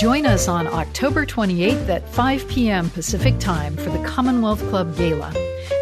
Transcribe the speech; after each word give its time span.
Join 0.00 0.24
us 0.24 0.48
on 0.48 0.66
October 0.66 1.26
28th 1.26 1.90
at 1.90 2.08
5 2.08 2.48
p.m. 2.48 2.88
Pacific 2.88 3.38
Time 3.38 3.76
for 3.76 3.90
the 3.90 4.02
Commonwealth 4.02 4.66
Club 4.70 4.96
Gala 4.96 5.30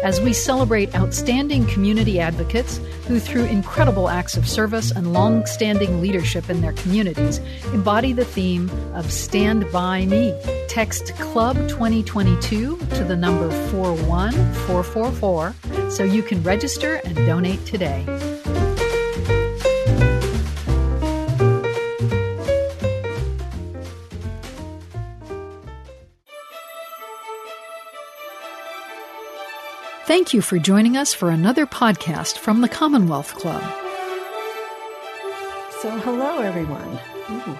as 0.03 0.19
we 0.19 0.33
celebrate 0.33 0.93
outstanding 0.93 1.65
community 1.67 2.19
advocates 2.19 2.81
who, 3.07 3.17
through 3.17 3.45
incredible 3.45 4.09
acts 4.09 4.35
of 4.35 4.45
service 4.45 4.91
and 4.91 5.13
long 5.13 5.45
standing 5.45 6.01
leadership 6.01 6.49
in 6.49 6.59
their 6.59 6.73
communities, 6.73 7.37
embody 7.71 8.11
the 8.11 8.25
theme 8.25 8.69
of 8.93 9.09
Stand 9.09 9.71
By 9.71 10.05
Me. 10.05 10.37
Text 10.67 11.15
Club 11.15 11.55
2022 11.69 12.77
to 12.77 13.03
the 13.05 13.15
number 13.15 13.49
41444 13.71 15.55
so 15.89 16.03
you 16.03 16.23
can 16.23 16.43
register 16.43 16.95
and 17.05 17.15
donate 17.15 17.65
today. 17.65 18.05
Thank 30.09 30.33
you 30.33 30.41
for 30.41 30.57
joining 30.57 30.97
us 30.97 31.13
for 31.13 31.29
another 31.29 31.67
podcast 31.67 32.39
from 32.39 32.61
the 32.61 32.67
Commonwealth 32.67 33.35
Club. 33.35 33.61
So, 35.81 35.91
hello 35.99 36.39
everyone. 36.39 36.99
Ooh, 37.29 37.57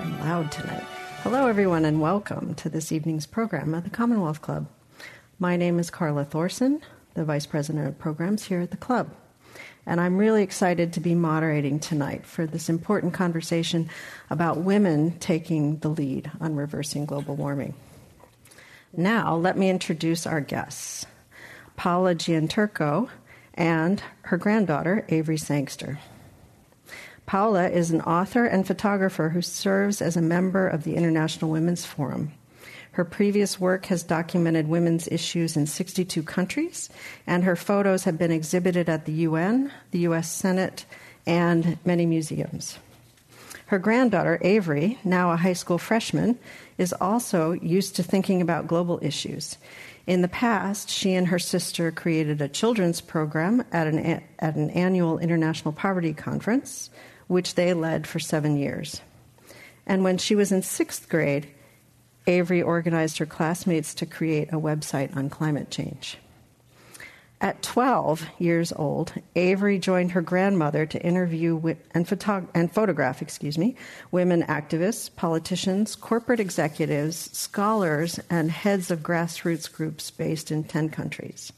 I'm 0.00 0.18
loud 0.18 0.50
tonight. 0.50 0.82
Hello 1.22 1.46
everyone, 1.46 1.84
and 1.84 2.00
welcome 2.00 2.56
to 2.56 2.68
this 2.68 2.90
evening's 2.90 3.26
program 3.26 3.76
at 3.76 3.84
the 3.84 3.90
Commonwealth 3.90 4.42
Club. 4.42 4.66
My 5.38 5.56
name 5.56 5.78
is 5.78 5.88
Carla 5.88 6.24
Thorson, 6.24 6.82
the 7.14 7.24
Vice 7.24 7.46
President 7.46 7.86
of 7.86 7.96
Programs 7.96 8.42
here 8.42 8.60
at 8.60 8.72
the 8.72 8.76
Club. 8.76 9.14
And 9.86 10.00
I'm 10.00 10.18
really 10.18 10.42
excited 10.42 10.94
to 10.94 11.00
be 11.00 11.14
moderating 11.14 11.78
tonight 11.78 12.26
for 12.26 12.44
this 12.44 12.68
important 12.68 13.14
conversation 13.14 13.88
about 14.30 14.56
women 14.56 15.16
taking 15.20 15.78
the 15.78 15.90
lead 15.90 16.28
on 16.40 16.56
reversing 16.56 17.06
global 17.06 17.36
warming. 17.36 17.74
Now, 18.92 19.36
let 19.36 19.56
me 19.56 19.70
introduce 19.70 20.26
our 20.26 20.40
guests. 20.40 21.06
Paola 21.76 22.14
Gianturco, 22.14 23.08
and 23.54 24.02
her 24.22 24.36
granddaughter, 24.36 25.04
Avery 25.08 25.38
Sangster. 25.38 25.98
Paola 27.26 27.68
is 27.68 27.90
an 27.90 28.02
author 28.02 28.44
and 28.44 28.66
photographer 28.66 29.30
who 29.30 29.40
serves 29.40 30.02
as 30.02 30.16
a 30.16 30.22
member 30.22 30.68
of 30.68 30.84
the 30.84 30.94
International 30.94 31.50
Women's 31.50 31.84
Forum. 31.84 32.32
Her 32.92 33.04
previous 33.04 33.58
work 33.58 33.86
has 33.86 34.02
documented 34.02 34.68
women's 34.68 35.08
issues 35.08 35.56
in 35.56 35.66
62 35.66 36.22
countries, 36.22 36.90
and 37.26 37.42
her 37.42 37.56
photos 37.56 38.04
have 38.04 38.18
been 38.18 38.30
exhibited 38.30 38.88
at 38.88 39.04
the 39.04 39.12
UN, 39.12 39.72
the 39.90 40.00
US 40.00 40.30
Senate, 40.30 40.84
and 41.26 41.78
many 41.84 42.06
museums. 42.06 42.78
Her 43.66 43.78
granddaughter, 43.78 44.38
Avery, 44.42 44.98
now 45.02 45.32
a 45.32 45.36
high 45.36 45.54
school 45.54 45.78
freshman, 45.78 46.38
is 46.76 46.92
also 46.92 47.52
used 47.52 47.96
to 47.96 48.02
thinking 48.02 48.42
about 48.42 48.68
global 48.68 49.00
issues 49.02 49.56
in 50.06 50.20
the 50.20 50.28
past, 50.28 50.90
she 50.90 51.14
and 51.14 51.28
her 51.28 51.38
sister 51.38 51.90
created 51.90 52.42
a 52.42 52.48
children's 52.48 53.00
program 53.00 53.64
at 53.72 53.86
an, 53.86 54.22
at 54.38 54.54
an 54.54 54.70
annual 54.70 55.18
International 55.18 55.72
Poverty 55.72 56.12
Conference, 56.12 56.90
which 57.26 57.54
they 57.54 57.72
led 57.72 58.06
for 58.06 58.18
seven 58.18 58.56
years. 58.56 59.00
And 59.86 60.04
when 60.04 60.18
she 60.18 60.34
was 60.34 60.52
in 60.52 60.62
sixth 60.62 61.08
grade, 61.08 61.48
Avery 62.26 62.62
organized 62.62 63.18
her 63.18 63.26
classmates 63.26 63.94
to 63.94 64.06
create 64.06 64.48
a 64.52 64.60
website 64.60 65.16
on 65.16 65.30
climate 65.30 65.70
change. 65.70 66.18
At 67.44 67.60
12 67.60 68.26
years 68.38 68.72
old, 68.72 69.12
Avery 69.36 69.78
joined 69.78 70.12
her 70.12 70.22
grandmother 70.22 70.86
to 70.86 71.06
interview 71.06 71.74
and, 71.90 72.06
photog- 72.06 72.48
and 72.54 72.72
photograph, 72.72 73.20
excuse 73.20 73.58
me, 73.58 73.76
women 74.10 74.44
activists, 74.44 75.14
politicians, 75.14 75.94
corporate 75.94 76.40
executives, 76.40 77.28
scholars, 77.36 78.18
and 78.30 78.50
heads 78.50 78.90
of 78.90 79.00
grassroots 79.00 79.70
groups 79.70 80.10
based 80.10 80.50
in 80.50 80.64
10 80.64 80.88
countries. 80.88 81.52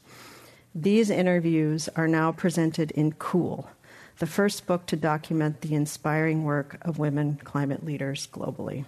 These 0.75 1.09
interviews 1.09 1.89
are 1.95 2.09
now 2.09 2.33
presented 2.33 2.91
in 2.91 3.13
Cool, 3.13 3.71
the 4.19 4.27
first 4.27 4.67
book 4.67 4.87
to 4.87 4.97
document 4.97 5.61
the 5.61 5.77
inspiring 5.77 6.43
work 6.43 6.79
of 6.83 6.99
women 6.99 7.39
climate 7.45 7.85
leaders 7.85 8.27
globally. 8.33 8.87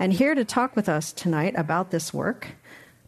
And 0.00 0.12
here 0.12 0.34
to 0.34 0.44
talk 0.44 0.74
with 0.74 0.88
us 0.88 1.12
tonight 1.12 1.54
about 1.56 1.92
this 1.92 2.12
work 2.12 2.56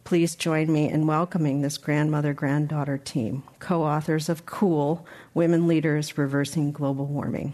Please 0.08 0.34
join 0.34 0.72
me 0.72 0.88
in 0.88 1.06
welcoming 1.06 1.60
this 1.60 1.76
grandmother 1.76 2.32
granddaughter 2.32 2.96
team, 2.96 3.42
co 3.58 3.82
authors 3.82 4.30
of 4.30 4.46
Cool 4.46 5.06
Women 5.34 5.68
Leaders 5.68 6.16
Reversing 6.16 6.72
Global 6.72 7.04
Warming. 7.04 7.52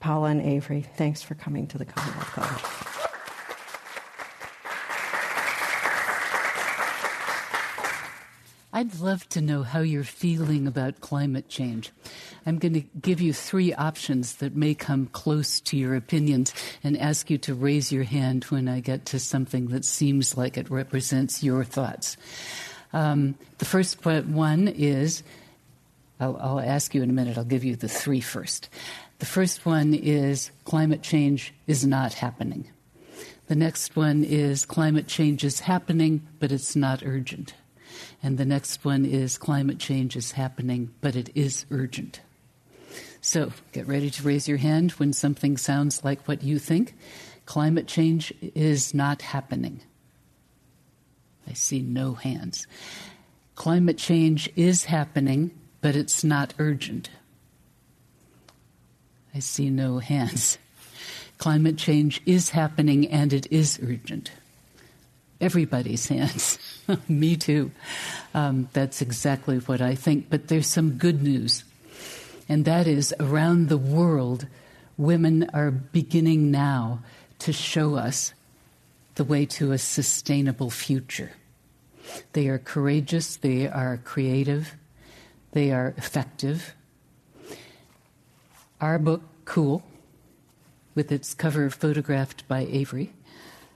Paola 0.00 0.30
and 0.30 0.42
Avery, 0.42 0.84
thanks 0.96 1.22
for 1.22 1.36
coming 1.36 1.68
to 1.68 1.78
the 1.78 1.84
Commonwealth 1.84 2.32
Club. 2.32 3.07
I'd 8.78 9.00
love 9.00 9.28
to 9.30 9.40
know 9.40 9.64
how 9.64 9.80
you're 9.80 10.04
feeling 10.04 10.68
about 10.68 11.00
climate 11.00 11.48
change. 11.48 11.90
I'm 12.46 12.58
going 12.58 12.74
to 12.74 12.84
give 13.00 13.20
you 13.20 13.32
three 13.32 13.74
options 13.74 14.36
that 14.36 14.54
may 14.54 14.72
come 14.72 15.06
close 15.06 15.58
to 15.62 15.76
your 15.76 15.96
opinions 15.96 16.54
and 16.84 16.96
ask 16.96 17.28
you 17.28 17.38
to 17.38 17.54
raise 17.54 17.90
your 17.90 18.04
hand 18.04 18.44
when 18.44 18.68
I 18.68 18.78
get 18.78 19.04
to 19.06 19.18
something 19.18 19.66
that 19.70 19.84
seems 19.84 20.36
like 20.36 20.56
it 20.56 20.70
represents 20.70 21.42
your 21.42 21.64
thoughts. 21.64 22.16
Um, 22.92 23.34
the 23.58 23.64
first 23.64 24.06
one 24.06 24.68
is 24.68 25.24
I'll, 26.20 26.36
I'll 26.36 26.60
ask 26.60 26.94
you 26.94 27.02
in 27.02 27.10
a 27.10 27.12
minute, 27.12 27.36
I'll 27.36 27.42
give 27.42 27.64
you 27.64 27.74
the 27.74 27.88
three 27.88 28.20
first. 28.20 28.68
The 29.18 29.26
first 29.26 29.66
one 29.66 29.92
is 29.92 30.52
climate 30.64 31.02
change 31.02 31.52
is 31.66 31.84
not 31.84 32.14
happening. 32.14 32.70
The 33.48 33.56
next 33.56 33.96
one 33.96 34.22
is 34.22 34.64
climate 34.64 35.08
change 35.08 35.42
is 35.42 35.58
happening, 35.58 36.28
but 36.38 36.52
it's 36.52 36.76
not 36.76 37.02
urgent. 37.04 37.54
And 38.22 38.36
the 38.36 38.44
next 38.44 38.84
one 38.84 39.04
is 39.04 39.38
climate 39.38 39.78
change 39.78 40.16
is 40.16 40.32
happening, 40.32 40.90
but 41.00 41.14
it 41.14 41.30
is 41.34 41.66
urgent. 41.70 42.20
So 43.20 43.52
get 43.72 43.86
ready 43.86 44.10
to 44.10 44.22
raise 44.22 44.48
your 44.48 44.58
hand 44.58 44.92
when 44.92 45.12
something 45.12 45.56
sounds 45.56 46.04
like 46.04 46.26
what 46.26 46.42
you 46.42 46.58
think. 46.58 46.94
Climate 47.46 47.86
change 47.86 48.32
is 48.40 48.92
not 48.92 49.22
happening. 49.22 49.80
I 51.46 51.52
see 51.52 51.80
no 51.80 52.14
hands. 52.14 52.66
Climate 53.54 53.98
change 53.98 54.50
is 54.54 54.84
happening, 54.84 55.50
but 55.80 55.96
it's 55.96 56.22
not 56.22 56.54
urgent. 56.58 57.10
I 59.34 59.38
see 59.38 59.70
no 59.70 59.98
hands. 59.98 60.58
Climate 61.38 61.76
change 61.76 62.20
is 62.26 62.50
happening 62.50 63.08
and 63.08 63.32
it 63.32 63.46
is 63.50 63.78
urgent 63.82 64.32
everybody's 65.40 66.08
hands. 66.08 66.58
Me 67.08 67.36
too. 67.36 67.70
Um, 68.34 68.68
that's 68.72 69.02
exactly 69.02 69.58
what 69.58 69.80
I 69.80 69.94
think. 69.94 70.30
But 70.30 70.48
there's 70.48 70.66
some 70.66 70.92
good 70.92 71.22
news, 71.22 71.64
and 72.48 72.64
that 72.64 72.86
is 72.86 73.14
around 73.20 73.68
the 73.68 73.78
world, 73.78 74.46
women 74.96 75.48
are 75.52 75.70
beginning 75.70 76.50
now 76.50 77.00
to 77.40 77.52
show 77.52 77.96
us 77.96 78.32
the 79.14 79.24
way 79.24 79.46
to 79.46 79.72
a 79.72 79.78
sustainable 79.78 80.70
future. 80.70 81.32
They 82.32 82.48
are 82.48 82.58
courageous, 82.58 83.36
they 83.36 83.68
are 83.68 83.98
creative, 83.98 84.74
they 85.52 85.70
are 85.72 85.94
effective. 85.96 86.74
Our 88.80 88.98
book, 88.98 89.22
Cool, 89.44 89.82
with 90.94 91.10
its 91.10 91.34
cover 91.34 91.68
photographed 91.70 92.46
by 92.48 92.66
Avery, 92.70 93.12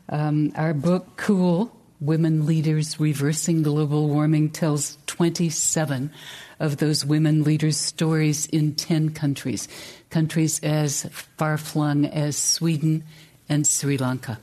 um, 0.09 0.53
our 0.55 0.75
book, 0.75 1.17
Cool 1.17 1.73
Women 2.03 2.47
Leaders 2.47 2.99
Reversing 2.99 3.63
Global 3.63 4.09
Warming, 4.09 4.51
tells 4.51 4.99
27 5.07 6.11
of 6.59 6.79
those 6.79 7.05
women 7.05 7.45
leaders' 7.45 7.77
stories 7.77 8.47
in 8.47 8.75
10 8.75 9.11
countries, 9.11 9.69
countries 10.11 10.59
as 10.65 11.05
far 11.37 11.57
flung 11.57 12.05
as 12.07 12.37
Sweden 12.37 13.05
and 13.49 13.65
Sri 13.65 13.97
Lanka. 13.99 14.41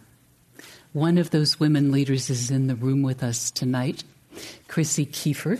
One 0.93 1.17
of 1.17 1.31
those 1.31 1.59
women 1.59 1.91
leaders 1.91 2.29
is 2.29 2.49
in 2.49 2.67
the 2.67 2.77
room 2.77 3.01
with 3.01 3.21
us 3.21 3.51
tonight, 3.51 4.05
Krissy 4.69 5.05
Keefer, 5.05 5.59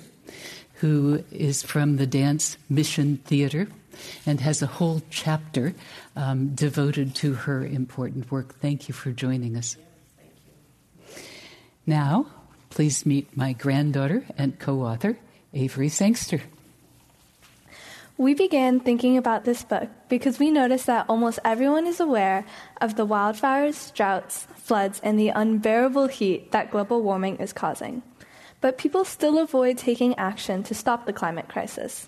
who 0.75 1.25
is 1.33 1.63
from 1.63 1.97
the 1.97 2.07
Dance 2.07 2.57
Mission 2.69 3.17
Theater 3.25 3.67
and 4.25 4.39
has 4.39 4.61
a 4.61 4.67
whole 4.67 5.01
chapter 5.09 5.75
um, 6.15 6.55
devoted 6.55 7.13
to 7.15 7.33
her 7.33 7.65
important 7.65 8.31
work. 8.31 8.55
Thank 8.61 8.87
you 8.87 8.93
for 8.93 9.11
joining 9.11 9.57
us. 9.57 9.75
Now, 11.89 12.27
please 12.69 13.03
meet 13.03 13.35
my 13.35 13.53
granddaughter 13.53 14.23
and 14.37 14.59
co 14.59 14.81
author, 14.81 15.17
Avery 15.55 15.89
Sangster. 15.89 16.43
We 18.15 18.35
began 18.35 18.79
thinking 18.79 19.17
about 19.17 19.43
this 19.43 19.63
book 19.63 19.89
because 20.07 20.37
we 20.37 20.51
noticed 20.51 20.85
that 20.85 21.07
almost 21.09 21.39
everyone 21.43 21.87
is 21.87 21.99
aware 21.99 22.45
of 22.79 22.95
the 22.95 23.07
wildfires, 23.07 23.91
droughts, 23.91 24.45
floods, 24.55 25.01
and 25.03 25.19
the 25.19 25.29
unbearable 25.29 26.09
heat 26.09 26.51
that 26.51 26.69
global 26.69 27.01
warming 27.01 27.37
is 27.37 27.53
causing. 27.53 28.03
But 28.61 28.77
people 28.77 29.03
still 29.03 29.39
avoid 29.39 29.79
taking 29.79 30.13
action 30.13 30.61
to 30.65 30.75
stop 30.75 31.07
the 31.07 31.13
climate 31.13 31.47
crisis. 31.47 32.07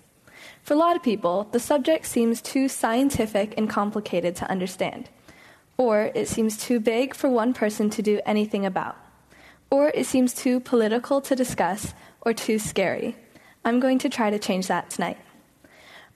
For 0.62 0.74
a 0.74 0.76
lot 0.76 0.94
of 0.94 1.02
people, 1.02 1.48
the 1.50 1.58
subject 1.58 2.06
seems 2.06 2.40
too 2.40 2.68
scientific 2.68 3.54
and 3.58 3.68
complicated 3.68 4.36
to 4.36 4.48
understand. 4.48 5.08
or 5.76 6.12
it 6.14 6.28
seems 6.28 6.56
too 6.56 6.78
big 6.78 7.14
for 7.14 7.28
one 7.28 7.52
person 7.52 7.90
to 7.90 8.02
do 8.02 8.20
anything 8.24 8.64
about, 8.64 8.96
or 9.72 9.88
it 9.94 10.04
seems 10.04 10.34
too 10.34 10.60
political 10.60 11.22
to 11.22 11.34
discuss 11.34 11.94
or 12.20 12.34
too 12.34 12.58
scary. 12.58 13.16
I'm 13.64 13.80
going 13.80 13.98
to 14.00 14.10
try 14.10 14.28
to 14.28 14.38
change 14.38 14.66
that 14.66 14.90
tonight. 14.90 15.16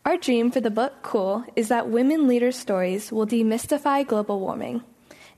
Our 0.05 0.19
dream 0.19 0.50
for 0.50 0.61
the 0.61 0.70
book 0.70 0.93
Cool 1.00 1.43
is 1.56 1.69
that 1.69 1.88
women 1.88 2.29
leaders' 2.29 2.58
stories 2.58 3.11
will 3.11 3.26
demystify 3.26 4.06
global 4.06 4.41
warming 4.41 4.82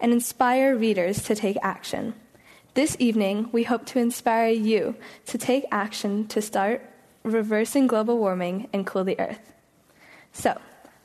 and 0.00 0.12
inspire 0.12 0.76
readers 0.76 1.22
to 1.22 1.36
take 1.36 1.56
action. 1.62 2.12
This 2.74 2.96
evening, 2.98 3.50
we 3.52 3.62
hope 3.62 3.86
to 3.86 4.00
inspire 4.00 4.50
you 4.50 4.96
to 5.26 5.38
take 5.38 5.64
action 5.70 6.26
to 6.26 6.42
start 6.42 6.82
reversing 7.22 7.86
global 7.86 8.18
warming 8.18 8.68
and 8.72 8.84
cool 8.84 9.04
the 9.04 9.20
earth. 9.20 9.52
So, 10.32 10.60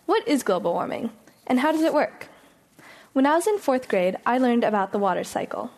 what 0.08 0.28
is 0.28 0.42
global 0.42 0.74
warming 0.74 1.12
and 1.46 1.60
how 1.60 1.72
does 1.72 1.84
it 1.84 1.94
work? 1.94 2.28
When 3.14 3.28
I 3.28 3.36
was 3.36 3.46
in 3.46 3.60
fourth 3.60 3.88
grade, 3.88 4.18
I 4.26 4.40
learned 4.40 4.64
about 4.64 4.92
the 4.92 5.00
water 5.00 5.24
cycle. 5.24 5.70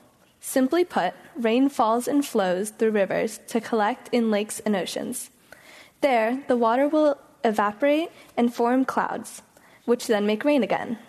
Simply 0.48 0.86
put, 0.86 1.16
rain 1.36 1.70
falls 1.70 2.08
and 2.08 2.24
flows 2.24 2.70
through 2.70 2.92
rivers 2.92 3.40
to 3.48 3.60
collect 3.60 4.10
in 4.12 4.30
lakes 4.30 4.60
and 4.60 4.76
oceans. 4.76 5.32
There, 6.02 6.44
the 6.48 6.56
water 6.56 6.88
will 6.88 7.18
evaporate 7.44 8.12
and 8.38 8.54
form 8.54 8.86
clouds, 8.86 9.42
which 9.86 10.06
then 10.06 10.28
make 10.28 10.46
rain 10.46 10.62
again. 10.62 11.00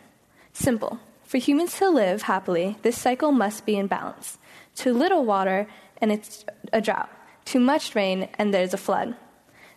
Simple. 0.54 0.98
For 1.24 1.36
humans 1.36 1.76
to 1.78 1.90
live 1.90 2.22
happily, 2.22 2.78
this 2.80 2.98
cycle 2.98 3.30
must 3.30 3.66
be 3.66 3.76
in 3.76 3.88
balance. 3.88 4.38
Too 4.74 4.94
little 4.94 5.26
water, 5.26 5.66
and 6.00 6.10
it's 6.10 6.46
a 6.72 6.80
drought. 6.80 7.10
Too 7.44 7.60
much 7.60 7.94
rain, 7.94 8.28
and 8.38 8.54
there's 8.54 8.72
a 8.72 8.78
flood. 8.78 9.16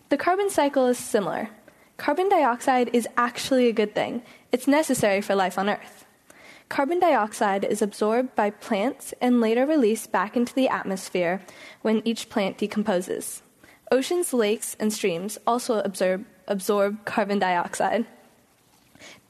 The 0.08 0.16
carbon 0.16 0.48
cycle 0.48 0.86
is 0.86 0.98
similar. 0.98 1.50
Carbon 1.98 2.30
dioxide 2.30 2.88
is 2.94 3.06
actually 3.18 3.68
a 3.68 3.74
good 3.74 3.94
thing, 3.94 4.22
it's 4.52 4.66
necessary 4.66 5.20
for 5.20 5.34
life 5.34 5.58
on 5.58 5.68
Earth. 5.68 6.06
Carbon 6.70 7.00
dioxide 7.00 7.64
is 7.64 7.82
absorbed 7.82 8.36
by 8.36 8.50
plants 8.50 9.12
and 9.20 9.40
later 9.40 9.66
released 9.66 10.12
back 10.12 10.36
into 10.36 10.54
the 10.54 10.68
atmosphere 10.68 11.42
when 11.82 12.00
each 12.04 12.28
plant 12.28 12.58
decomposes. 12.58 13.42
Oceans, 13.90 14.32
lakes, 14.32 14.76
and 14.78 14.92
streams 14.92 15.36
also 15.48 15.80
absorb, 15.80 16.24
absorb 16.46 17.04
carbon 17.04 17.40
dioxide. 17.40 18.06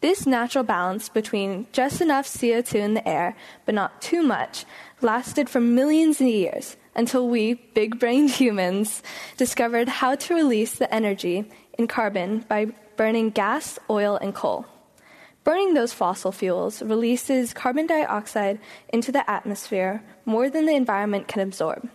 This 0.02 0.26
natural 0.26 0.64
balance 0.64 1.08
between 1.08 1.66
just 1.72 2.02
enough 2.02 2.26
CO2 2.26 2.74
in 2.74 2.92
the 2.92 3.08
air, 3.08 3.34
but 3.64 3.74
not 3.74 4.02
too 4.02 4.22
much, 4.22 4.66
lasted 5.00 5.48
for 5.48 5.60
millions 5.60 6.20
of 6.20 6.26
years 6.26 6.76
until 6.94 7.26
we, 7.26 7.54
big 7.54 7.98
brained 7.98 8.30
humans, 8.42 9.02
discovered 9.38 9.88
how 9.88 10.14
to 10.14 10.34
release 10.34 10.74
the 10.74 10.92
energy 10.94 11.50
in 11.78 11.86
carbon 11.86 12.40
by 12.40 12.66
burning 12.96 13.30
gas, 13.30 13.78
oil, 13.88 14.18
and 14.20 14.34
coal. 14.34 14.66
Burning 15.42 15.74
those 15.74 15.92
fossil 15.92 16.32
fuels 16.32 16.82
releases 16.82 17.54
carbon 17.54 17.86
dioxide 17.86 18.58
into 18.90 19.10
the 19.10 19.28
atmosphere 19.28 20.02
more 20.26 20.50
than 20.50 20.66
the 20.66 20.74
environment 20.74 21.28
can 21.28 21.40
absorb. 21.40 21.88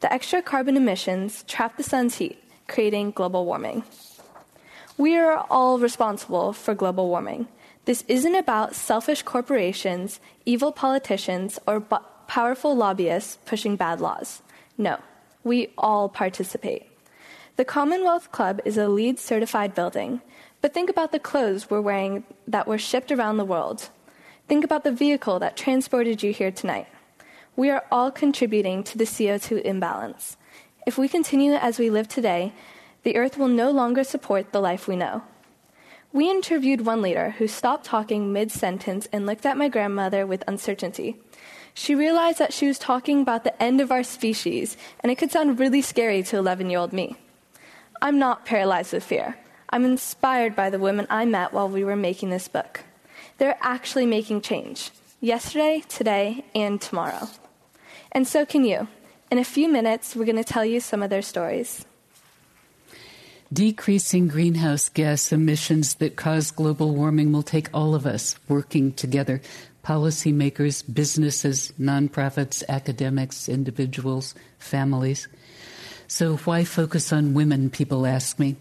The 0.00 0.12
extra 0.12 0.40
carbon 0.40 0.76
emissions 0.76 1.44
trap 1.46 1.76
the 1.76 1.82
sun's 1.82 2.16
heat, 2.16 2.42
creating 2.66 3.10
global 3.10 3.44
warming. 3.44 3.84
We 4.96 5.16
are 5.16 5.44
all 5.50 5.78
responsible 5.78 6.52
for 6.52 6.74
global 6.74 7.08
warming. 7.08 7.48
This 7.84 8.04
isn't 8.08 8.34
about 8.34 8.74
selfish 8.74 9.22
corporations, 9.22 10.20
evil 10.44 10.72
politicians, 10.72 11.58
or 11.66 11.80
bu- 11.80 11.96
powerful 12.26 12.74
lobbyists 12.76 13.38
pushing 13.44 13.76
bad 13.76 14.00
laws. 14.00 14.42
No, 14.76 14.98
we 15.44 15.72
all 15.78 16.08
participate. 16.08 16.86
The 17.56 17.64
Commonwealth 17.64 18.30
Club 18.30 18.60
is 18.64 18.76
a 18.76 18.88
LEED 18.88 19.18
certified 19.18 19.74
building, 19.74 20.20
but 20.60 20.74
think 20.74 20.90
about 20.90 21.12
the 21.12 21.18
clothes 21.18 21.70
we're 21.70 21.80
wearing 21.80 22.24
that 22.46 22.66
were 22.66 22.78
shipped 22.78 23.12
around 23.12 23.36
the 23.36 23.44
world. 23.44 23.90
Think 24.48 24.64
about 24.64 24.84
the 24.84 24.92
vehicle 24.92 25.38
that 25.38 25.56
transported 25.56 26.22
you 26.22 26.32
here 26.32 26.50
tonight. 26.50 26.88
We 27.54 27.70
are 27.70 27.84
all 27.90 28.10
contributing 28.10 28.82
to 28.84 28.98
the 28.98 29.04
CO2 29.04 29.62
imbalance. 29.62 30.36
If 30.86 30.96
we 30.96 31.08
continue 31.08 31.52
as 31.52 31.78
we 31.78 31.90
live 31.90 32.08
today, 32.08 32.52
the 33.02 33.16
earth 33.16 33.36
will 33.36 33.48
no 33.48 33.70
longer 33.70 34.04
support 34.04 34.52
the 34.52 34.60
life 34.60 34.88
we 34.88 34.96
know. 34.96 35.22
We 36.12 36.30
interviewed 36.30 36.86
one 36.86 37.02
leader 37.02 37.30
who 37.30 37.46
stopped 37.46 37.84
talking 37.84 38.32
mid 38.32 38.50
sentence 38.50 39.06
and 39.12 39.26
looked 39.26 39.44
at 39.44 39.58
my 39.58 39.68
grandmother 39.68 40.26
with 40.26 40.42
uncertainty. 40.48 41.18
She 41.74 41.94
realized 41.94 42.38
that 42.38 42.52
she 42.52 42.66
was 42.66 42.78
talking 42.78 43.20
about 43.20 43.44
the 43.44 43.62
end 43.62 43.80
of 43.80 43.92
our 43.92 44.02
species, 44.02 44.76
and 45.00 45.12
it 45.12 45.18
could 45.18 45.30
sound 45.30 45.60
really 45.60 45.82
scary 45.82 46.22
to 46.24 46.38
11 46.38 46.70
year 46.70 46.80
old 46.80 46.92
me. 46.92 47.16
I'm 48.00 48.18
not 48.18 48.46
paralyzed 48.46 48.94
with 48.94 49.04
fear. 49.04 49.36
I'm 49.70 49.84
inspired 49.84 50.56
by 50.56 50.70
the 50.70 50.78
women 50.78 51.06
I 51.10 51.24
met 51.24 51.52
while 51.52 51.68
we 51.68 51.84
were 51.84 51.96
making 51.96 52.30
this 52.30 52.48
book. 52.48 52.80
They're 53.38 53.58
actually 53.60 54.06
making 54.06 54.40
change 54.40 54.90
yesterday, 55.20 55.82
today, 55.88 56.44
and 56.54 56.80
tomorrow. 56.80 57.28
And 58.12 58.26
so 58.26 58.46
can 58.46 58.64
you. 58.64 58.88
In 59.30 59.38
a 59.38 59.44
few 59.44 59.68
minutes, 59.68 60.16
we're 60.16 60.24
going 60.24 60.36
to 60.36 60.44
tell 60.44 60.64
you 60.64 60.80
some 60.80 61.02
of 61.02 61.10
their 61.10 61.22
stories. 61.22 61.84
Decreasing 63.52 64.28
greenhouse 64.28 64.88
gas 64.88 65.32
emissions 65.32 65.94
that 65.96 66.16
cause 66.16 66.50
global 66.50 66.94
warming 66.94 67.32
will 67.32 67.42
take 67.42 67.68
all 67.72 67.94
of 67.94 68.06
us 68.06 68.36
working 68.48 68.92
together 68.92 69.40
policymakers, 69.84 70.82
businesses, 70.92 71.72
nonprofits, 71.80 72.62
academics, 72.68 73.48
individuals, 73.48 74.34
families. 74.58 75.28
So, 76.08 76.36
why 76.38 76.64
focus 76.64 77.10
on 77.10 77.32
women, 77.32 77.70
people 77.70 78.04
ask 78.04 78.38
me. 78.38 78.56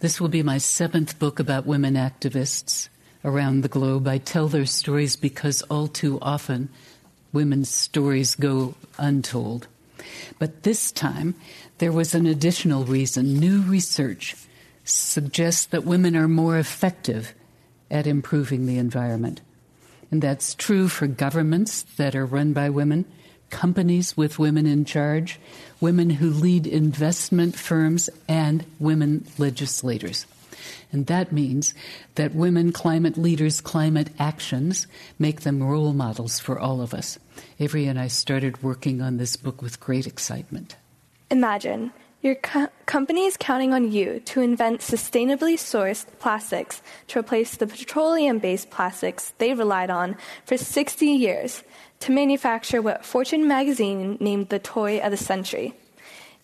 This 0.00 0.20
will 0.20 0.28
be 0.28 0.42
my 0.42 0.58
seventh 0.58 1.18
book 1.18 1.38
about 1.38 1.64
women 1.64 1.94
activists 1.94 2.88
around 3.24 3.62
the 3.62 3.68
globe. 3.68 4.06
I 4.06 4.18
tell 4.18 4.46
their 4.46 4.66
stories 4.66 5.16
because 5.16 5.62
all 5.62 5.88
too 5.88 6.18
often 6.20 6.68
women's 7.32 7.70
stories 7.70 8.34
go 8.34 8.74
untold. 8.98 9.68
But 10.38 10.64
this 10.64 10.92
time, 10.92 11.34
there 11.78 11.92
was 11.92 12.14
an 12.14 12.26
additional 12.26 12.84
reason. 12.84 13.38
New 13.38 13.62
research 13.62 14.36
suggests 14.84 15.64
that 15.66 15.84
women 15.84 16.14
are 16.14 16.28
more 16.28 16.58
effective 16.58 17.34
at 17.90 18.06
improving 18.06 18.66
the 18.66 18.78
environment. 18.78 19.40
And 20.10 20.20
that's 20.20 20.54
true 20.54 20.88
for 20.88 21.06
governments 21.06 21.82
that 21.96 22.14
are 22.14 22.26
run 22.26 22.52
by 22.52 22.68
women, 22.68 23.06
companies 23.48 24.16
with 24.16 24.38
women 24.38 24.66
in 24.66 24.84
charge, 24.84 25.40
women 25.80 26.10
who 26.10 26.30
lead 26.30 26.66
investment 26.66 27.56
firms, 27.56 28.08
and 28.28 28.64
women 28.78 29.26
legislators. 29.38 30.26
And 30.92 31.06
that 31.06 31.32
means 31.32 31.74
that 32.14 32.34
women 32.34 32.72
climate 32.72 33.16
leaders' 33.16 33.60
climate 33.60 34.08
actions 34.18 34.86
make 35.18 35.42
them 35.42 35.62
role 35.62 35.92
models 35.92 36.38
for 36.38 36.58
all 36.58 36.80
of 36.80 36.94
us. 36.94 37.18
Avery 37.60 37.86
and 37.86 37.98
I 37.98 38.08
started 38.08 38.62
working 38.62 39.02
on 39.02 39.16
this 39.16 39.36
book 39.36 39.60
with 39.60 39.80
great 39.80 40.06
excitement. 40.06 40.76
Imagine 41.30 41.92
your 42.22 42.36
co- 42.36 42.68
company 42.86 43.26
is 43.26 43.36
counting 43.36 43.72
on 43.74 43.92
you 43.92 44.20
to 44.20 44.40
invent 44.40 44.80
sustainably 44.80 45.54
sourced 45.54 46.06
plastics 46.18 46.82
to 47.08 47.18
replace 47.18 47.56
the 47.56 47.66
petroleum 47.66 48.38
based 48.38 48.70
plastics 48.70 49.32
they 49.38 49.54
relied 49.54 49.90
on 49.90 50.16
for 50.44 50.56
60 50.56 51.06
years 51.06 51.62
to 52.00 52.12
manufacture 52.12 52.82
what 52.82 53.04
Fortune 53.04 53.48
magazine 53.48 54.16
named 54.20 54.48
the 54.48 54.58
toy 54.58 54.98
of 54.98 55.10
the 55.10 55.16
century. 55.16 55.74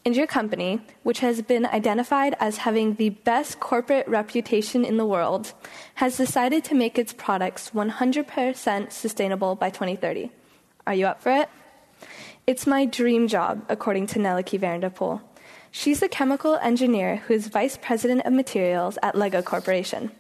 And 0.05 0.17
your 0.17 0.27
company, 0.27 0.81
which 1.05 1.21
has 1.21 1.43
been 1.43 1.65
identified 1.65 2.35
as 2.41 2.59
having 2.59 2.95
the 2.95 3.11
best 3.11 3.61
corporate 3.61 4.09
reputation 4.09 4.85
in 4.85 4.97
the 4.97 5.07
world, 5.07 5.53
has 5.95 6.17
decided 6.17 6.65
to 6.65 6.75
make 6.75 6.99
its 6.99 7.13
products 7.13 7.71
100% 7.71 8.91
sustainable 8.91 9.55
by 9.55 9.71
2030. 9.71 10.31
Are 10.87 10.95
you 10.95 11.07
up 11.07 11.23
for 11.23 11.31
it? 11.31 11.49
It's 12.49 12.67
my 12.67 12.85
dream 12.85 13.29
job, 13.29 13.65
according 13.69 14.09
to 14.09 14.19
Nelleke 14.19 14.59
van 14.59 14.81
der 14.81 14.91
Puil. 14.91 15.21
She's 15.71 16.03
a 16.03 16.09
chemical 16.09 16.57
engineer 16.57 17.17
who 17.17 17.35
is 17.35 17.47
vice 17.47 17.79
president 17.81 18.27
of 18.27 18.33
materials 18.33 18.99
at 19.03 19.15
LEGO 19.15 19.43
Corporation. 19.43 20.11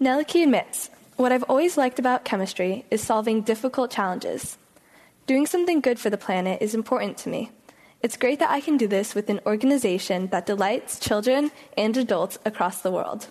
Nelleke 0.00 0.44
admits, 0.44 0.90
What 1.20 1.32
I've 1.32 1.50
always 1.50 1.76
liked 1.76 1.98
about 1.98 2.24
chemistry 2.24 2.86
is 2.90 3.02
solving 3.02 3.42
difficult 3.42 3.90
challenges. 3.90 4.56
Doing 5.26 5.44
something 5.44 5.82
good 5.82 5.98
for 5.98 6.08
the 6.08 6.16
planet 6.16 6.62
is 6.62 6.74
important 6.74 7.18
to 7.18 7.28
me. 7.28 7.50
It's 8.00 8.16
great 8.16 8.38
that 8.38 8.48
I 8.48 8.62
can 8.62 8.78
do 8.78 8.88
this 8.88 9.14
with 9.14 9.28
an 9.28 9.40
organization 9.44 10.28
that 10.28 10.46
delights 10.46 10.98
children 10.98 11.50
and 11.76 11.94
adults 11.94 12.38
across 12.46 12.80
the 12.80 12.90
world. 12.90 13.26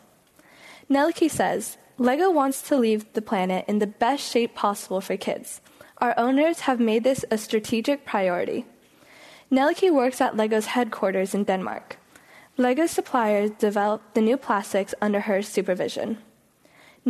Nelleke 0.87 1.31
says, 1.31 1.79
LEGO 1.97 2.29
wants 2.29 2.61
to 2.69 2.77
leave 2.77 3.11
the 3.13 3.23
planet 3.23 3.65
in 3.67 3.79
the 3.79 3.87
best 3.87 4.31
shape 4.31 4.53
possible 4.53 5.01
for 5.01 5.17
kids. 5.17 5.59
Our 5.97 6.13
owners 6.15 6.59
have 6.69 6.79
made 6.79 7.03
this 7.03 7.25
a 7.31 7.39
strategic 7.39 8.05
priority. 8.05 8.67
Nelleke 9.51 9.91
works 9.91 10.21
at 10.21 10.37
LEGO's 10.37 10.77
headquarters 10.77 11.33
in 11.33 11.43
Denmark. 11.43 11.97
LEGO 12.55 12.85
suppliers 12.85 13.49
develop 13.57 14.13
the 14.13 14.21
new 14.21 14.37
plastics 14.37 14.93
under 15.01 15.21
her 15.21 15.41
supervision. 15.41 16.19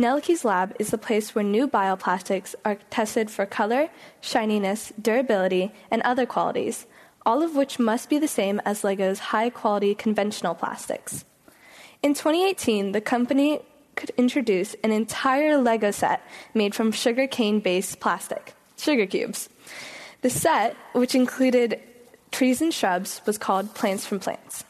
Nelleke's 0.00 0.46
lab 0.46 0.74
is 0.78 0.90
the 0.90 0.98
place 0.98 1.34
where 1.34 1.44
new 1.44 1.68
bioplastics 1.68 2.54
are 2.64 2.78
tested 2.88 3.30
for 3.30 3.44
color, 3.44 3.90
shininess, 4.22 4.92
durability, 5.00 5.72
and 5.90 6.00
other 6.02 6.24
qualities, 6.24 6.86
all 7.26 7.42
of 7.42 7.54
which 7.54 7.78
must 7.78 8.08
be 8.08 8.18
the 8.18 8.26
same 8.26 8.62
as 8.64 8.82
LEGO's 8.82 9.18
high 9.18 9.50
quality 9.50 9.94
conventional 9.94 10.54
plastics. 10.54 11.26
In 12.02 12.14
2018, 12.14 12.92
the 12.92 13.02
company 13.02 13.60
could 13.94 14.10
introduce 14.16 14.74
an 14.82 14.90
entire 14.90 15.58
Lego 15.58 15.90
set 15.90 16.22
made 16.54 16.74
from 16.74 16.92
sugarcane 16.92 17.60
based 17.60 18.00
plastic, 18.00 18.54
sugar 18.78 19.04
cubes. 19.04 19.50
The 20.22 20.30
set, 20.30 20.76
which 20.94 21.14
included 21.14 21.78
trees 22.30 22.62
and 22.62 22.72
shrubs, 22.72 23.20
was 23.26 23.36
called 23.36 23.74
Plants 23.74 24.06
from 24.06 24.18
Plants. 24.18 24.64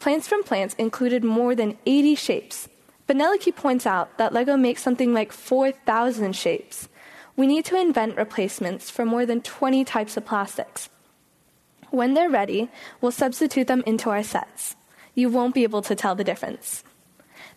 Plants 0.00 0.26
from 0.26 0.42
Plants 0.42 0.74
included 0.74 1.22
more 1.22 1.54
than 1.54 1.78
80 1.86 2.16
shapes. 2.16 2.68
But 3.06 3.16
points 3.54 3.86
out 3.86 4.18
that 4.18 4.32
Lego 4.32 4.56
makes 4.56 4.82
something 4.82 5.14
like 5.14 5.32
4,000 5.32 6.34
shapes. 6.34 6.88
We 7.36 7.46
need 7.46 7.64
to 7.66 7.80
invent 7.80 8.16
replacements 8.16 8.90
for 8.90 9.04
more 9.04 9.26
than 9.26 9.42
20 9.42 9.84
types 9.84 10.16
of 10.16 10.24
plastics. 10.24 10.88
When 11.90 12.14
they're 12.14 12.30
ready, 12.30 12.68
we'll 13.00 13.12
substitute 13.12 13.68
them 13.68 13.82
into 13.86 14.10
our 14.10 14.22
sets. 14.22 14.74
You 15.14 15.28
won't 15.28 15.54
be 15.54 15.62
able 15.62 15.82
to 15.82 15.94
tell 15.94 16.14
the 16.14 16.24
difference. 16.24 16.82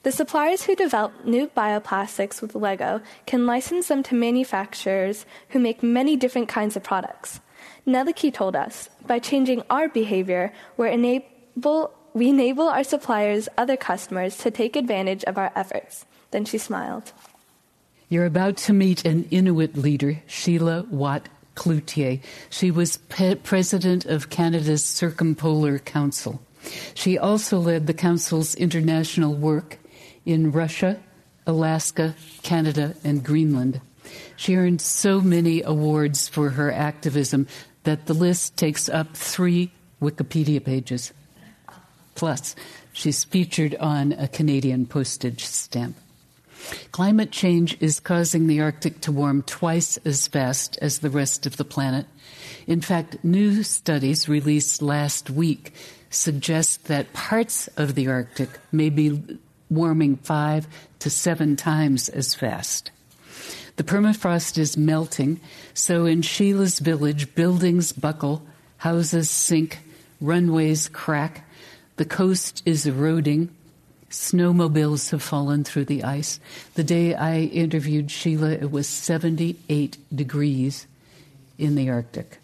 The 0.04 0.12
suppliers 0.12 0.64
who 0.64 0.76
develop 0.76 1.26
new 1.26 1.48
bioplastics 1.48 2.42
with 2.42 2.56
Lego 2.56 3.02
can 3.26 3.46
license 3.46 3.88
them 3.88 4.04
to 4.04 4.16
manufacturers 4.16 5.26
who 5.50 5.60
make 5.60 5.84
many 5.84 6.16
different 6.16 6.48
kinds 6.48 6.78
of 6.78 6.84
products. 6.84 7.42
Nelleke 7.86 8.34
told 8.34 8.56
us, 8.56 8.90
by 9.06 9.20
changing 9.20 9.64
our 9.70 9.90
behavior, 9.90 10.54
we're 10.78 10.88
enable, 10.88 11.92
we 12.20 12.28
enable 12.28 12.68
our 12.68 12.84
suppliers' 12.84 13.48
other 13.58 13.78
customers 13.78 14.36
to 14.40 14.52
take 14.52 14.76
advantage 14.76 15.24
of 15.24 15.38
our 15.38 15.54
efforts. 15.56 16.06
Then 16.32 16.44
she 16.44 16.58
smiled. 16.58 17.14
You're 18.10 18.26
about 18.26 18.58
to 18.68 18.74
meet 18.74 19.06
an 19.06 19.24
Inuit 19.32 19.78
leader, 19.78 20.22
Sheila 20.28 20.86
Watt 20.92 21.30
Cloutier. 21.56 22.20
She 22.50 22.72
was 22.72 22.98
pe- 23.08 23.36
president 23.36 24.06
of 24.06 24.30
Canada's 24.30 24.84
Circumpolar 24.84 25.80
Council. 25.80 26.42
She 26.94 27.18
also 27.18 27.58
led 27.58 27.88
the 27.88 27.94
Council's 27.94 28.54
international 28.56 29.34
work 29.34 29.80
in 30.26 30.52
Russia, 30.52 31.00
Alaska, 31.48 32.16
Canada, 32.44 32.96
and 33.02 33.24
Greenland. 33.24 33.80
She 34.36 34.58
earned 34.58 34.82
so 34.82 35.22
many 35.22 35.62
awards 35.62 36.28
for 36.28 36.50
her 36.50 36.70
activism 36.70 37.48
that 37.84 38.08
the 38.08 38.14
list 38.14 38.58
takes 38.58 38.90
up 38.90 39.16
three 39.16 39.72
Wikipedia 40.02 40.62
pages. 40.62 41.14
Plus, 42.20 42.54
she's 42.92 43.24
featured 43.24 43.76
on 43.76 44.12
a 44.12 44.28
Canadian 44.28 44.86
postage 44.86 45.46
stamp. 45.46 45.96
Climate 46.92 47.32
change 47.32 47.78
is 47.80 48.02
causing 48.02 48.48
the 48.48 48.60
Arctic 48.60 49.00
to 49.00 49.12
warm 49.14 49.42
twice 49.42 49.96
as 50.04 50.28
fast 50.28 50.78
as 50.82 51.00
the 51.00 51.10
rest 51.10 51.46
of 51.46 51.56
the 51.56 51.64
planet. 51.64 52.08
In 52.68 52.82
fact, 52.82 53.24
new 53.24 53.64
studies 53.64 54.28
released 54.28 54.82
last 54.82 55.30
week 55.30 55.72
suggest 56.10 56.88
that 56.88 57.14
parts 57.14 57.70
of 57.78 57.96
the 57.96 58.10
Arctic 58.10 58.50
may 58.70 58.90
be 58.90 59.40
warming 59.70 60.18
five 60.18 60.68
to 61.00 61.10
seven 61.10 61.56
times 61.56 62.10
as 62.10 62.36
fast. 62.36 62.92
The 63.78 63.86
permafrost 63.86 64.58
is 64.58 64.76
melting, 64.76 65.40
so 65.74 66.06
in 66.06 66.22
Sheila's 66.22 66.80
village, 66.80 67.34
buildings 67.34 67.94
buckle, 67.94 68.46
houses 68.76 69.30
sink, 69.30 69.80
runways 70.20 70.90
crack, 70.90 71.46
the 72.00 72.06
coast 72.06 72.64
is 72.66 72.86
eroding, 72.86 73.50
Snowmobiles 74.10 75.12
have 75.12 75.22
fallen 75.22 75.66
through 75.66 75.84
the 75.84 76.06
ice. 76.06 76.40
The 76.76 76.84
day 76.84 77.14
I 77.14 77.42
interviewed 77.42 78.10
Sheila, 78.10 78.52
it 78.52 78.72
was 78.72 78.88
78 78.88 79.98
degrees 80.16 80.88
in 81.58 81.76
the 81.76 81.90
Arctic. 81.90 82.38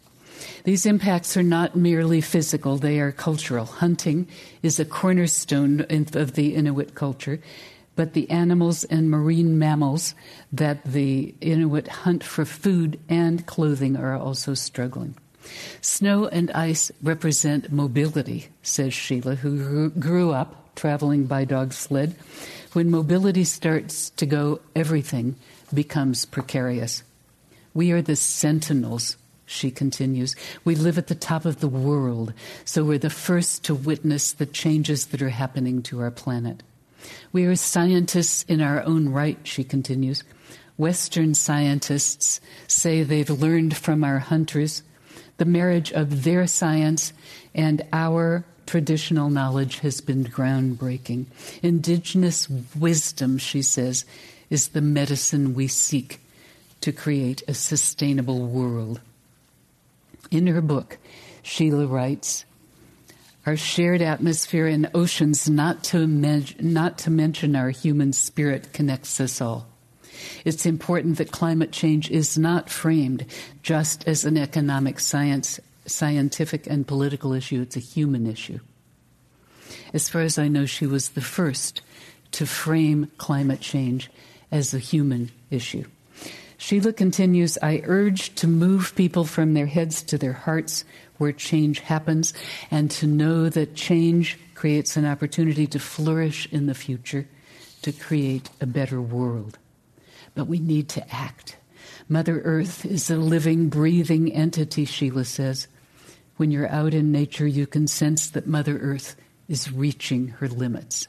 These 0.65 0.85
impacts 0.85 1.37
are 1.37 1.43
not 1.43 1.73
merely 1.73 2.19
physical, 2.19 2.75
they 2.75 2.99
are 2.99 3.13
cultural. 3.13 3.63
Hunting 3.63 4.27
is 4.61 4.77
a 4.77 4.83
cornerstone 4.83 5.85
of 5.89 6.33
the 6.33 6.53
Inuit 6.53 6.93
culture, 6.93 7.39
but 7.95 8.11
the 8.11 8.29
animals 8.29 8.83
and 8.83 9.09
marine 9.09 9.57
mammals 9.57 10.15
that 10.51 10.83
the 10.83 11.33
Inuit 11.39 11.87
hunt 11.87 12.25
for 12.25 12.43
food 12.43 12.99
and 13.07 13.45
clothing 13.45 13.95
are 13.95 14.17
also 14.17 14.53
struggling. 14.53 15.15
Snow 15.81 16.27
and 16.27 16.51
ice 16.51 16.91
represent 17.01 17.71
mobility, 17.71 18.47
says 18.63 18.93
Sheila, 18.93 19.35
who 19.35 19.89
grew 19.89 20.31
up 20.31 20.75
traveling 20.75 21.25
by 21.25 21.45
dog 21.45 21.73
sled. 21.73 22.15
When 22.73 22.91
mobility 22.91 23.43
starts 23.43 24.09
to 24.11 24.25
go, 24.25 24.59
everything 24.75 25.35
becomes 25.73 26.25
precarious. 26.25 27.03
We 27.73 27.91
are 27.91 28.01
the 28.01 28.15
sentinels, 28.15 29.17
she 29.45 29.71
continues. 29.71 30.35
We 30.63 30.75
live 30.75 30.97
at 30.97 31.07
the 31.07 31.15
top 31.15 31.45
of 31.45 31.59
the 31.59 31.67
world, 31.67 32.33
so 32.65 32.83
we're 32.83 32.97
the 32.97 33.09
first 33.09 33.63
to 33.65 33.75
witness 33.75 34.33
the 34.33 34.45
changes 34.45 35.07
that 35.07 35.21
are 35.21 35.29
happening 35.29 35.81
to 35.83 36.01
our 36.01 36.11
planet. 36.11 36.63
We 37.31 37.45
are 37.45 37.55
scientists 37.55 38.43
in 38.43 38.61
our 38.61 38.83
own 38.83 39.09
right, 39.09 39.37
she 39.43 39.63
continues. 39.63 40.23
Western 40.77 41.33
scientists 41.33 42.41
say 42.67 43.03
they've 43.03 43.29
learned 43.29 43.77
from 43.77 44.03
our 44.03 44.19
hunters 44.19 44.83
the 45.37 45.45
marriage 45.45 45.91
of 45.91 46.23
their 46.23 46.47
science 46.47 47.13
and 47.53 47.81
our 47.91 48.45
traditional 48.65 49.29
knowledge 49.29 49.79
has 49.79 50.01
been 50.01 50.23
groundbreaking. 50.23 51.25
Indigenous 51.61 52.49
wisdom, 52.75 53.37
she 53.37 53.61
says, 53.61 54.05
is 54.49 54.69
the 54.69 54.81
medicine 54.81 55.53
we 55.53 55.67
seek 55.67 56.19
to 56.81 56.91
create 56.91 57.43
a 57.47 57.53
sustainable 57.53 58.47
world. 58.47 59.01
In 60.31 60.47
her 60.47 60.61
book, 60.61 60.97
Sheila 61.43 61.87
writes, 61.87 62.45
our 63.45 63.55
shared 63.55 64.01
atmosphere 64.01 64.65
and 64.65 64.89
oceans, 64.95 65.47
not 65.47 65.83
to, 65.85 66.07
not 66.07 66.97
to 66.99 67.11
mention 67.11 67.55
our 67.55 67.69
human 67.69 68.11
spirit, 68.11 68.73
connects 68.73 69.19
us 69.19 69.39
all. 69.39 69.67
It's 70.43 70.65
important 70.65 71.17
that 71.17 71.31
climate 71.31 71.71
change 71.71 72.09
is 72.11 72.37
not 72.37 72.69
framed 72.69 73.25
just 73.63 74.07
as 74.07 74.25
an 74.25 74.37
economic 74.37 74.99
science 74.99 75.59
scientific 75.85 76.67
and 76.67 76.87
political 76.87 77.33
issue, 77.33 77.61
it's 77.61 77.75
a 77.75 77.79
human 77.79 78.27
issue. 78.27 78.59
As 79.93 80.09
far 80.09 80.21
as 80.21 80.37
I 80.37 80.47
know, 80.47 80.65
she 80.65 80.85
was 80.85 81.09
the 81.09 81.21
first 81.21 81.81
to 82.31 82.45
frame 82.45 83.11
climate 83.17 83.61
change 83.61 84.09
as 84.51 84.73
a 84.73 84.79
human 84.79 85.31
issue. 85.49 85.85
Sheila 86.57 86.93
continues 86.93 87.57
I 87.61 87.81
urge 87.85 88.33
to 88.35 88.47
move 88.47 88.95
people 88.95 89.25
from 89.25 89.53
their 89.53 89.65
heads 89.65 90.01
to 90.03 90.17
their 90.17 90.33
hearts 90.33 90.85
where 91.17 91.31
change 91.31 91.79
happens 91.79 92.33
and 92.71 92.89
to 92.91 93.07
know 93.07 93.49
that 93.49 93.75
change 93.75 94.39
creates 94.53 94.97
an 94.97 95.05
opportunity 95.05 95.67
to 95.67 95.79
flourish 95.79 96.47
in 96.51 96.65
the 96.65 96.73
future, 96.73 97.27
to 97.81 97.91
create 97.91 98.49
a 98.61 98.65
better 98.65 99.01
world. 99.01 99.57
But 100.35 100.47
we 100.47 100.59
need 100.59 100.89
to 100.89 101.13
act. 101.13 101.57
Mother 102.07 102.41
Earth 102.41 102.85
is 102.85 103.09
a 103.09 103.15
living, 103.15 103.69
breathing 103.69 104.31
entity, 104.31 104.85
Sheila 104.85 105.25
says. 105.25 105.67
When 106.37 106.51
you're 106.51 106.69
out 106.69 106.93
in 106.93 107.11
nature, 107.11 107.47
you 107.47 107.65
can 107.65 107.87
sense 107.87 108.29
that 108.29 108.45
Mother 108.45 108.77
Earth 108.77 109.15
is 109.47 109.71
reaching 109.71 110.27
her 110.39 110.47
limits. 110.47 111.07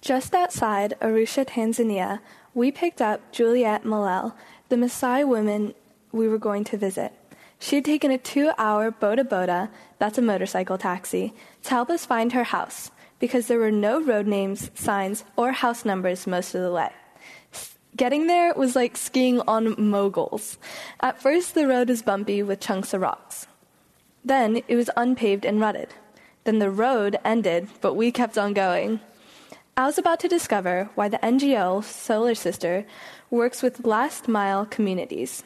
Just 0.00 0.34
outside 0.34 0.94
Arusha, 1.00 1.46
Tanzania, 1.46 2.20
we 2.54 2.70
picked 2.70 3.00
up 3.00 3.32
Juliet 3.32 3.84
Malel, 3.84 4.34
the 4.68 4.76
Maasai 4.76 5.26
woman 5.26 5.74
we 6.12 6.28
were 6.28 6.38
going 6.38 6.64
to 6.64 6.76
visit. 6.76 7.12
She 7.58 7.76
had 7.76 7.84
taken 7.84 8.10
a 8.10 8.18
two 8.18 8.50
hour 8.58 8.90
boda 8.90 9.22
boda, 9.22 9.70
that's 9.98 10.18
a 10.18 10.22
motorcycle 10.22 10.76
taxi, 10.76 11.32
to 11.62 11.70
help 11.70 11.90
us 11.90 12.04
find 12.04 12.32
her 12.32 12.44
house 12.44 12.90
because 13.20 13.46
there 13.46 13.58
were 13.58 13.70
no 13.70 14.02
road 14.02 14.26
names, 14.26 14.70
signs, 14.74 15.24
or 15.36 15.52
house 15.52 15.84
numbers 15.84 16.26
most 16.26 16.56
of 16.56 16.62
the 16.62 16.72
way. 16.72 16.90
Getting 17.94 18.26
there 18.26 18.54
was 18.54 18.74
like 18.74 18.96
skiing 18.96 19.40
on 19.42 19.74
moguls. 19.78 20.58
At 21.00 21.20
first, 21.20 21.54
the 21.54 21.68
road 21.68 21.88
was 21.88 22.02
bumpy 22.02 22.42
with 22.42 22.60
chunks 22.60 22.94
of 22.94 23.02
rocks. 23.02 23.46
Then 24.24 24.62
it 24.66 24.76
was 24.76 24.88
unpaved 24.96 25.44
and 25.44 25.60
rutted. 25.60 25.88
Then 26.44 26.58
the 26.58 26.70
road 26.70 27.18
ended, 27.24 27.68
but 27.80 27.94
we 27.94 28.10
kept 28.10 28.38
on 28.38 28.54
going. 28.54 29.00
I 29.76 29.86
was 29.86 29.98
about 29.98 30.20
to 30.20 30.28
discover 30.28 30.90
why 30.94 31.08
the 31.08 31.18
NGO 31.18 31.84
Solar 31.84 32.34
Sister 32.34 32.86
works 33.30 33.62
with 33.62 33.86
last 33.86 34.28
mile 34.28 34.66
communities. 34.66 35.44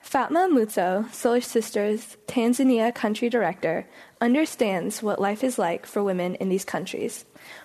Fatma 0.00 0.48
Mutso, 0.50 1.10
Solar 1.12 1.40
Sister's 1.40 2.16
Tanzania 2.26 2.94
country 2.94 3.28
director, 3.28 3.86
understands 4.20 5.02
what 5.02 5.20
life 5.20 5.44
is 5.44 5.58
like 5.58 5.86
for 5.86 6.02
women 6.02 6.34
in 6.36 6.48
these 6.48 6.64
countries. 6.64 7.24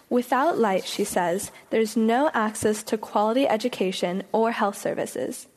Without 0.09 0.57
light, 0.57 0.85
she 0.85 1.03
says, 1.03 1.51
there's 1.69 1.97
no 1.97 2.31
access 2.33 2.81
to 2.83 2.97
quality 2.97 3.47
education 3.47 4.23
or 4.31 4.51
health 4.51 4.77
services. 4.77 5.47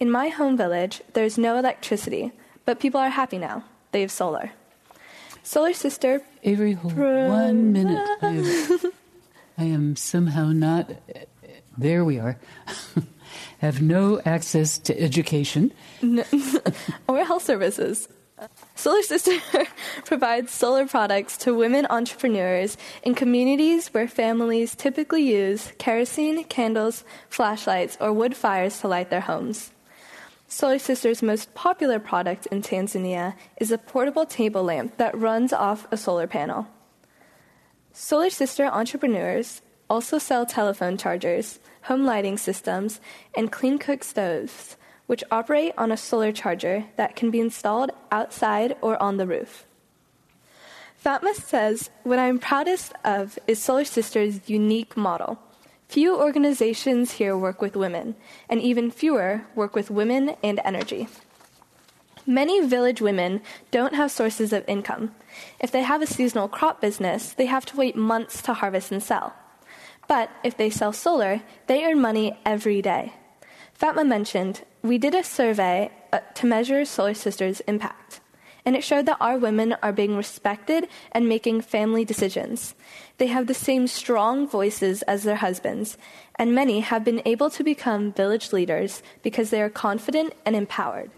In 0.00 0.10
my 0.10 0.28
home 0.28 0.56
village, 0.56 1.02
there's 1.12 1.36
no 1.36 1.58
electricity, 1.58 2.32
but 2.64 2.80
people 2.80 3.00
are 3.00 3.10
happy 3.10 3.38
now. 3.38 3.64
They 3.92 4.00
have 4.00 4.10
solar. 4.10 4.52
Solar 5.42 5.74
Sister. 5.74 6.22
Avery, 6.42 6.74
one 6.74 7.72
minute. 7.72 8.08
I 8.22 8.28
am, 8.28 8.78
I 9.58 9.64
am 9.64 9.96
somehow 9.96 10.52
not. 10.52 10.90
There 11.76 12.04
we 12.04 12.18
are. 12.18 12.38
have 13.58 13.80
no 13.82 14.20
access 14.24 14.78
to 14.78 14.98
education 15.00 15.72
no, 16.02 16.24
or 17.08 17.24
health 17.24 17.44
services. 17.44 18.08
Solar 18.74 19.02
Sister 19.02 19.38
provides 20.04 20.52
solar 20.52 20.86
products 20.86 21.36
to 21.38 21.54
women 21.54 21.86
entrepreneurs 21.90 22.76
in 23.02 23.14
communities 23.14 23.88
where 23.88 24.08
families 24.08 24.74
typically 24.74 25.22
use 25.22 25.72
kerosene, 25.78 26.44
candles, 26.44 27.04
flashlights, 27.28 27.96
or 28.00 28.12
wood 28.12 28.36
fires 28.36 28.80
to 28.80 28.88
light 28.88 29.10
their 29.10 29.20
homes. 29.20 29.70
Solar 30.48 30.78
Sister's 30.78 31.22
most 31.22 31.54
popular 31.54 31.98
product 31.98 32.46
in 32.46 32.62
Tanzania 32.62 33.34
is 33.58 33.70
a 33.70 33.78
portable 33.78 34.26
table 34.26 34.64
lamp 34.64 34.96
that 34.98 35.16
runs 35.16 35.52
off 35.52 35.86
a 35.90 35.96
solar 35.96 36.26
panel. 36.26 36.66
Solar 37.92 38.30
Sister 38.30 38.66
entrepreneurs 38.66 39.62
also 39.88 40.18
sell 40.18 40.44
telephone 40.44 40.96
chargers, 40.96 41.60
home 41.82 42.04
lighting 42.04 42.36
systems, 42.36 43.00
and 43.36 43.52
clean 43.52 43.78
cook 43.78 44.02
stoves 44.02 44.76
which 45.06 45.24
operate 45.30 45.72
on 45.76 45.92
a 45.92 45.96
solar 45.96 46.32
charger 46.32 46.84
that 46.96 47.16
can 47.16 47.30
be 47.30 47.40
installed 47.40 47.90
outside 48.10 48.76
or 48.80 49.00
on 49.02 49.16
the 49.16 49.26
roof. 49.26 49.66
Fatma 50.96 51.34
says, 51.34 51.90
What 52.02 52.18
I'm 52.18 52.38
proudest 52.38 52.94
of 53.04 53.38
is 53.46 53.58
Solar 53.58 53.84
Sisters' 53.84 54.40
unique 54.48 54.96
model. 54.96 55.38
Few 55.88 56.18
organizations 56.18 57.12
here 57.12 57.36
work 57.36 57.60
with 57.60 57.76
women, 57.76 58.16
and 58.48 58.60
even 58.60 58.90
fewer 58.90 59.42
work 59.54 59.74
with 59.74 59.90
women 59.90 60.36
and 60.42 60.60
energy. 60.64 61.08
Many 62.26 62.66
village 62.66 63.02
women 63.02 63.42
don't 63.70 63.94
have 63.94 64.10
sources 64.10 64.52
of 64.54 64.64
income. 64.66 65.14
If 65.60 65.70
they 65.70 65.82
have 65.82 66.00
a 66.00 66.06
seasonal 66.06 66.48
crop 66.48 66.80
business, 66.80 67.34
they 67.34 67.46
have 67.46 67.66
to 67.66 67.76
wait 67.76 67.96
months 67.96 68.40
to 68.42 68.54
harvest 68.54 68.90
and 68.90 69.02
sell. 69.02 69.34
But 70.08 70.30
if 70.42 70.56
they 70.56 70.70
sell 70.70 70.92
solar, 70.92 71.42
they 71.66 71.84
earn 71.84 72.00
money 72.00 72.38
every 72.46 72.80
day. 72.80 73.12
Fatma 73.74 74.04
mentioned 74.04 74.62
we 74.82 74.98
did 74.98 75.14
a 75.14 75.24
survey 75.24 75.90
uh, 76.12 76.20
to 76.34 76.46
measure 76.46 76.84
Solar 76.84 77.12
Sisters' 77.12 77.60
impact, 77.66 78.20
and 78.64 78.76
it 78.76 78.84
showed 78.84 79.06
that 79.06 79.18
our 79.20 79.36
women 79.36 79.74
are 79.82 79.92
being 79.92 80.16
respected 80.16 80.88
and 81.12 81.28
making 81.28 81.60
family 81.60 82.04
decisions. 82.04 82.74
They 83.18 83.26
have 83.26 83.46
the 83.46 83.54
same 83.54 83.86
strong 83.86 84.48
voices 84.48 85.02
as 85.02 85.24
their 85.24 85.36
husbands, 85.36 85.98
and 86.36 86.54
many 86.54 86.80
have 86.80 87.04
been 87.04 87.20
able 87.24 87.50
to 87.50 87.64
become 87.64 88.12
village 88.12 88.52
leaders 88.52 89.02
because 89.22 89.50
they 89.50 89.60
are 89.60 89.70
confident 89.70 90.34
and 90.46 90.54
empowered. 90.54 91.10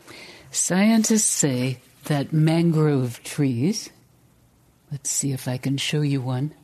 Scientists 0.50 1.28
say 1.28 1.78
that 2.04 2.32
mangrove 2.32 3.22
trees, 3.22 3.90
let's 4.90 5.10
see 5.10 5.32
if 5.32 5.46
I 5.46 5.58
can 5.58 5.76
show 5.76 6.00
you 6.00 6.22
one 6.22 6.54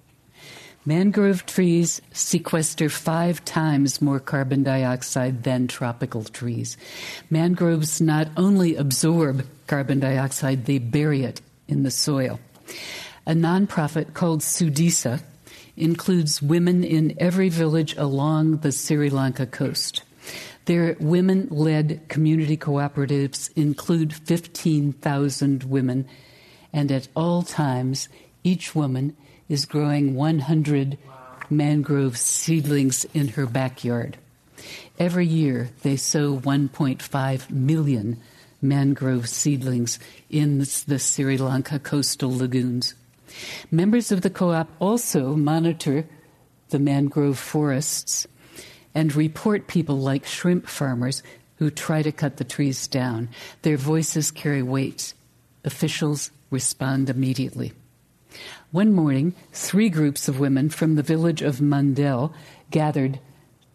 Mangrove 0.84 1.46
trees 1.46 2.02
sequester 2.12 2.88
five 2.88 3.44
times 3.44 4.02
more 4.02 4.18
carbon 4.18 4.64
dioxide 4.64 5.44
than 5.44 5.68
tropical 5.68 6.24
trees. 6.24 6.76
Mangroves 7.30 8.00
not 8.00 8.28
only 8.36 8.74
absorb 8.74 9.46
carbon 9.68 10.00
dioxide, 10.00 10.66
they 10.66 10.78
bury 10.78 11.22
it 11.22 11.40
in 11.68 11.84
the 11.84 11.90
soil. 11.90 12.40
A 13.26 13.32
nonprofit 13.32 14.14
called 14.14 14.40
Sudeesa 14.40 15.22
includes 15.76 16.42
women 16.42 16.82
in 16.82 17.14
every 17.18 17.48
village 17.48 17.96
along 17.96 18.58
the 18.58 18.72
Sri 18.72 19.08
Lanka 19.08 19.46
coast. 19.46 20.02
Their 20.64 20.96
women 20.98 21.46
led 21.50 22.08
community 22.08 22.56
cooperatives 22.56 23.50
include 23.54 24.12
15,000 24.12 25.62
women, 25.62 26.08
and 26.72 26.90
at 26.90 27.06
all 27.14 27.42
times, 27.42 28.08
each 28.42 28.74
woman 28.74 29.16
is 29.48 29.66
growing 29.66 30.14
100 30.14 30.98
mangrove 31.50 32.16
seedlings 32.16 33.04
in 33.12 33.28
her 33.28 33.46
backyard. 33.46 34.16
Every 34.98 35.26
year, 35.26 35.70
they 35.82 35.96
sow 35.96 36.38
1.5 36.38 37.50
million 37.50 38.20
mangrove 38.60 39.28
seedlings 39.28 39.98
in 40.30 40.58
the 40.58 40.98
Sri 40.98 41.36
Lanka 41.36 41.78
coastal 41.78 42.36
lagoons. 42.36 42.94
Members 43.70 44.12
of 44.12 44.22
the 44.22 44.30
co 44.30 44.52
op 44.52 44.68
also 44.78 45.34
monitor 45.34 46.06
the 46.70 46.78
mangrove 46.78 47.38
forests 47.38 48.26
and 48.94 49.14
report 49.14 49.66
people 49.66 49.98
like 49.98 50.26
shrimp 50.26 50.66
farmers 50.66 51.22
who 51.56 51.70
try 51.70 52.02
to 52.02 52.12
cut 52.12 52.36
the 52.36 52.44
trees 52.44 52.86
down. 52.86 53.28
Their 53.62 53.76
voices 53.76 54.30
carry 54.30 54.62
weight. 54.62 55.14
Officials 55.64 56.30
respond 56.50 57.08
immediately. 57.08 57.72
One 58.70 58.92
morning, 58.92 59.34
three 59.52 59.88
groups 59.88 60.28
of 60.28 60.40
women 60.40 60.70
from 60.70 60.94
the 60.94 61.02
village 61.02 61.42
of 61.42 61.60
Mandel 61.60 62.34
gathered 62.70 63.20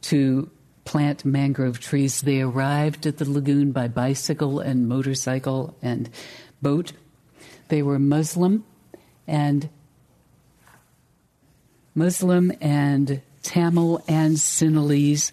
to 0.03 0.49
plant 0.85 1.25
mangrove 1.25 1.79
trees. 1.79 2.21
They 2.21 2.41
arrived 2.41 3.05
at 3.05 3.17
the 3.17 3.29
lagoon 3.29 3.71
by 3.71 3.87
bicycle 3.89 4.59
and 4.59 4.87
motorcycle 4.87 5.75
and 5.81 6.09
boat. 6.61 6.93
They 7.67 7.83
were 7.83 7.99
Muslim 7.99 8.63
and 9.27 9.69
Muslim 11.93 12.51
and 12.61 13.21
Tamil 13.43 14.01
and 14.07 14.37
Sinhalese, 14.37 15.31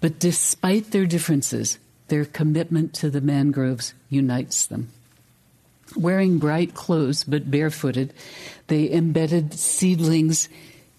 but 0.00 0.18
despite 0.18 0.90
their 0.90 1.06
differences, 1.06 1.78
their 2.08 2.24
commitment 2.24 2.92
to 2.94 3.10
the 3.10 3.20
mangroves 3.20 3.94
unites 4.08 4.66
them. 4.66 4.90
Wearing 5.96 6.38
bright 6.38 6.74
clothes 6.74 7.24
but 7.24 7.50
barefooted, 7.50 8.12
they 8.68 8.90
embedded 8.90 9.54
seedlings 9.54 10.48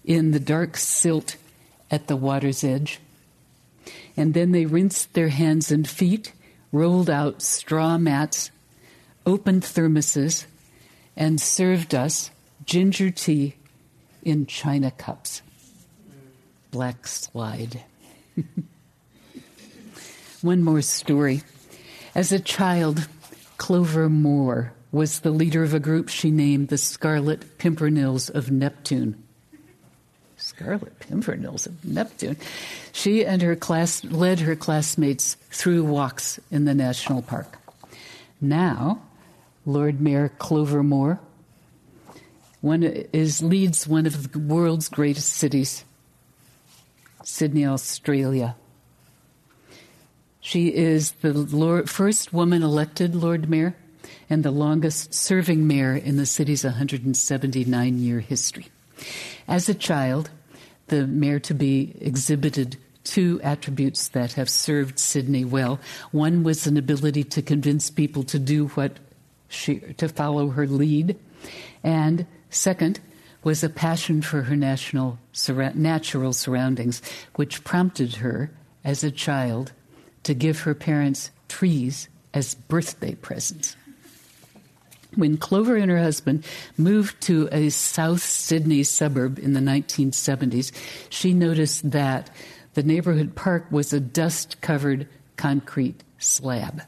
in 0.04 0.32
the 0.32 0.40
dark 0.40 0.76
silt 0.76 1.36
at 1.90 2.08
the 2.08 2.16
water's 2.16 2.62
edge. 2.62 3.00
And 4.16 4.34
then 4.34 4.52
they 4.52 4.66
rinsed 4.66 5.14
their 5.14 5.28
hands 5.28 5.70
and 5.70 5.88
feet, 5.88 6.32
rolled 6.72 7.08
out 7.08 7.40
straw 7.40 7.96
mats, 7.96 8.50
opened 9.24 9.62
thermoses, 9.62 10.44
and 11.16 11.40
served 11.40 11.94
us 11.94 12.30
ginger 12.64 13.10
tea 13.10 13.54
in 14.22 14.46
china 14.46 14.90
cups. 14.90 15.42
Black 16.70 17.06
slide. 17.06 17.82
One 20.42 20.62
more 20.62 20.82
story. 20.82 21.42
As 22.14 22.32
a 22.32 22.40
child, 22.40 23.08
Clover 23.56 24.08
Moore 24.08 24.72
was 24.92 25.20
the 25.20 25.30
leader 25.30 25.64
of 25.64 25.74
a 25.74 25.80
group 25.80 26.08
she 26.08 26.30
named 26.30 26.68
the 26.68 26.78
Scarlet 26.78 27.58
Pimpernels 27.58 28.28
of 28.28 28.50
Neptune. 28.50 29.20
Scarlet 30.36 30.98
Pimpernels 31.00 31.66
of 31.66 31.84
Neptune. 31.84 32.36
She 32.92 33.24
and 33.24 33.40
her 33.42 33.56
class 33.56 34.04
led 34.04 34.40
her 34.40 34.54
classmates 34.54 35.34
through 35.50 35.84
walks 35.84 36.38
in 36.50 36.66
the 36.66 36.74
national 36.74 37.22
park. 37.22 37.58
Now, 38.40 39.00
Lord 39.64 40.00
Mayor 40.00 40.28
Clover 40.38 40.82
Moore 40.82 41.20
one 42.62 42.84
is 42.84 43.42
leads 43.42 43.88
one 43.88 44.06
of 44.06 44.32
the 44.32 44.38
world's 44.38 44.88
greatest 44.88 45.30
cities, 45.30 45.84
Sydney, 47.24 47.66
Australia. 47.66 48.54
She 50.40 50.72
is 50.72 51.10
the 51.22 51.32
Lord, 51.32 51.90
first 51.90 52.32
woman 52.32 52.62
elected 52.62 53.16
Lord 53.16 53.50
Mayor 53.50 53.74
and 54.32 54.42
the 54.42 54.50
longest 54.50 55.12
serving 55.12 55.66
mayor 55.66 55.94
in 55.94 56.16
the 56.16 56.24
city's 56.24 56.64
179 56.64 57.98
year 57.98 58.20
history. 58.20 58.66
As 59.46 59.68
a 59.68 59.74
child, 59.74 60.30
the 60.86 61.06
mayor 61.06 61.38
to 61.40 61.52
be 61.52 61.94
exhibited 62.00 62.78
two 63.04 63.38
attributes 63.44 64.08
that 64.08 64.32
have 64.32 64.48
served 64.48 64.98
Sydney 64.98 65.44
well. 65.44 65.78
One 66.12 66.44
was 66.44 66.66
an 66.66 66.78
ability 66.78 67.24
to 67.24 67.42
convince 67.42 67.90
people 67.90 68.22
to 68.24 68.38
do 68.38 68.68
what 68.68 68.98
she, 69.48 69.80
to 69.98 70.08
follow 70.08 70.48
her 70.48 70.66
lead. 70.66 71.18
And 71.84 72.26
second 72.48 73.00
was 73.44 73.62
a 73.62 73.68
passion 73.68 74.22
for 74.22 74.44
her 74.44 74.56
national, 74.56 75.18
natural 75.74 76.32
surroundings, 76.32 77.02
which 77.34 77.64
prompted 77.64 78.14
her 78.16 78.50
as 78.82 79.04
a 79.04 79.10
child 79.10 79.72
to 80.22 80.32
give 80.32 80.60
her 80.60 80.74
parents 80.74 81.30
trees 81.48 82.08
as 82.32 82.54
birthday 82.54 83.14
presents. 83.14 83.76
When 85.14 85.36
Clover 85.36 85.76
and 85.76 85.90
her 85.90 85.98
husband 85.98 86.44
moved 86.76 87.20
to 87.22 87.48
a 87.52 87.68
South 87.68 88.22
Sydney 88.22 88.82
suburb 88.82 89.38
in 89.38 89.52
the 89.52 89.60
1970s, 89.60 90.72
she 91.10 91.34
noticed 91.34 91.90
that 91.90 92.30
the 92.74 92.82
neighborhood 92.82 93.34
park 93.34 93.66
was 93.70 93.92
a 93.92 94.00
dust 94.00 94.60
covered 94.62 95.06
concrete 95.36 96.02
slab. 96.18 96.82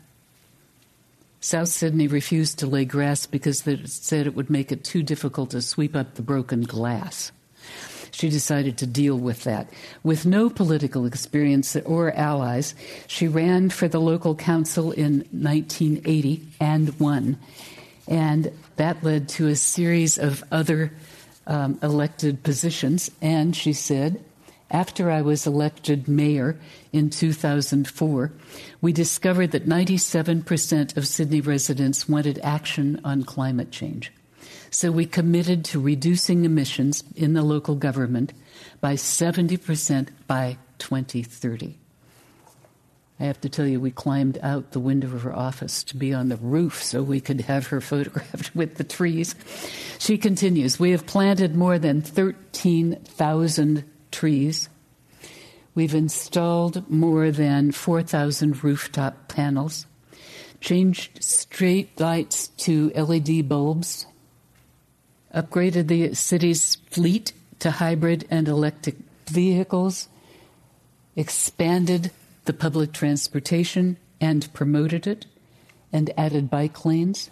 South 1.40 1.68
Sydney 1.68 2.06
refused 2.06 2.58
to 2.58 2.66
lay 2.66 2.86
grass 2.86 3.26
because 3.26 3.66
it 3.66 3.86
said 3.90 4.26
it 4.26 4.34
would 4.34 4.48
make 4.48 4.72
it 4.72 4.82
too 4.82 5.02
difficult 5.02 5.50
to 5.50 5.60
sweep 5.60 5.94
up 5.94 6.14
the 6.14 6.22
broken 6.22 6.62
glass. 6.62 7.32
She 8.12 8.30
decided 8.30 8.78
to 8.78 8.86
deal 8.86 9.18
with 9.18 9.44
that. 9.44 9.68
With 10.02 10.24
no 10.24 10.48
political 10.48 11.04
experience 11.04 11.76
or 11.76 12.12
allies, 12.12 12.74
she 13.08 13.28
ran 13.28 13.68
for 13.68 13.88
the 13.88 14.00
local 14.00 14.34
council 14.34 14.92
in 14.92 15.26
1980 15.32 16.48
and 16.60 16.98
won. 16.98 17.38
And 18.06 18.52
that 18.76 19.02
led 19.02 19.28
to 19.30 19.48
a 19.48 19.56
series 19.56 20.18
of 20.18 20.44
other 20.50 20.92
um, 21.46 21.78
elected 21.82 22.42
positions. 22.42 23.10
And 23.22 23.54
she 23.56 23.72
said, 23.72 24.22
After 24.70 25.10
I 25.10 25.22
was 25.22 25.46
elected 25.46 26.08
mayor 26.08 26.58
in 26.92 27.10
2004, 27.10 28.32
we 28.80 28.92
discovered 28.92 29.52
that 29.52 29.66
97% 29.66 30.96
of 30.96 31.06
Sydney 31.06 31.40
residents 31.40 32.08
wanted 32.08 32.38
action 32.42 33.00
on 33.04 33.24
climate 33.24 33.70
change. 33.70 34.12
So 34.70 34.90
we 34.90 35.06
committed 35.06 35.64
to 35.66 35.80
reducing 35.80 36.44
emissions 36.44 37.04
in 37.14 37.34
the 37.34 37.42
local 37.42 37.76
government 37.76 38.32
by 38.80 38.94
70% 38.94 40.08
by 40.26 40.58
2030. 40.78 41.78
I 43.20 43.24
have 43.24 43.40
to 43.42 43.48
tell 43.48 43.66
you, 43.66 43.80
we 43.80 43.92
climbed 43.92 44.38
out 44.42 44.72
the 44.72 44.80
window 44.80 45.06
of 45.06 45.22
her 45.22 45.34
office 45.34 45.84
to 45.84 45.96
be 45.96 46.12
on 46.12 46.28
the 46.28 46.36
roof 46.36 46.82
so 46.82 47.02
we 47.02 47.20
could 47.20 47.42
have 47.42 47.68
her 47.68 47.80
photographed 47.80 48.54
with 48.54 48.76
the 48.76 48.84
trees. 48.84 49.34
She 49.98 50.18
continues 50.18 50.80
We 50.80 50.90
have 50.90 51.06
planted 51.06 51.54
more 51.54 51.78
than 51.78 52.02
13,000 52.02 53.84
trees. 54.10 54.68
We've 55.74 55.94
installed 55.94 56.88
more 56.90 57.30
than 57.30 57.72
4,000 57.72 58.62
rooftop 58.62 59.28
panels, 59.28 59.86
changed 60.60 61.22
street 61.22 61.98
lights 61.98 62.48
to 62.48 62.90
LED 62.90 63.48
bulbs, 63.48 64.06
upgraded 65.34 65.88
the 65.88 66.14
city's 66.14 66.76
fleet 66.90 67.32
to 67.58 67.72
hybrid 67.72 68.26
and 68.30 68.46
electric 68.46 68.96
vehicles, 69.26 70.08
expanded 71.16 72.12
the 72.44 72.52
public 72.52 72.92
transportation 72.92 73.96
and 74.20 74.52
promoted 74.52 75.06
it, 75.06 75.26
and 75.92 76.10
added 76.16 76.50
bike 76.50 76.84
lanes. 76.84 77.30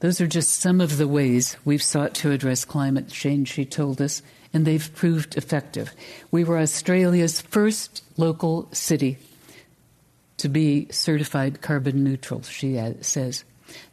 Those 0.00 0.20
are 0.20 0.26
just 0.26 0.50
some 0.50 0.80
of 0.80 0.98
the 0.98 1.08
ways 1.08 1.56
we've 1.64 1.82
sought 1.82 2.14
to 2.16 2.30
address 2.30 2.64
climate 2.64 3.08
change, 3.08 3.52
she 3.52 3.64
told 3.64 4.00
us, 4.00 4.22
and 4.52 4.64
they've 4.66 4.94
proved 4.94 5.36
effective. 5.36 5.92
We 6.30 6.44
were 6.44 6.58
Australia's 6.58 7.40
first 7.40 8.02
local 8.16 8.68
city 8.72 9.18
to 10.36 10.48
be 10.48 10.88
certified 10.90 11.62
carbon 11.62 12.04
neutral, 12.04 12.42
she 12.42 12.78
says. 13.00 13.44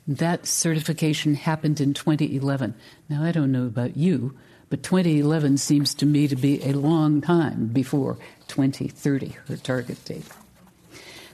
That 0.07 0.45
certification 0.45 1.35
happened 1.35 1.79
in 1.79 1.93
2011. 1.93 2.75
Now, 3.09 3.23
I 3.23 3.31
don't 3.31 3.51
know 3.51 3.65
about 3.65 3.95
you, 3.95 4.37
but 4.71 4.83
2011 4.83 5.57
seems 5.57 5.93
to 5.93 6.05
me 6.05 6.29
to 6.29 6.35
be 6.37 6.63
a 6.63 6.71
long 6.71 7.19
time 7.19 7.67
before 7.67 8.17
2030, 8.47 9.35
her 9.49 9.57
target 9.57 10.03
date. 10.05 10.23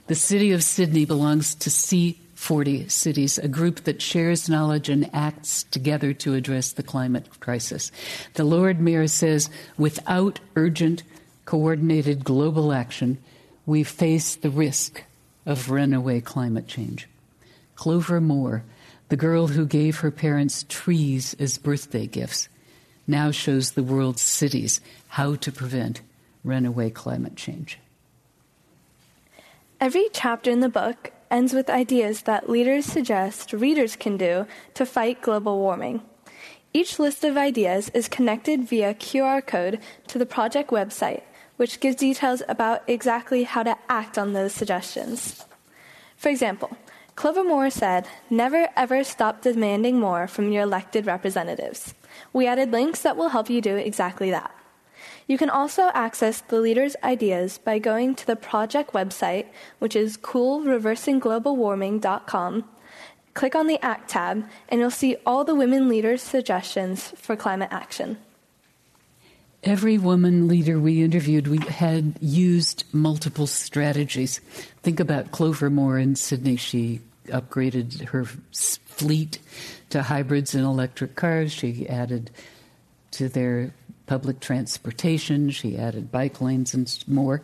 The 0.08 0.16
city 0.16 0.50
of 0.50 0.64
Sydney 0.64 1.04
belongs 1.04 1.54
to 1.54 1.70
C40 1.70 2.90
Cities, 2.90 3.38
a 3.38 3.46
group 3.46 3.84
that 3.84 4.02
shares 4.02 4.48
knowledge 4.48 4.88
and 4.88 5.08
acts 5.14 5.62
together 5.62 6.12
to 6.14 6.34
address 6.34 6.72
the 6.72 6.82
climate 6.82 7.38
crisis. 7.38 7.92
The 8.34 8.42
Lord 8.42 8.80
Mayor 8.80 9.06
says 9.06 9.50
without 9.76 10.40
urgent, 10.56 11.04
coordinated 11.44 12.24
global 12.24 12.72
action, 12.72 13.18
we 13.66 13.84
face 13.84 14.34
the 14.34 14.50
risk 14.50 15.04
of 15.46 15.70
runaway 15.70 16.20
climate 16.20 16.66
change. 16.66 17.08
Clover 17.76 18.20
Moore, 18.20 18.64
the 19.10 19.16
girl 19.16 19.46
who 19.46 19.64
gave 19.64 20.00
her 20.00 20.10
parents 20.10 20.64
trees 20.68 21.36
as 21.38 21.56
birthday 21.56 22.08
gifts, 22.08 22.48
now 23.08 23.32
shows 23.32 23.72
the 23.72 23.82
world's 23.82 24.22
cities 24.22 24.80
how 25.08 25.34
to 25.34 25.50
prevent 25.50 26.02
runaway 26.44 26.90
climate 26.90 27.34
change. 27.34 27.78
Every 29.80 30.08
chapter 30.12 30.50
in 30.50 30.60
the 30.60 30.68
book 30.68 31.12
ends 31.30 31.52
with 31.52 31.70
ideas 31.70 32.22
that 32.22 32.48
leaders 32.48 32.84
suggest 32.84 33.52
readers 33.52 33.96
can 33.96 34.16
do 34.16 34.46
to 34.74 34.84
fight 34.84 35.22
global 35.22 35.58
warming. 35.58 36.02
Each 36.74 36.98
list 36.98 37.24
of 37.24 37.36
ideas 37.36 37.88
is 37.94 38.08
connected 38.08 38.68
via 38.68 38.94
QR 38.94 39.44
code 39.44 39.80
to 40.08 40.18
the 40.18 40.26
project 40.26 40.70
website, 40.70 41.22
which 41.56 41.80
gives 41.80 41.96
details 41.96 42.42
about 42.48 42.82
exactly 42.86 43.44
how 43.44 43.62
to 43.62 43.76
act 43.88 44.18
on 44.18 44.32
those 44.32 44.52
suggestions. 44.52 45.44
For 46.16 46.28
example, 46.28 46.76
Clover 47.14 47.42
Moore 47.42 47.70
said, 47.70 48.06
Never 48.30 48.68
ever 48.76 49.02
stop 49.02 49.42
demanding 49.42 49.98
more 49.98 50.28
from 50.28 50.52
your 50.52 50.62
elected 50.62 51.06
representatives. 51.06 51.94
We 52.32 52.46
added 52.46 52.70
links 52.72 53.02
that 53.02 53.16
will 53.16 53.30
help 53.30 53.50
you 53.50 53.60
do 53.60 53.74
exactly 53.76 54.30
that. 54.30 54.54
You 55.26 55.36
can 55.38 55.50
also 55.50 55.90
access 55.94 56.40
the 56.40 56.60
leaders' 56.60 56.94
ideas 57.04 57.58
by 57.58 57.78
going 57.78 58.16
to 58.16 58.26
the 58.26 58.34
project 58.36 58.92
website, 58.92 59.46
which 59.78 59.94
is 59.94 60.16
coolreversingglobalwarming.com. 60.16 62.64
Click 63.34 63.54
on 63.54 63.66
the 63.66 63.78
ACT 63.84 64.08
tab, 64.08 64.48
and 64.68 64.80
you'll 64.80 64.90
see 64.90 65.16
all 65.26 65.44
the 65.44 65.54
women 65.54 65.88
leaders' 65.88 66.22
suggestions 66.22 67.12
for 67.16 67.36
climate 67.36 67.68
action. 67.70 68.16
Every 69.62 69.98
woman 69.98 70.48
leader 70.48 70.78
we 70.78 71.02
interviewed 71.02 71.48
we 71.48 71.58
had 71.58 72.14
used 72.20 72.84
multiple 72.92 73.46
strategies. 73.46 74.38
Think 74.82 74.98
about 74.98 75.32
Clover 75.32 75.68
Moore 75.68 75.98
in 75.98 76.14
Sydney. 76.14 76.56
She 76.56 77.00
upgraded 77.26 78.08
her 78.08 78.24
fleet 78.52 79.38
to 79.90 80.02
hybrids 80.02 80.54
and 80.54 80.64
electric 80.64 81.14
cars. 81.14 81.52
She 81.52 81.88
added 81.88 82.30
to 83.12 83.28
their 83.28 83.72
public 84.06 84.40
transportation. 84.40 85.50
She 85.50 85.76
added 85.76 86.10
bike 86.10 86.40
lanes 86.40 86.74
and 86.74 87.04
more. 87.06 87.42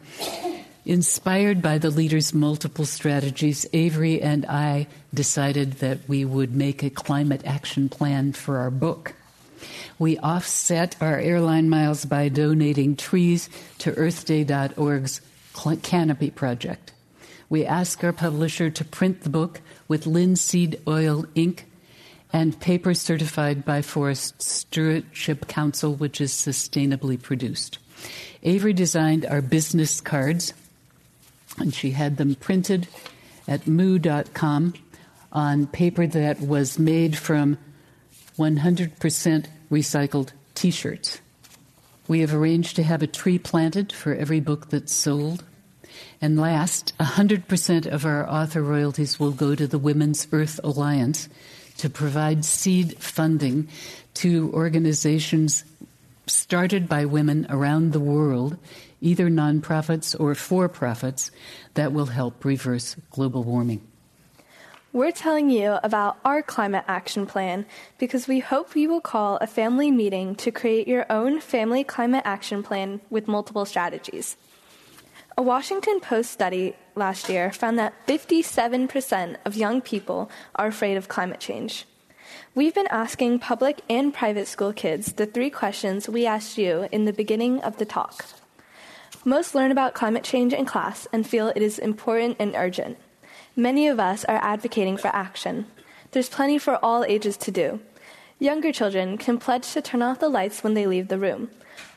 Inspired 0.86 1.62
by 1.62 1.78
the 1.78 1.90
leader's 1.90 2.34
multiple 2.34 2.84
strategies, 2.84 3.66
Avery 3.72 4.20
and 4.20 4.44
I 4.46 4.86
decided 5.14 5.74
that 5.74 6.00
we 6.06 6.26
would 6.26 6.54
make 6.54 6.82
a 6.82 6.90
climate 6.90 7.40
action 7.46 7.88
plan 7.88 8.32
for 8.34 8.58
our 8.58 8.70
book. 8.70 9.14
We 9.98 10.18
offset 10.18 10.96
our 11.00 11.18
airline 11.18 11.70
miles 11.70 12.04
by 12.04 12.28
donating 12.28 12.96
trees 12.96 13.48
to 13.78 13.92
EarthDay.org's 13.92 15.20
Canopy 15.82 16.30
Project. 16.30 16.92
We 17.48 17.64
asked 17.64 18.04
our 18.04 18.12
publisher 18.12 18.68
to 18.70 18.84
print 18.84 19.22
the 19.22 19.30
book 19.30 19.60
with 19.88 20.06
linseed 20.06 20.80
oil 20.86 21.24
ink 21.34 21.66
and 22.34 22.58
paper 22.58 22.94
certified 22.94 23.64
by 23.64 23.80
Forest 23.80 24.42
Stewardship 24.42 25.46
Council, 25.46 25.94
which 25.94 26.20
is 26.20 26.32
sustainably 26.32 27.20
produced. 27.20 27.78
Avery 28.42 28.72
designed 28.72 29.24
our 29.24 29.40
business 29.40 30.00
cards, 30.00 30.52
and 31.58 31.72
she 31.72 31.92
had 31.92 32.16
them 32.16 32.34
printed 32.34 32.88
at 33.46 33.68
moo.com 33.68 34.74
on 35.32 35.68
paper 35.68 36.08
that 36.08 36.40
was 36.40 36.76
made 36.76 37.16
from 37.16 37.56
100% 38.36 39.46
recycled 39.70 40.30
t 40.56 40.72
shirts. 40.72 41.20
We 42.08 42.18
have 42.18 42.34
arranged 42.34 42.74
to 42.76 42.82
have 42.82 43.02
a 43.02 43.06
tree 43.06 43.38
planted 43.38 43.92
for 43.92 44.12
every 44.12 44.40
book 44.40 44.70
that's 44.70 44.92
sold. 44.92 45.44
And 46.20 46.36
last, 46.36 46.98
100% 46.98 47.86
of 47.86 48.04
our 48.04 48.28
author 48.28 48.60
royalties 48.60 49.20
will 49.20 49.30
go 49.30 49.54
to 49.54 49.68
the 49.68 49.78
Women's 49.78 50.26
Earth 50.32 50.58
Alliance 50.64 51.28
to 51.78 51.90
provide 51.90 52.44
seed 52.44 52.98
funding 52.98 53.68
to 54.14 54.50
organizations 54.52 55.64
started 56.26 56.88
by 56.88 57.04
women 57.04 57.46
around 57.50 57.92
the 57.92 58.00
world, 58.00 58.56
either 59.00 59.28
nonprofits 59.28 60.18
or 60.18 60.34
for 60.34 60.68
profits, 60.68 61.30
that 61.74 61.92
will 61.92 62.06
help 62.06 62.44
reverse 62.44 62.96
global 63.10 63.42
warming. 63.44 63.82
We're 64.92 65.10
telling 65.10 65.50
you 65.50 65.78
about 65.82 66.18
our 66.24 66.40
climate 66.40 66.84
action 66.86 67.26
plan 67.26 67.66
because 67.98 68.28
we 68.28 68.38
hope 68.38 68.76
you 68.76 68.88
will 68.88 69.00
call 69.00 69.38
a 69.38 69.46
family 69.46 69.90
meeting 69.90 70.36
to 70.36 70.52
create 70.52 70.86
your 70.86 71.04
own 71.10 71.40
family 71.40 71.82
climate 71.82 72.22
action 72.24 72.62
plan 72.62 73.00
with 73.10 73.26
multiple 73.26 73.64
strategies. 73.64 74.36
A 75.36 75.42
Washington 75.42 75.98
Post 75.98 76.30
study 76.30 76.76
last 76.94 77.28
year 77.28 77.50
found 77.50 77.76
that 77.76 78.06
57% 78.06 79.36
of 79.44 79.56
young 79.56 79.80
people 79.80 80.30
are 80.54 80.68
afraid 80.68 80.96
of 80.96 81.08
climate 81.08 81.40
change. 81.40 81.86
We've 82.54 82.74
been 82.74 82.86
asking 82.86 83.40
public 83.40 83.80
and 83.90 84.14
private 84.14 84.46
school 84.46 84.72
kids 84.72 85.14
the 85.14 85.26
three 85.26 85.50
questions 85.50 86.08
we 86.08 86.24
asked 86.24 86.56
you 86.56 86.88
in 86.92 87.04
the 87.04 87.12
beginning 87.12 87.60
of 87.62 87.78
the 87.78 87.84
talk. 87.84 88.24
Most 89.24 89.56
learn 89.56 89.72
about 89.72 89.92
climate 89.92 90.22
change 90.22 90.52
in 90.52 90.66
class 90.66 91.08
and 91.12 91.26
feel 91.26 91.48
it 91.48 91.62
is 91.62 91.80
important 91.80 92.36
and 92.38 92.54
urgent. 92.54 92.96
Many 93.56 93.88
of 93.88 93.98
us 93.98 94.24
are 94.26 94.38
advocating 94.40 94.96
for 94.96 95.08
action. 95.08 95.66
There's 96.12 96.28
plenty 96.28 96.58
for 96.58 96.76
all 96.76 97.02
ages 97.02 97.36
to 97.38 97.50
do. 97.50 97.80
Younger 98.38 98.70
children 98.70 99.18
can 99.18 99.38
pledge 99.38 99.72
to 99.72 99.82
turn 99.82 100.00
off 100.00 100.20
the 100.20 100.28
lights 100.28 100.62
when 100.62 100.74
they 100.74 100.86
leave 100.86 101.08
the 101.08 101.18
room. 101.18 101.50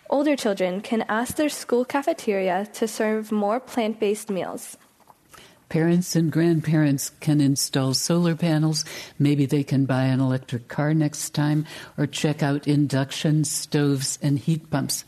Older 0.10 0.38
children 0.38 0.80
can 0.80 1.04
ask 1.10 1.36
their 1.36 1.50
school 1.50 1.84
cafeteria 1.84 2.67
to 2.74 2.88
serve 2.88 3.32
more 3.32 3.60
plant 3.60 4.00
based 4.00 4.30
meals. 4.30 4.78
Parents 5.67 6.15
and 6.15 6.32
grandparents 6.32 7.10
can 7.20 7.41
install 7.41 7.93
solar 7.93 8.34
panels. 8.34 8.86
Maybe 9.20 9.46
they 9.46 9.65
can 9.65 9.86
buy 9.86 10.06
an 10.06 10.22
electric 10.22 10.70
car 10.70 10.93
next 10.93 11.32
time 11.32 11.65
or 11.98 12.08
check 12.08 12.41
out 12.41 12.70
induction 12.70 13.43
stoves 13.43 14.17
and 14.22 14.39
heat 14.39 14.70
pumps. 14.72 15.04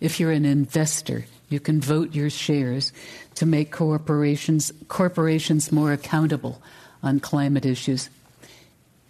If 0.00 0.18
you're 0.18 0.32
an 0.32 0.46
investor, 0.46 1.26
you 1.50 1.60
can 1.60 1.82
vote 1.82 2.14
your 2.14 2.30
shares 2.30 2.92
to 3.34 3.44
make 3.44 3.70
corporations, 3.72 4.72
corporations 4.88 5.70
more 5.70 5.92
accountable 5.92 6.62
on 7.02 7.20
climate 7.20 7.66
issues. 7.66 8.08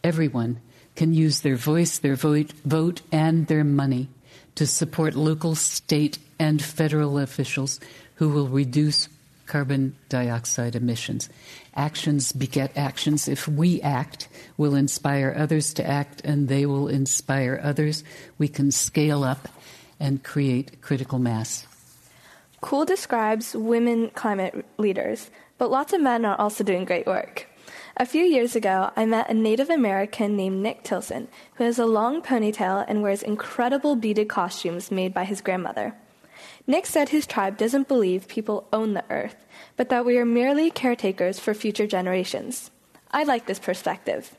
Everyone 0.02 0.60
can 0.96 1.14
use 1.14 1.40
their 1.42 1.56
voice, 1.56 1.98
their 1.98 2.16
vote, 2.16 2.52
vote 2.64 3.00
and 3.12 3.46
their 3.46 3.62
money 3.62 4.08
to 4.54 4.66
support 4.66 5.14
local, 5.14 5.54
state, 5.54 6.18
and 6.38 6.62
federal 6.62 7.18
officials 7.18 7.80
who 8.16 8.28
will 8.28 8.48
reduce 8.48 9.08
carbon 9.46 9.94
dioxide 10.08 10.74
emissions. 10.74 11.28
Actions 11.74 12.32
beget 12.32 12.72
actions. 12.76 13.28
If 13.28 13.46
we 13.46 13.80
act, 13.82 14.28
we'll 14.56 14.74
inspire 14.74 15.34
others 15.36 15.74
to 15.74 15.86
act, 15.86 16.22
and 16.24 16.48
they 16.48 16.66
will 16.66 16.88
inspire 16.88 17.60
others. 17.62 18.04
We 18.38 18.48
can 18.48 18.70
scale 18.70 19.24
up 19.24 19.48
and 20.00 20.22
create 20.22 20.80
critical 20.80 21.18
mass. 21.18 21.66
Cool 22.60 22.84
describes 22.84 23.54
women 23.54 24.10
climate 24.10 24.64
leaders, 24.78 25.30
but 25.58 25.70
lots 25.70 25.92
of 25.92 26.00
men 26.00 26.24
are 26.24 26.40
also 26.40 26.64
doing 26.64 26.84
great 26.84 27.06
work. 27.06 27.46
A 27.96 28.06
few 28.06 28.24
years 28.24 28.56
ago, 28.56 28.90
I 28.96 29.06
met 29.06 29.30
a 29.30 29.34
Native 29.34 29.70
American 29.70 30.36
named 30.36 30.60
Nick 30.60 30.82
Tilsen, 30.82 31.28
who 31.54 31.64
has 31.64 31.78
a 31.78 31.86
long 31.86 32.22
ponytail 32.22 32.84
and 32.88 33.02
wears 33.02 33.22
incredible 33.22 33.94
beaded 33.94 34.28
costumes 34.28 34.90
made 34.90 35.14
by 35.14 35.22
his 35.22 35.40
grandmother. 35.40 35.94
Nick 36.66 36.86
said 36.86 37.10
his 37.10 37.24
tribe 37.24 37.56
doesn't 37.56 37.86
believe 37.86 38.26
people 38.26 38.66
own 38.72 38.94
the 38.94 39.04
earth, 39.10 39.36
but 39.76 39.90
that 39.90 40.04
we 40.04 40.18
are 40.18 40.24
merely 40.24 40.72
caretakers 40.72 41.38
for 41.38 41.54
future 41.54 41.86
generations. 41.86 42.72
I 43.12 43.22
like 43.22 43.46
this 43.46 43.60
perspective. 43.60 44.34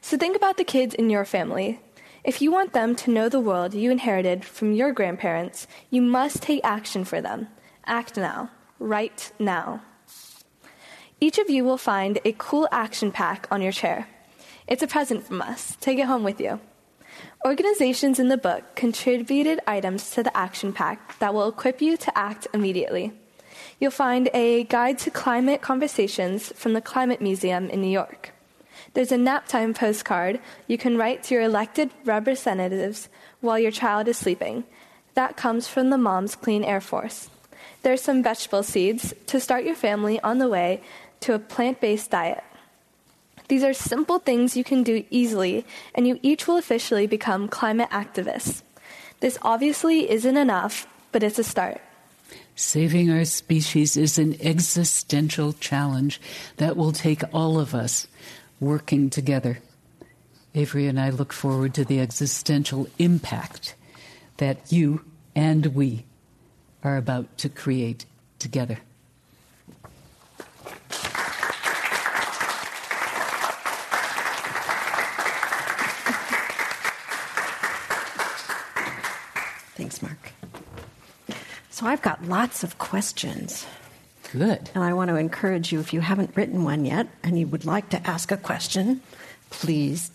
So 0.00 0.16
think 0.16 0.36
about 0.36 0.56
the 0.56 0.62
kids 0.62 0.94
in 0.94 1.10
your 1.10 1.24
family. 1.24 1.80
If 2.22 2.40
you 2.40 2.52
want 2.52 2.72
them 2.72 2.94
to 2.94 3.10
know 3.10 3.28
the 3.28 3.40
world 3.40 3.74
you 3.74 3.90
inherited 3.90 4.44
from 4.44 4.74
your 4.74 4.92
grandparents, 4.92 5.66
you 5.90 6.02
must 6.02 6.40
take 6.40 6.60
action 6.62 7.04
for 7.04 7.20
them. 7.20 7.48
Act 7.84 8.16
now. 8.16 8.50
Right 8.78 9.32
now. 9.40 9.82
Each 11.22 11.38
of 11.38 11.48
you 11.48 11.62
will 11.62 11.78
find 11.78 12.18
a 12.24 12.34
cool 12.36 12.66
action 12.72 13.12
pack 13.12 13.46
on 13.48 13.62
your 13.62 13.70
chair. 13.70 14.08
It's 14.66 14.82
a 14.82 14.88
present 14.88 15.24
from 15.24 15.40
us. 15.40 15.76
Take 15.80 16.00
it 16.00 16.06
home 16.06 16.24
with 16.24 16.40
you. 16.40 16.58
Organizations 17.46 18.18
in 18.18 18.26
the 18.26 18.36
book 18.36 18.74
contributed 18.74 19.60
items 19.64 20.10
to 20.10 20.24
the 20.24 20.36
action 20.36 20.72
pack 20.72 21.16
that 21.20 21.32
will 21.32 21.48
equip 21.48 21.80
you 21.80 21.96
to 21.96 22.18
act 22.18 22.48
immediately. 22.52 23.12
You'll 23.78 23.92
find 23.92 24.30
a 24.34 24.64
guide 24.64 24.98
to 24.98 25.12
climate 25.12 25.62
conversations 25.62 26.52
from 26.56 26.72
the 26.72 26.80
Climate 26.80 27.20
Museum 27.20 27.70
in 27.70 27.80
New 27.80 27.86
York. 28.02 28.32
There's 28.94 29.12
a 29.12 29.16
naptime 29.16 29.76
postcard 29.76 30.40
you 30.66 30.76
can 30.76 30.98
write 30.98 31.22
to 31.24 31.34
your 31.34 31.44
elected 31.44 31.90
representatives 32.04 33.08
while 33.40 33.60
your 33.60 33.70
child 33.70 34.08
is 34.08 34.16
sleeping. 34.16 34.64
That 35.14 35.36
comes 35.36 35.68
from 35.68 35.90
the 35.90 35.98
Mom's 35.98 36.34
Clean 36.34 36.64
Air 36.64 36.80
Force. 36.80 37.30
There's 37.82 38.00
some 38.00 38.22
vegetable 38.22 38.62
seeds 38.62 39.12
to 39.26 39.40
start 39.40 39.64
your 39.64 39.74
family 39.74 40.20
on 40.20 40.38
the 40.38 40.48
way 40.48 40.82
to 41.22 41.34
a 41.34 41.38
plant 41.38 41.80
based 41.80 42.10
diet. 42.10 42.44
These 43.48 43.64
are 43.64 43.74
simple 43.74 44.18
things 44.18 44.56
you 44.56 44.64
can 44.64 44.82
do 44.82 45.04
easily, 45.10 45.64
and 45.94 46.06
you 46.06 46.18
each 46.22 46.46
will 46.46 46.56
officially 46.56 47.06
become 47.06 47.48
climate 47.48 47.90
activists. 47.90 48.62
This 49.20 49.38
obviously 49.42 50.10
isn't 50.10 50.36
enough, 50.36 50.86
but 51.12 51.22
it's 51.22 51.38
a 51.38 51.44
start. 51.44 51.80
Saving 52.54 53.10
our 53.10 53.24
species 53.24 53.96
is 53.96 54.18
an 54.18 54.36
existential 54.40 55.52
challenge 55.54 56.20
that 56.56 56.76
will 56.76 56.92
take 56.92 57.22
all 57.32 57.58
of 57.58 57.74
us 57.74 58.06
working 58.60 59.10
together. 59.10 59.58
Avery 60.54 60.86
and 60.86 61.00
I 61.00 61.10
look 61.10 61.32
forward 61.32 61.74
to 61.74 61.84
the 61.84 62.00
existential 62.00 62.86
impact 62.98 63.74
that 64.36 64.72
you 64.72 65.04
and 65.34 65.66
we 65.74 66.04
are 66.84 66.96
about 66.96 67.38
to 67.38 67.48
create 67.48 68.04
together. 68.38 68.80
So 81.82 81.88
I've 81.88 82.00
got 82.00 82.22
lots 82.28 82.62
of 82.62 82.78
questions. 82.78 83.66
Good. 84.30 84.70
And 84.72 84.84
I 84.84 84.92
want 84.92 85.08
to 85.08 85.16
encourage 85.16 85.72
you 85.72 85.80
if 85.80 85.92
you 85.92 86.00
haven't 86.00 86.30
written 86.36 86.62
one 86.62 86.84
yet 86.84 87.08
and 87.24 87.36
you 87.36 87.48
would 87.48 87.64
like 87.64 87.88
to 87.88 88.06
ask 88.06 88.30
a 88.30 88.36
question, 88.36 89.02
please 89.50 90.12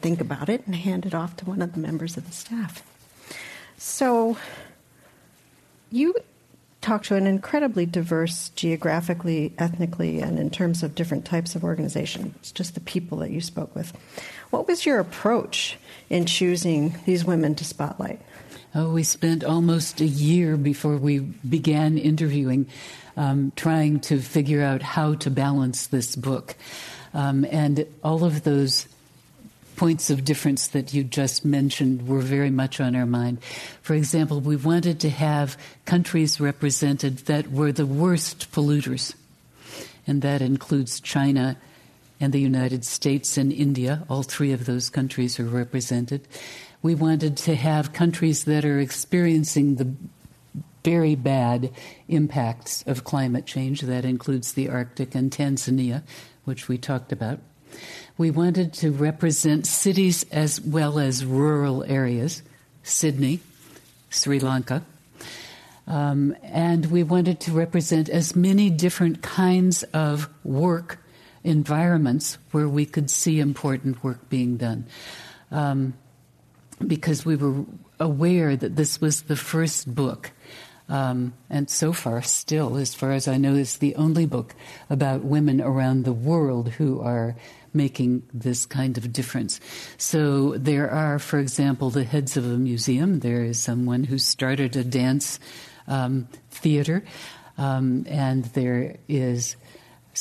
think 0.00 0.20
about 0.20 0.48
it 0.48 0.66
and 0.66 0.74
hand 0.74 1.06
it 1.06 1.14
off 1.14 1.36
to 1.36 1.44
one 1.44 1.62
of 1.62 1.72
the 1.72 1.78
members 1.78 2.16
of 2.16 2.26
the 2.26 2.32
staff. 2.32 2.82
So, 3.76 4.38
you 5.92 6.16
talk 6.80 7.04
to 7.04 7.14
an 7.14 7.28
incredibly 7.28 7.86
diverse 7.86 8.48
geographically, 8.56 9.52
ethnically, 9.56 10.20
and 10.20 10.36
in 10.36 10.50
terms 10.50 10.82
of 10.82 10.96
different 10.96 11.24
types 11.24 11.54
of 11.54 11.62
organizations, 11.62 12.34
it's 12.40 12.50
just 12.50 12.74
the 12.74 12.80
people 12.80 13.18
that 13.18 13.30
you 13.30 13.40
spoke 13.40 13.72
with. 13.76 13.92
What 14.50 14.66
was 14.66 14.84
your 14.84 14.98
approach 14.98 15.78
in 16.10 16.26
choosing 16.26 16.96
these 17.06 17.24
women 17.24 17.54
to 17.54 17.64
spotlight? 17.64 18.20
Oh, 18.74 18.90
we 18.90 19.02
spent 19.02 19.44
almost 19.44 20.02
a 20.02 20.06
year 20.06 20.58
before 20.58 20.98
we 20.98 21.20
began 21.20 21.96
interviewing, 21.96 22.66
um, 23.16 23.50
trying 23.56 24.00
to 24.00 24.20
figure 24.20 24.62
out 24.62 24.82
how 24.82 25.14
to 25.14 25.30
balance 25.30 25.86
this 25.86 26.14
book. 26.14 26.54
Um, 27.14 27.46
and 27.50 27.86
all 28.04 28.24
of 28.24 28.44
those 28.44 28.86
points 29.76 30.10
of 30.10 30.22
difference 30.22 30.66
that 30.68 30.92
you 30.92 31.02
just 31.02 31.46
mentioned 31.46 32.06
were 32.06 32.20
very 32.20 32.50
much 32.50 32.78
on 32.78 32.94
our 32.94 33.06
mind. 33.06 33.42
For 33.80 33.94
example, 33.94 34.40
we 34.40 34.56
wanted 34.56 35.00
to 35.00 35.10
have 35.10 35.56
countries 35.86 36.38
represented 36.38 37.18
that 37.20 37.50
were 37.50 37.72
the 37.72 37.86
worst 37.86 38.52
polluters, 38.52 39.14
and 40.06 40.20
that 40.20 40.42
includes 40.42 41.00
China 41.00 41.56
and 42.20 42.34
the 42.34 42.40
United 42.40 42.84
States 42.84 43.38
and 43.38 43.50
India. 43.50 44.04
All 44.10 44.24
three 44.24 44.52
of 44.52 44.66
those 44.66 44.90
countries 44.90 45.40
are 45.40 45.44
represented 45.44 46.28
we 46.82 46.94
wanted 46.94 47.36
to 47.36 47.54
have 47.54 47.92
countries 47.92 48.44
that 48.44 48.64
are 48.64 48.78
experiencing 48.78 49.76
the 49.76 49.92
very 50.84 51.14
bad 51.14 51.70
impacts 52.08 52.82
of 52.86 53.04
climate 53.04 53.46
change. 53.46 53.82
That 53.82 54.04
includes 54.04 54.52
the 54.52 54.68
Arctic 54.68 55.14
and 55.14 55.30
Tanzania, 55.30 56.02
which 56.44 56.68
we 56.68 56.78
talked 56.78 57.12
about. 57.12 57.40
We 58.16 58.30
wanted 58.30 58.72
to 58.74 58.90
represent 58.90 59.66
cities 59.66 60.24
as 60.32 60.60
well 60.60 60.98
as 60.98 61.24
rural 61.24 61.84
areas, 61.84 62.42
Sydney, 62.82 63.40
Sri 64.08 64.40
Lanka. 64.40 64.82
Um, 65.86 66.36
and 66.42 66.86
we 66.86 67.02
wanted 67.02 67.40
to 67.40 67.52
represent 67.52 68.08
as 68.08 68.36
many 68.36 68.70
different 68.70 69.22
kinds 69.22 69.82
of 69.84 70.28
work 70.44 70.98
environments 71.44 72.38
where 72.50 72.68
we 72.68 72.84
could 72.84 73.10
see 73.10 73.40
important 73.40 74.02
work 74.04 74.28
being 74.28 74.56
done. 74.56 74.86
Um, 75.50 75.94
because 76.86 77.24
we 77.24 77.36
were 77.36 77.64
aware 77.98 78.56
that 78.56 78.76
this 78.76 79.00
was 79.00 79.22
the 79.22 79.36
first 79.36 79.94
book, 79.94 80.32
um, 80.88 81.34
and 81.50 81.68
so 81.68 81.92
far, 81.92 82.22
still, 82.22 82.76
as 82.76 82.94
far 82.94 83.12
as 83.12 83.28
I 83.28 83.36
know, 83.36 83.54
is 83.54 83.76
the 83.76 83.94
only 83.96 84.24
book 84.24 84.54
about 84.88 85.22
women 85.22 85.60
around 85.60 86.04
the 86.04 86.12
world 86.12 86.70
who 86.70 87.00
are 87.00 87.36
making 87.74 88.22
this 88.32 88.64
kind 88.64 88.96
of 88.96 89.12
difference. 89.12 89.60
So 89.98 90.56
there 90.56 90.90
are, 90.90 91.18
for 91.18 91.38
example, 91.38 91.90
the 91.90 92.04
heads 92.04 92.36
of 92.36 92.44
a 92.46 92.56
museum. 92.56 93.20
There 93.20 93.44
is 93.44 93.58
someone 93.58 94.04
who 94.04 94.18
started 94.18 94.76
a 94.76 94.84
dance 94.84 95.38
um, 95.86 96.28
theater, 96.50 97.04
um, 97.58 98.06
and 98.08 98.44
there 98.46 98.96
is 99.08 99.56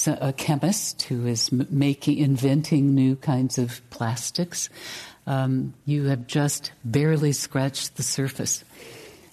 a 0.05 0.33
chemist 0.33 1.03
who 1.03 1.25
is 1.25 1.51
making, 1.51 2.17
inventing 2.17 2.93
new 2.93 3.15
kinds 3.15 3.57
of 3.57 3.81
plastics 3.89 4.69
um, 5.27 5.73
you 5.85 6.05
have 6.05 6.25
just 6.25 6.71
barely 6.83 7.33
scratched 7.33 7.97
the 7.97 8.03
surface. 8.03 8.63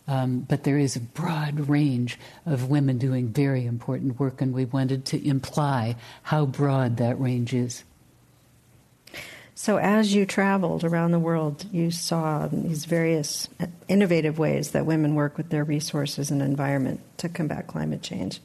Um, 0.06 0.40
but 0.40 0.64
there 0.64 0.76
is 0.76 0.96
a 0.96 1.00
broad 1.00 1.68
range 1.68 2.18
of 2.44 2.68
women 2.68 2.98
doing 2.98 3.28
very 3.28 3.64
important 3.64 4.20
work, 4.20 4.42
and 4.42 4.52
we 4.52 4.66
wanted 4.66 5.06
to 5.06 5.26
imply 5.26 5.96
how 6.22 6.44
broad 6.44 6.98
that 6.98 7.18
range 7.18 7.54
is. 7.54 7.84
So, 9.54 9.78
as 9.78 10.12
you 10.12 10.26
traveled 10.26 10.84
around 10.84 11.12
the 11.12 11.18
world, 11.18 11.64
you 11.72 11.90
saw 11.90 12.48
these 12.48 12.84
various 12.84 13.48
innovative 13.88 14.38
ways 14.38 14.72
that 14.72 14.84
women 14.84 15.14
work 15.14 15.38
with 15.38 15.48
their 15.48 15.64
resources 15.64 16.30
and 16.30 16.42
environment 16.42 17.00
to 17.18 17.28
combat 17.28 17.68
climate 17.68 18.02
change. 18.02 18.40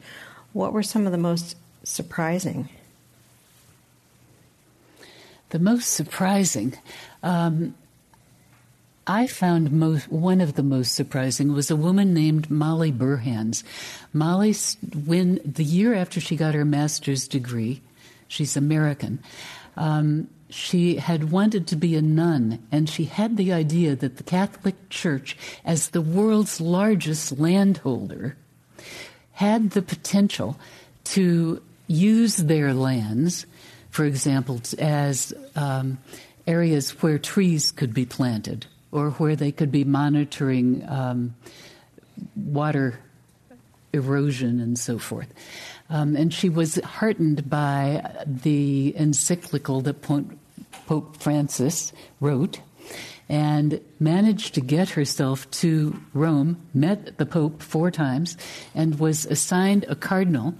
What 0.54 0.72
were 0.72 0.84
some 0.84 1.08
of 1.08 1.12
the 1.12 1.18
most 1.18 1.58
surprising? 1.84 2.70
The 5.50 5.60
most 5.60 5.94
surprising. 5.94 6.74
Um, 7.24 7.76
I 9.08 9.26
found 9.26 9.72
most, 9.72 10.12
one 10.12 10.40
of 10.40 10.54
the 10.54 10.64
most 10.64 10.94
surprising 10.94 11.54
was 11.54 11.72
a 11.72 11.76
woman 11.76 12.14
named 12.14 12.52
Molly 12.52 12.92
Burhans. 12.92 13.64
Molly, 14.14 14.54
when 15.06 15.40
the 15.44 15.64
year 15.64 15.96
after 15.96 16.20
she 16.22 16.36
got 16.36 16.54
her 16.54 16.66
master's 16.66 17.28
degree, 17.28 17.82
she's 18.28 18.56
American. 18.56 19.18
Um, 19.76 20.28
she 20.52 20.98
had 20.98 21.32
wanted 21.32 21.66
to 21.68 21.76
be 21.76 21.96
a 21.96 22.02
nun, 22.02 22.60
and 22.72 22.88
she 22.88 23.06
had 23.06 23.38
the 23.38 23.52
idea 23.52 23.96
that 23.96 24.18
the 24.18 24.24
Catholic 24.24 24.90
Church, 24.90 25.36
as 25.66 25.90
the 25.90 26.02
world's 26.02 26.62
largest 26.62 27.40
landholder, 27.40 28.38
had 29.34 29.72
the 29.72 29.82
potential 29.82 30.60
to 31.06 31.62
use 31.88 32.38
their 32.38 32.74
lands, 32.74 33.48
for 33.90 34.06
example, 34.06 34.62
as 34.78 35.34
um, 35.56 35.98
areas 36.48 36.92
where 37.02 37.18
trees 37.18 37.72
could 37.72 37.94
be 37.94 38.06
planted 38.06 38.66
or 38.92 39.12
where 39.12 39.36
they 39.36 39.52
could 39.52 39.72
be 39.72 39.84
monitoring 39.84 40.84
um, 40.88 41.36
water 42.36 43.00
erosion 43.94 44.60
and 44.60 44.78
so 44.78 44.98
forth. 44.98 45.32
Um, 45.90 46.16
and 46.16 46.34
she 46.34 46.50
was 46.50 46.76
heartened 46.76 47.50
by 47.50 48.24
the 48.26 48.96
encyclical 48.96 49.82
that 49.82 50.02
Pope 50.02 51.18
Francis 51.18 51.92
wrote 52.20 52.60
and 53.28 53.80
managed 54.00 54.56
to 54.56 54.62
get 54.62 54.90
herself 54.90 55.50
to 55.52 56.00
Rome, 56.14 56.58
met 56.74 57.18
the 57.18 57.26
Pope 57.26 57.62
four 57.62 57.92
times, 57.92 58.38
and 58.74 59.00
was 59.00 59.26
assigned 59.26 59.86
a 59.88 59.96
cardinal 59.96 60.56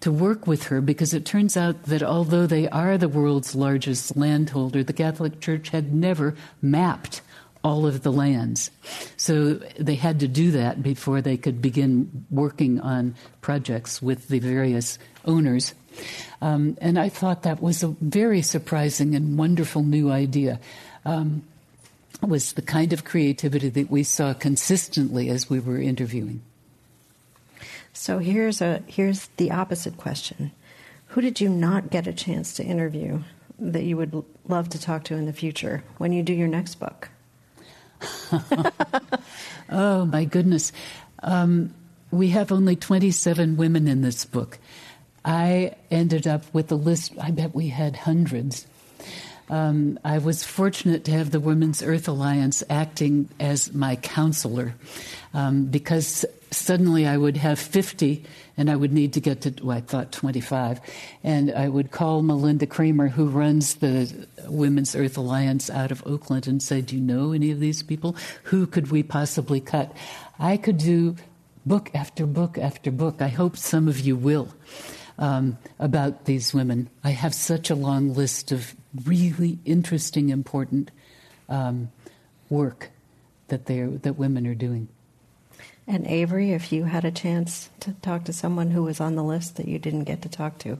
to 0.00 0.12
work 0.12 0.46
with 0.46 0.64
her 0.64 0.80
because 0.80 1.12
it 1.12 1.24
turns 1.24 1.56
out 1.56 1.84
that 1.84 2.02
although 2.02 2.46
they 2.46 2.68
are 2.68 2.96
the 2.96 3.08
world's 3.08 3.54
largest 3.54 4.16
landholder, 4.16 4.84
the 4.84 4.92
Catholic 4.92 5.40
Church 5.40 5.70
had 5.70 5.92
never 5.92 6.34
mapped 6.62 7.20
all 7.64 7.86
of 7.86 8.02
the 8.02 8.12
lands. 8.12 8.70
So 9.16 9.54
they 9.78 9.96
had 9.96 10.20
to 10.20 10.28
do 10.28 10.52
that 10.52 10.82
before 10.82 11.20
they 11.20 11.36
could 11.36 11.60
begin 11.60 12.26
working 12.30 12.80
on 12.80 13.16
projects 13.40 14.00
with 14.00 14.28
the 14.28 14.38
various 14.38 14.98
owners. 15.24 15.74
Um, 16.40 16.78
and 16.80 16.98
I 16.98 17.08
thought 17.08 17.42
that 17.42 17.60
was 17.60 17.82
a 17.82 17.88
very 18.00 18.42
surprising 18.42 19.16
and 19.16 19.36
wonderful 19.36 19.82
new 19.82 20.10
idea. 20.10 20.60
Um, 21.04 21.42
was 22.20 22.54
the 22.54 22.62
kind 22.62 22.92
of 22.92 23.04
creativity 23.04 23.68
that 23.68 23.90
we 23.90 24.02
saw 24.02 24.34
consistently 24.34 25.28
as 25.28 25.48
we 25.48 25.60
were 25.60 25.78
interviewing. 25.78 26.42
So 27.92 28.18
here's 28.18 28.60
a 28.60 28.82
here's 28.86 29.26
the 29.36 29.50
opposite 29.50 29.96
question. 29.96 30.52
Who 31.08 31.20
did 31.20 31.40
you 31.40 31.48
not 31.48 31.90
get 31.90 32.06
a 32.06 32.12
chance 32.12 32.54
to 32.54 32.64
interview 32.64 33.20
that 33.58 33.82
you 33.82 33.96
would 33.96 34.24
love 34.46 34.68
to 34.70 34.80
talk 34.80 35.04
to 35.04 35.14
in 35.14 35.26
the 35.26 35.32
future 35.32 35.82
when 35.96 36.12
you 36.12 36.22
do 36.22 36.32
your 36.32 36.48
next 36.48 36.76
book? 36.76 37.08
oh 39.70 40.04
my 40.04 40.24
goodness. 40.24 40.72
Um, 41.22 41.74
we 42.10 42.28
have 42.28 42.52
only 42.52 42.76
27 42.76 43.56
women 43.56 43.88
in 43.88 44.02
this 44.02 44.24
book. 44.24 44.58
I 45.24 45.74
ended 45.90 46.26
up 46.26 46.44
with 46.52 46.70
a 46.72 46.76
list, 46.76 47.12
I 47.20 47.30
bet 47.30 47.54
we 47.54 47.68
had 47.68 47.96
hundreds. 47.96 48.66
Um, 49.50 49.98
I 50.04 50.18
was 50.18 50.44
fortunate 50.44 51.04
to 51.04 51.10
have 51.12 51.30
the 51.30 51.40
Women's 51.40 51.82
Earth 51.82 52.06
Alliance 52.08 52.62
acting 52.68 53.28
as 53.40 53.72
my 53.72 53.96
counselor 53.96 54.74
um, 55.32 55.66
because 55.66 56.24
suddenly 56.50 57.06
I 57.06 57.16
would 57.16 57.36
have 57.36 57.58
50 57.58 58.24
and 58.56 58.70
I 58.70 58.76
would 58.76 58.92
need 58.92 59.12
to 59.12 59.20
get 59.20 59.42
to, 59.42 59.54
well, 59.62 59.76
I 59.76 59.80
thought 59.80 60.12
25. 60.12 60.80
And 61.22 61.52
I 61.52 61.68
would 61.68 61.90
call 61.90 62.22
Melinda 62.22 62.66
Kramer, 62.66 63.08
who 63.08 63.28
runs 63.28 63.76
the 63.76 64.26
Women's 64.46 64.96
Earth 64.96 65.16
Alliance 65.16 65.70
out 65.70 65.92
of 65.92 66.04
Oakland, 66.06 66.46
and 66.48 66.62
say, 66.62 66.80
Do 66.80 66.96
you 66.96 67.00
know 67.00 67.32
any 67.32 67.50
of 67.50 67.60
these 67.60 67.82
people? 67.82 68.16
Who 68.44 68.66
could 68.66 68.90
we 68.90 69.02
possibly 69.02 69.60
cut? 69.60 69.94
I 70.38 70.56
could 70.56 70.78
do 70.78 71.16
book 71.64 71.90
after 71.94 72.26
book 72.26 72.58
after 72.58 72.90
book. 72.90 73.22
I 73.22 73.28
hope 73.28 73.56
some 73.56 73.86
of 73.88 74.00
you 74.00 74.16
will. 74.16 74.48
Um, 75.20 75.58
about 75.80 76.26
these 76.26 76.54
women. 76.54 76.88
I 77.02 77.10
have 77.10 77.34
such 77.34 77.70
a 77.70 77.74
long 77.74 78.14
list 78.14 78.52
of 78.52 78.76
really 79.04 79.58
interesting, 79.64 80.28
important 80.28 80.92
um, 81.48 81.90
work 82.48 82.90
that 83.48 83.66
that 83.66 84.16
women 84.16 84.46
are 84.46 84.54
doing. 84.54 84.86
And 85.88 86.06
Avery, 86.06 86.52
if 86.52 86.70
you 86.70 86.84
had 86.84 87.06
a 87.06 87.10
chance 87.10 87.70
to 87.80 87.92
talk 88.02 88.24
to 88.24 88.32
someone 88.34 88.70
who 88.70 88.82
was 88.82 89.00
on 89.00 89.16
the 89.16 89.24
list 89.24 89.56
that 89.56 89.66
you 89.66 89.78
didn't 89.78 90.04
get 90.04 90.20
to 90.22 90.28
talk 90.28 90.58
to, 90.58 90.78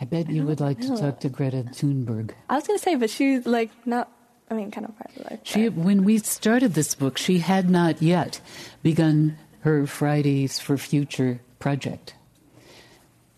I 0.00 0.06
bet 0.06 0.30
you 0.30 0.44
would 0.44 0.58
like 0.58 0.80
to 0.80 0.96
talk 0.96 1.20
to 1.20 1.28
Greta 1.28 1.64
Thunberg. 1.74 2.30
I 2.48 2.56
was 2.56 2.66
going 2.66 2.78
to 2.78 2.82
say, 2.82 2.94
but 2.94 3.10
she's 3.10 3.44
like 3.44 3.70
not. 3.86 4.10
I 4.50 4.54
mean, 4.54 4.70
kind 4.70 4.86
of 4.86 4.96
part 4.96 5.10
of 5.14 5.30
life. 5.30 5.40
She, 5.44 5.68
when 5.68 6.04
we 6.04 6.16
started 6.18 6.72
this 6.72 6.94
book, 6.94 7.18
she 7.18 7.38
had 7.38 7.68
not 7.68 8.00
yet 8.00 8.40
begun 8.82 9.36
her 9.60 9.86
Fridays 9.86 10.58
for 10.58 10.78
Future 10.78 11.40
project, 11.58 12.14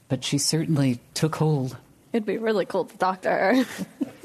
but 0.09 0.23
she 0.23 0.39
certainly 0.39 1.01
took 1.13 1.35
hold. 1.37 1.77
It'd 2.13 2.25
be 2.25 2.39
really 2.39 2.65
cool 2.67 2.85
to 2.85 2.97
talk 2.97 3.23
to 3.23 3.31
her. 3.31 3.65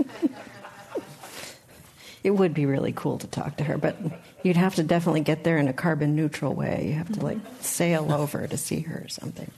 it 2.27 2.35
would 2.35 2.53
be 2.53 2.65
really 2.65 2.91
cool 2.91 3.17
to 3.17 3.27
talk 3.27 3.55
to 3.55 3.63
her, 3.63 3.77
but 3.77 3.95
you'd 4.43 4.57
have 4.57 4.75
to 4.75 4.83
definitely 4.83 5.21
get 5.21 5.45
there 5.45 5.57
in 5.57 5.69
a 5.69 5.73
carbon 5.73 6.13
neutral 6.13 6.53
way. 6.53 6.87
You 6.89 6.93
have 6.95 7.13
to 7.13 7.23
like 7.23 7.37
sail 7.61 8.11
over 8.11 8.45
to 8.45 8.57
see 8.57 8.81
her 8.81 9.03
or 9.05 9.07
something. 9.07 9.49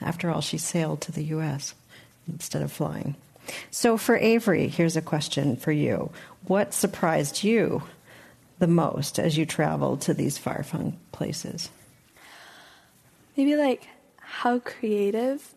After 0.00 0.30
all, 0.30 0.40
she 0.40 0.56
sailed 0.56 1.02
to 1.02 1.12
the 1.12 1.24
U.S. 1.24 1.74
instead 2.26 2.62
of 2.62 2.72
flying. 2.72 3.14
So 3.70 3.98
for 3.98 4.16
Avery, 4.16 4.68
here's 4.68 4.96
a 4.96 5.02
question 5.02 5.56
for 5.56 5.70
you. 5.70 6.10
What 6.46 6.72
surprised 6.72 7.44
you 7.44 7.82
the 8.58 8.66
most 8.66 9.18
as 9.18 9.36
you 9.36 9.44
traveled 9.44 10.00
to 10.02 10.14
these 10.14 10.38
far 10.38 10.62
flung 10.62 10.96
places? 11.12 11.68
Maybe 13.36 13.54
like 13.54 13.86
how 14.16 14.60
creative 14.60 15.54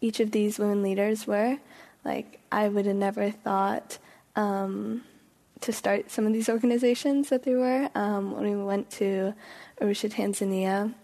each 0.00 0.18
of 0.18 0.30
these 0.30 0.58
women 0.58 0.82
leaders 0.82 1.26
were. 1.26 1.58
Like, 2.06 2.40
I 2.50 2.68
would 2.68 2.86
have 2.86 2.96
never 2.96 3.30
thought 3.30 3.98
um, 4.34 5.02
to 5.60 5.72
start 5.72 6.10
some 6.10 6.26
of 6.26 6.32
these 6.32 6.48
organizations 6.48 7.28
that 7.28 7.42
they 7.42 7.54
were. 7.54 7.90
Um, 7.94 8.32
when 8.32 8.44
we 8.44 8.64
went 8.64 8.90
to 8.92 9.34
Arusha, 9.80 10.10
Tanzania, 10.10 10.94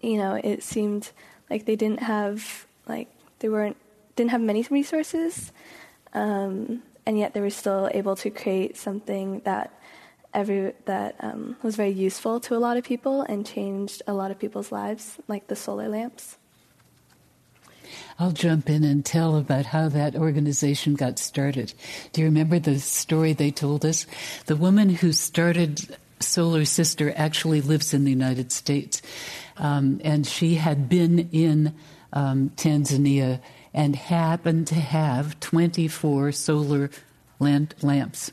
you 0.00 0.18
know, 0.18 0.40
it 0.42 0.62
seemed 0.62 1.10
like 1.48 1.64
they 1.64 1.76
didn't 1.76 2.02
have 2.02 2.66
like 2.86 3.08
they 3.38 3.48
weren't 3.48 3.76
didn't 4.16 4.30
have 4.30 4.40
many 4.40 4.66
resources, 4.70 5.52
um, 6.12 6.82
and 7.06 7.18
yet 7.18 7.34
they 7.34 7.40
were 7.40 7.50
still 7.50 7.90
able 7.94 8.16
to 8.16 8.30
create 8.30 8.76
something 8.76 9.40
that 9.44 9.72
every 10.34 10.72
that 10.86 11.16
um, 11.20 11.56
was 11.62 11.76
very 11.76 11.90
useful 11.90 12.40
to 12.40 12.56
a 12.56 12.58
lot 12.60 12.76
of 12.76 12.84
people 12.84 13.22
and 13.22 13.46
changed 13.46 14.02
a 14.06 14.12
lot 14.12 14.30
of 14.30 14.38
people's 14.38 14.72
lives, 14.72 15.18
like 15.28 15.46
the 15.46 15.56
solar 15.56 15.88
lamps. 15.88 16.36
I'll 18.18 18.32
jump 18.32 18.68
in 18.70 18.84
and 18.84 19.04
tell 19.04 19.36
about 19.36 19.66
how 19.66 19.88
that 19.90 20.16
organization 20.16 20.94
got 20.94 21.18
started. 21.18 21.74
Do 22.12 22.20
you 22.20 22.26
remember 22.26 22.58
the 22.58 22.78
story 22.78 23.32
they 23.32 23.50
told 23.50 23.84
us? 23.84 24.06
The 24.46 24.56
woman 24.56 24.90
who 24.90 25.12
started 25.12 25.96
Solar 26.22 26.64
Sister 26.64 27.12
actually 27.16 27.60
lives 27.60 27.92
in 27.92 28.04
the 28.04 28.10
United 28.10 28.52
States. 28.52 29.02
Um, 29.56 30.00
and 30.04 30.26
she 30.26 30.54
had 30.54 30.88
been 30.88 31.28
in 31.32 31.74
um, 32.12 32.50
Tanzania 32.56 33.40
and 33.74 33.96
happened 33.96 34.66
to 34.68 34.74
have 34.74 35.38
24 35.40 36.32
solar 36.32 36.90
lamps. 37.38 38.32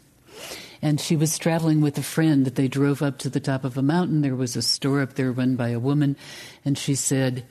And 0.81 0.99
she 0.99 1.15
was 1.15 1.37
traveling 1.37 1.81
with 1.81 1.97
a 1.97 2.03
friend. 2.03 2.45
They 2.45 2.67
drove 2.67 3.01
up 3.01 3.17
to 3.19 3.29
the 3.29 3.39
top 3.39 3.63
of 3.63 3.77
a 3.77 3.81
mountain. 3.81 4.21
There 4.21 4.35
was 4.35 4.55
a 4.55 4.61
store 4.61 5.01
up 5.01 5.15
there 5.15 5.31
run 5.31 5.55
by 5.55 5.69
a 5.69 5.79
woman. 5.79 6.15
And 6.63 6.77
she 6.77 6.95
said, 6.95 7.45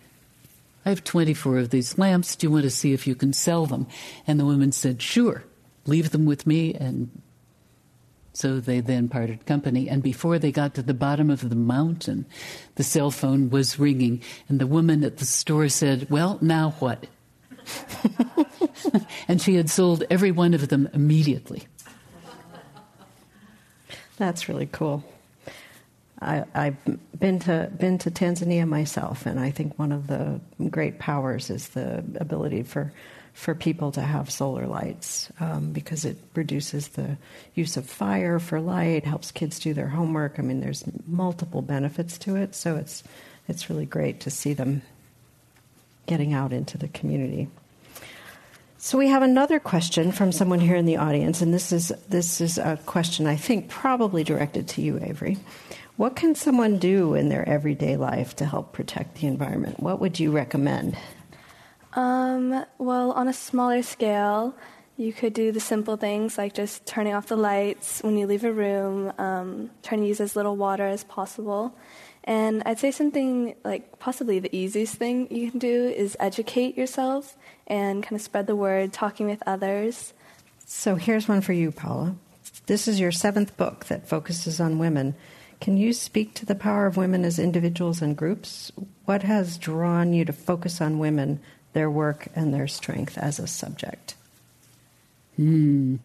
I 0.84 0.90
have 0.90 1.04
24 1.04 1.58
of 1.58 1.70
these 1.70 1.98
lamps. 1.98 2.36
Do 2.36 2.46
you 2.46 2.50
want 2.50 2.64
to 2.64 2.70
see 2.70 2.92
if 2.92 3.06
you 3.06 3.14
can 3.14 3.32
sell 3.32 3.66
them? 3.66 3.86
And 4.26 4.38
the 4.38 4.44
woman 4.44 4.72
said, 4.72 5.02
Sure, 5.02 5.44
leave 5.86 6.10
them 6.10 6.24
with 6.24 6.46
me. 6.46 6.74
And 6.74 7.22
so 8.32 8.60
they 8.60 8.80
then 8.80 9.08
parted 9.08 9.46
company. 9.46 9.88
And 9.88 10.02
before 10.02 10.38
they 10.38 10.52
got 10.52 10.74
to 10.74 10.82
the 10.82 10.94
bottom 10.94 11.28
of 11.28 11.48
the 11.48 11.56
mountain, 11.56 12.26
the 12.76 12.84
cell 12.84 13.10
phone 13.10 13.50
was 13.50 13.78
ringing. 13.78 14.22
And 14.48 14.60
the 14.60 14.66
woman 14.66 15.02
at 15.04 15.18
the 15.18 15.26
store 15.26 15.68
said, 15.68 16.08
Well, 16.08 16.38
now 16.40 16.70
what? 16.78 17.06
and 19.28 19.42
she 19.42 19.56
had 19.56 19.68
sold 19.68 20.04
every 20.08 20.30
one 20.30 20.54
of 20.54 20.68
them 20.68 20.88
immediately. 20.94 21.66
That's 24.16 24.48
really 24.48 24.66
cool. 24.66 25.04
I, 26.20 26.44
have 26.54 26.76
been 27.18 27.38
to 27.40 27.70
been 27.78 27.98
to 27.98 28.10
Tanzania 28.10 28.66
myself, 28.66 29.26
and 29.26 29.38
I 29.38 29.50
think 29.50 29.78
one 29.78 29.92
of 29.92 30.08
the 30.08 30.40
great 30.68 30.98
powers 30.98 31.48
is 31.50 31.68
the 31.68 31.98
ability 32.16 32.64
for 32.64 32.92
for 33.34 33.54
people 33.54 33.92
to 33.92 34.00
have 34.00 34.30
solar 34.30 34.66
lights 34.66 35.30
um, 35.38 35.70
because 35.72 36.04
it 36.04 36.16
reduces 36.34 36.88
the 36.88 37.16
use 37.54 37.76
of 37.76 37.88
fire 37.88 38.40
for 38.40 38.60
light, 38.60 39.04
helps 39.04 39.30
kids 39.30 39.60
do 39.60 39.72
their 39.72 39.86
homework. 39.86 40.40
I 40.40 40.42
mean, 40.42 40.60
there's 40.60 40.82
multiple 41.06 41.62
benefits 41.62 42.18
to 42.18 42.34
it, 42.34 42.56
so 42.56 42.74
it's 42.74 43.04
it's 43.46 43.70
really 43.70 43.86
great 43.86 44.20
to 44.20 44.30
see 44.30 44.54
them 44.54 44.82
getting 46.06 46.32
out 46.32 46.52
into 46.52 46.76
the 46.78 46.88
community. 46.88 47.48
So 48.78 48.98
we 48.98 49.08
have 49.08 49.22
another 49.22 49.58
question 49.58 50.12
from 50.12 50.32
someone 50.32 50.60
here 50.60 50.76
in 50.76 50.86
the 50.86 50.96
audience, 50.96 51.42
and 51.42 51.54
this 51.54 51.70
is 51.72 51.92
this 52.08 52.40
is 52.40 52.58
a 52.58 52.76
question 52.86 53.26
I 53.26 53.36
think 53.36 53.68
probably 53.68 54.24
directed 54.24 54.66
to 54.68 54.82
you, 54.82 54.98
Avery. 55.00 55.36
What 55.98 56.14
can 56.14 56.36
someone 56.36 56.78
do 56.78 57.14
in 57.14 57.28
their 57.28 57.46
everyday 57.48 57.96
life 57.96 58.36
to 58.36 58.46
help 58.46 58.72
protect 58.72 59.16
the 59.16 59.26
environment? 59.26 59.80
What 59.80 59.98
would 59.98 60.20
you 60.20 60.30
recommend? 60.30 60.96
Um, 61.94 62.64
well, 62.78 63.10
on 63.10 63.26
a 63.26 63.32
smaller 63.32 63.82
scale, 63.82 64.54
you 64.96 65.12
could 65.12 65.34
do 65.34 65.50
the 65.50 65.58
simple 65.58 65.96
things 65.96 66.38
like 66.38 66.54
just 66.54 66.86
turning 66.86 67.14
off 67.14 67.26
the 67.26 67.36
lights 67.36 68.00
when 68.04 68.16
you 68.16 68.28
leave 68.28 68.44
a 68.44 68.52
room, 68.52 69.12
um, 69.18 69.70
trying 69.82 70.02
to 70.02 70.06
use 70.06 70.20
as 70.20 70.36
little 70.36 70.54
water 70.54 70.86
as 70.86 71.02
possible. 71.02 71.74
And 72.22 72.62
I'd 72.64 72.78
say 72.78 72.92
something 72.92 73.56
like 73.64 73.98
possibly 73.98 74.38
the 74.38 74.54
easiest 74.54 74.94
thing 74.94 75.26
you 75.34 75.50
can 75.50 75.58
do 75.58 75.88
is 75.88 76.16
educate 76.20 76.78
yourself 76.78 77.36
and 77.66 78.04
kind 78.04 78.14
of 78.14 78.22
spread 78.22 78.46
the 78.46 78.54
word, 78.54 78.92
talking 78.92 79.26
with 79.26 79.42
others. 79.48 80.14
So 80.64 80.94
here's 80.94 81.26
one 81.26 81.40
for 81.40 81.54
you, 81.54 81.72
Paola. 81.72 82.14
This 82.66 82.86
is 82.86 83.00
your 83.00 83.10
seventh 83.10 83.56
book 83.56 83.86
that 83.86 84.08
focuses 84.08 84.60
on 84.60 84.78
women. 84.78 85.16
Can 85.60 85.76
you 85.76 85.92
speak 85.92 86.34
to 86.34 86.46
the 86.46 86.54
power 86.54 86.86
of 86.86 86.96
women 86.96 87.24
as 87.24 87.38
individuals 87.38 88.00
and 88.00 88.16
groups? 88.16 88.70
What 89.04 89.22
has 89.22 89.58
drawn 89.58 90.12
you 90.12 90.24
to 90.24 90.32
focus 90.32 90.80
on 90.80 90.98
women, 90.98 91.40
their 91.72 91.90
work, 91.90 92.28
and 92.34 92.54
their 92.54 92.68
strength 92.68 93.18
as 93.18 93.38
a 93.38 93.46
subject? 93.46 94.14
Hmm. 95.36 95.96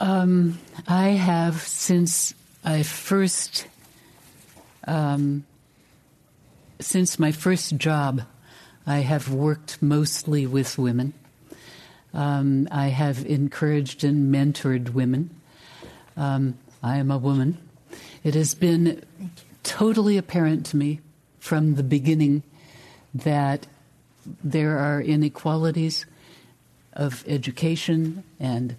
um, 0.00 0.58
I 0.86 1.08
have, 1.10 1.60
since 1.62 2.34
I 2.64 2.82
first, 2.82 3.66
um, 4.86 5.44
since 6.80 7.18
my 7.18 7.32
first 7.32 7.76
job, 7.76 8.22
I 8.86 8.98
have 8.98 9.32
worked 9.32 9.82
mostly 9.82 10.46
with 10.46 10.78
women. 10.78 11.14
Um, 12.12 12.68
I 12.70 12.88
have 12.88 13.24
encouraged 13.24 14.04
and 14.04 14.34
mentored 14.34 14.90
women. 14.90 15.30
Um, 16.16 16.58
I 16.82 16.96
am 16.96 17.10
a 17.10 17.18
woman. 17.18 17.58
It 18.22 18.34
has 18.34 18.54
been 18.54 19.02
totally 19.62 20.16
apparent 20.16 20.66
to 20.66 20.76
me 20.76 21.00
from 21.38 21.74
the 21.74 21.82
beginning 21.82 22.42
that 23.14 23.66
there 24.44 24.78
are 24.78 25.00
inequalities 25.00 26.06
of 26.92 27.24
education 27.26 28.22
and 28.38 28.76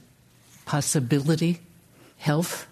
possibility, 0.65 1.59
health. 2.17 2.67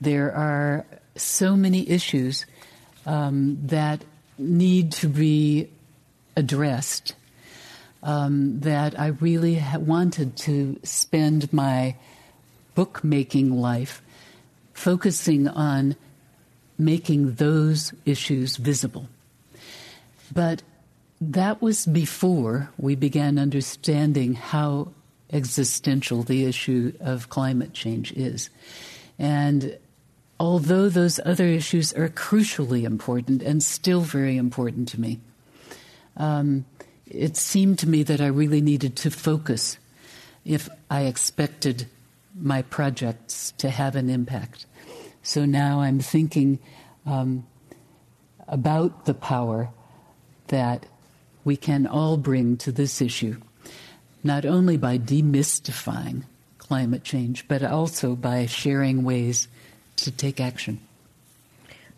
There 0.00 0.34
are 0.34 0.86
so 1.14 1.56
many 1.56 1.88
issues 1.88 2.46
um, 3.04 3.58
that 3.66 4.02
need 4.38 4.92
to 4.92 5.08
be 5.08 5.68
addressed 6.36 7.14
um, 8.02 8.60
that 8.60 8.98
I 8.98 9.08
really 9.08 9.56
ha- 9.56 9.78
wanted 9.78 10.36
to 10.38 10.80
spend 10.82 11.52
my 11.52 11.96
bookmaking 12.74 13.60
life 13.60 14.02
focusing 14.72 15.48
on 15.48 15.96
making 16.78 17.34
those 17.34 17.92
issues 18.04 18.56
visible. 18.56 19.08
But 20.32 20.62
that 21.20 21.62
was 21.62 21.86
before 21.86 22.70
we 22.78 22.94
began 22.94 23.38
understanding 23.38 24.34
how 24.34 24.88
existential 25.32 26.22
the 26.22 26.44
issue 26.44 26.92
of 27.00 27.28
climate 27.28 27.72
change 27.72 28.12
is. 28.12 28.50
And 29.18 29.78
although 30.40 30.88
those 30.88 31.20
other 31.24 31.46
issues 31.46 31.92
are 31.92 32.08
crucially 32.08 32.82
important 32.82 33.42
and 33.42 33.62
still 33.62 34.00
very 34.00 34.36
important 34.36 34.88
to 34.88 35.00
me, 35.00 35.20
um, 36.16 36.64
it 37.06 37.36
seemed 37.36 37.78
to 37.78 37.88
me 37.88 38.02
that 38.02 38.20
I 38.20 38.26
really 38.26 38.60
needed 38.60 38.96
to 38.96 39.10
focus 39.10 39.78
if 40.44 40.68
I 40.90 41.02
expected 41.02 41.86
my 42.34 42.62
projects 42.62 43.52
to 43.58 43.70
have 43.70 43.96
an 43.96 44.08
impact. 44.10 44.66
So 45.22 45.44
now 45.44 45.80
I'm 45.80 46.00
thinking 46.00 46.58
um, 47.06 47.46
about 48.48 49.04
the 49.04 49.14
power 49.14 49.70
that 50.48 50.86
we 51.44 51.56
can 51.56 51.86
all 51.86 52.16
bring 52.16 52.56
to 52.58 52.72
this 52.72 53.00
issue, 53.00 53.40
not 54.22 54.44
only 54.44 54.76
by 54.76 54.98
demystifying 54.98 56.24
climate 56.58 57.04
change, 57.04 57.46
but 57.48 57.62
also 57.62 58.14
by 58.14 58.46
sharing 58.46 59.04
ways 59.04 59.48
to 59.96 60.10
take 60.10 60.40
action. 60.40 60.80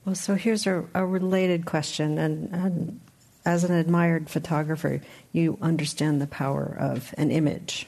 Well, 0.04 0.14
so 0.14 0.34
here's 0.34 0.66
a, 0.66 0.84
a 0.94 1.06
related 1.06 1.64
question, 1.64 2.18
and, 2.18 2.52
and 2.52 3.00
as 3.44 3.64
an 3.64 3.72
admired 3.72 4.28
photographer, 4.28 5.00
you 5.32 5.58
understand 5.62 6.20
the 6.20 6.26
power 6.26 6.76
of 6.78 7.14
an 7.16 7.30
image. 7.30 7.86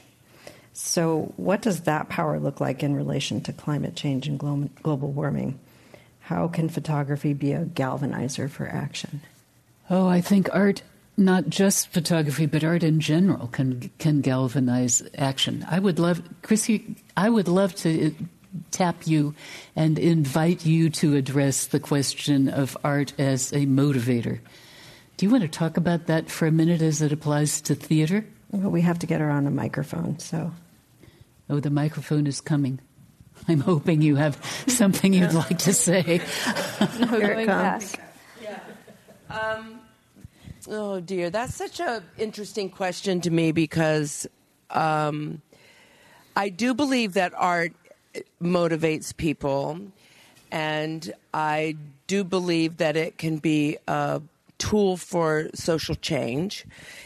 So, 0.79 1.33
what 1.37 1.63
does 1.63 1.81
that 1.81 2.07
power 2.07 2.39
look 2.39 2.61
like 2.61 2.83
in 2.83 2.95
relation 2.95 3.41
to 3.41 3.51
climate 3.51 3.95
change 3.95 4.27
and 4.27 4.37
global 4.37 5.11
warming? 5.11 5.59
How 6.19 6.47
can 6.47 6.69
photography 6.69 7.33
be 7.33 7.53
a 7.53 7.65
galvanizer 7.65 8.47
for 8.47 8.67
action? 8.67 9.21
Oh, 9.89 10.07
I 10.07 10.21
think 10.21 10.53
art, 10.53 10.83
not 11.17 11.49
just 11.49 11.87
photography, 11.87 12.45
but 12.45 12.63
art 12.63 12.83
in 12.83 12.99
general, 12.99 13.47
can 13.47 13.89
can 13.97 14.21
galvanize 14.21 15.01
action. 15.17 15.65
I 15.67 15.79
would 15.79 15.97
love, 15.97 16.21
Krissy, 16.43 16.95
I 17.17 17.31
would 17.31 17.47
love 17.47 17.73
to 17.77 18.09
uh, 18.09 18.11
tap 18.69 19.07
you 19.07 19.33
and 19.75 19.97
invite 19.97 20.63
you 20.63 20.91
to 20.91 21.15
address 21.15 21.65
the 21.65 21.79
question 21.79 22.49
of 22.49 22.77
art 22.83 23.13
as 23.17 23.51
a 23.51 23.65
motivator. 23.65 24.41
Do 25.17 25.25
you 25.25 25.31
want 25.31 25.41
to 25.41 25.49
talk 25.49 25.75
about 25.75 26.05
that 26.05 26.29
for 26.29 26.45
a 26.45 26.51
minute 26.51 26.83
as 26.83 27.01
it 27.01 27.11
applies 27.11 27.61
to 27.61 27.73
theater? 27.73 28.23
Well, 28.51 28.69
we 28.69 28.81
have 28.81 28.99
to 28.99 29.07
get 29.07 29.21
her 29.21 29.31
on 29.31 29.47
a 29.47 29.51
microphone, 29.51 30.19
so. 30.19 30.51
Oh, 31.49 31.59
the 31.59 31.69
microphone 31.69 32.27
is 32.27 32.41
coming. 32.41 32.79
I'm 33.47 33.59
hoping 33.59 34.01
you 34.01 34.15
have 34.15 34.35
something 34.67 35.13
you'd 35.13 35.33
like 35.33 35.59
to 35.59 35.73
say. 35.73 36.21
no, 36.99 37.07
Here 37.07 37.31
it 37.31 37.45
comes. 37.45 37.95
Yeah. 38.41 38.59
Um, 39.29 39.79
oh 40.67 40.99
dear, 40.99 41.29
that's 41.29 41.55
such 41.55 41.79
an 41.79 42.03
interesting 42.17 42.69
question 42.69 43.21
to 43.21 43.29
me 43.29 43.51
because 43.51 44.27
um, 44.71 45.41
I 46.35 46.49
do 46.49 46.73
believe 46.73 47.13
that 47.13 47.33
art 47.35 47.73
motivates 48.41 49.15
people, 49.15 49.79
and 50.51 51.13
I 51.33 51.75
do 52.07 52.23
believe 52.23 52.77
that 52.77 52.97
it 52.97 53.17
can 53.17 53.37
be 53.37 53.77
a 53.87 54.21
tool 54.57 54.97
for 54.97 55.49
social 55.53 55.95
change 55.95 56.65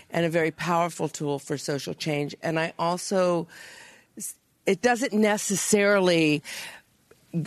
and 0.10 0.26
a 0.26 0.30
very 0.30 0.52
powerful 0.52 1.10
tool 1.10 1.38
for 1.38 1.58
social 1.58 1.94
change. 1.94 2.36
And 2.42 2.60
I 2.60 2.74
also 2.80 3.48
it 4.66 4.82
doesn't 4.82 5.14
necessarily 5.14 6.44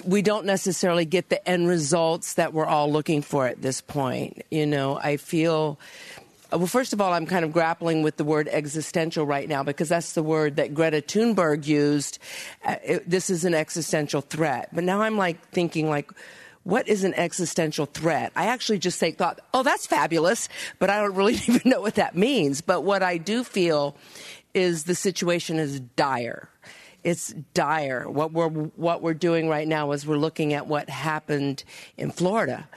we 0.06 0.22
don't 0.22 0.46
necessarily 0.46 1.04
get 1.04 1.28
the 1.28 1.46
end 1.46 1.68
results 1.68 2.34
that 2.34 2.54
we're 2.54 2.66
all 2.66 2.90
looking 2.90 3.20
for 3.20 3.46
at 3.46 3.60
this 3.60 3.82
point. 3.82 4.42
You 4.50 4.66
know, 4.66 4.96
I 4.96 5.18
feel 5.18 5.78
well, 6.50 6.66
first 6.66 6.92
of 6.92 7.00
all, 7.00 7.12
I'm 7.12 7.26
kind 7.26 7.44
of 7.44 7.52
grappling 7.52 8.02
with 8.02 8.16
the 8.16 8.24
word 8.24 8.48
existential 8.48 9.26
right 9.26 9.48
now 9.48 9.62
because 9.62 9.88
that's 9.88 10.12
the 10.12 10.22
word 10.22 10.56
that 10.56 10.72
Greta 10.72 11.02
Thunberg 11.02 11.66
used. 11.66 12.18
Uh, 12.64 12.76
it, 12.84 13.10
this 13.10 13.28
is 13.28 13.44
an 13.44 13.54
existential 13.54 14.20
threat. 14.20 14.68
But 14.72 14.84
now 14.84 15.02
I'm 15.02 15.16
like 15.16 15.48
thinking 15.50 15.88
like, 15.88 16.12
what 16.62 16.86
is 16.86 17.02
an 17.02 17.12
existential 17.14 17.86
threat? 17.86 18.30
I 18.36 18.46
actually 18.46 18.78
just 18.78 18.98
say, 18.98 19.10
thought, 19.10 19.40
oh, 19.52 19.64
that's 19.64 19.86
fabulous, 19.86 20.48
but 20.78 20.90
I 20.90 21.00
don't 21.00 21.14
really 21.14 21.34
even 21.48 21.62
know 21.64 21.80
what 21.80 21.96
that 21.96 22.14
means. 22.14 22.60
But 22.60 22.84
what 22.84 23.02
I 23.02 23.18
do 23.18 23.42
feel 23.42 23.96
is 24.54 24.84
the 24.84 24.94
situation 24.94 25.58
is 25.58 25.80
dire 25.80 26.48
it's 27.04 27.34
dire. 27.52 28.08
What 28.08 28.32
we're 28.32 28.48
what 28.48 29.02
we're 29.02 29.14
doing 29.14 29.48
right 29.48 29.68
now 29.68 29.92
is 29.92 30.06
we're 30.06 30.16
looking 30.16 30.54
at 30.54 30.66
what 30.66 30.88
happened 30.88 31.62
in 31.96 32.10
Florida. 32.10 32.68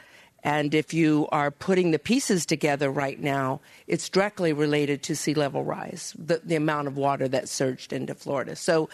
And 0.44 0.74
if 0.74 0.94
you 0.94 1.28
are 1.32 1.52
putting 1.52 1.92
the 1.92 2.00
pieces 2.00 2.46
together 2.46 2.90
right 2.90 3.20
now, 3.20 3.60
it's 3.88 4.08
directly 4.08 4.54
related 4.54 5.04
to 5.04 5.16
sea 5.16 5.34
level 5.34 5.64
rise, 5.64 6.16
the, 6.18 6.42
the 6.44 6.56
amount 6.56 6.88
of 6.88 6.96
water 6.96 7.28
that 7.28 7.50
surged 7.50 7.92
into 7.92 8.14
Florida. 8.14 8.56
So 8.56 8.90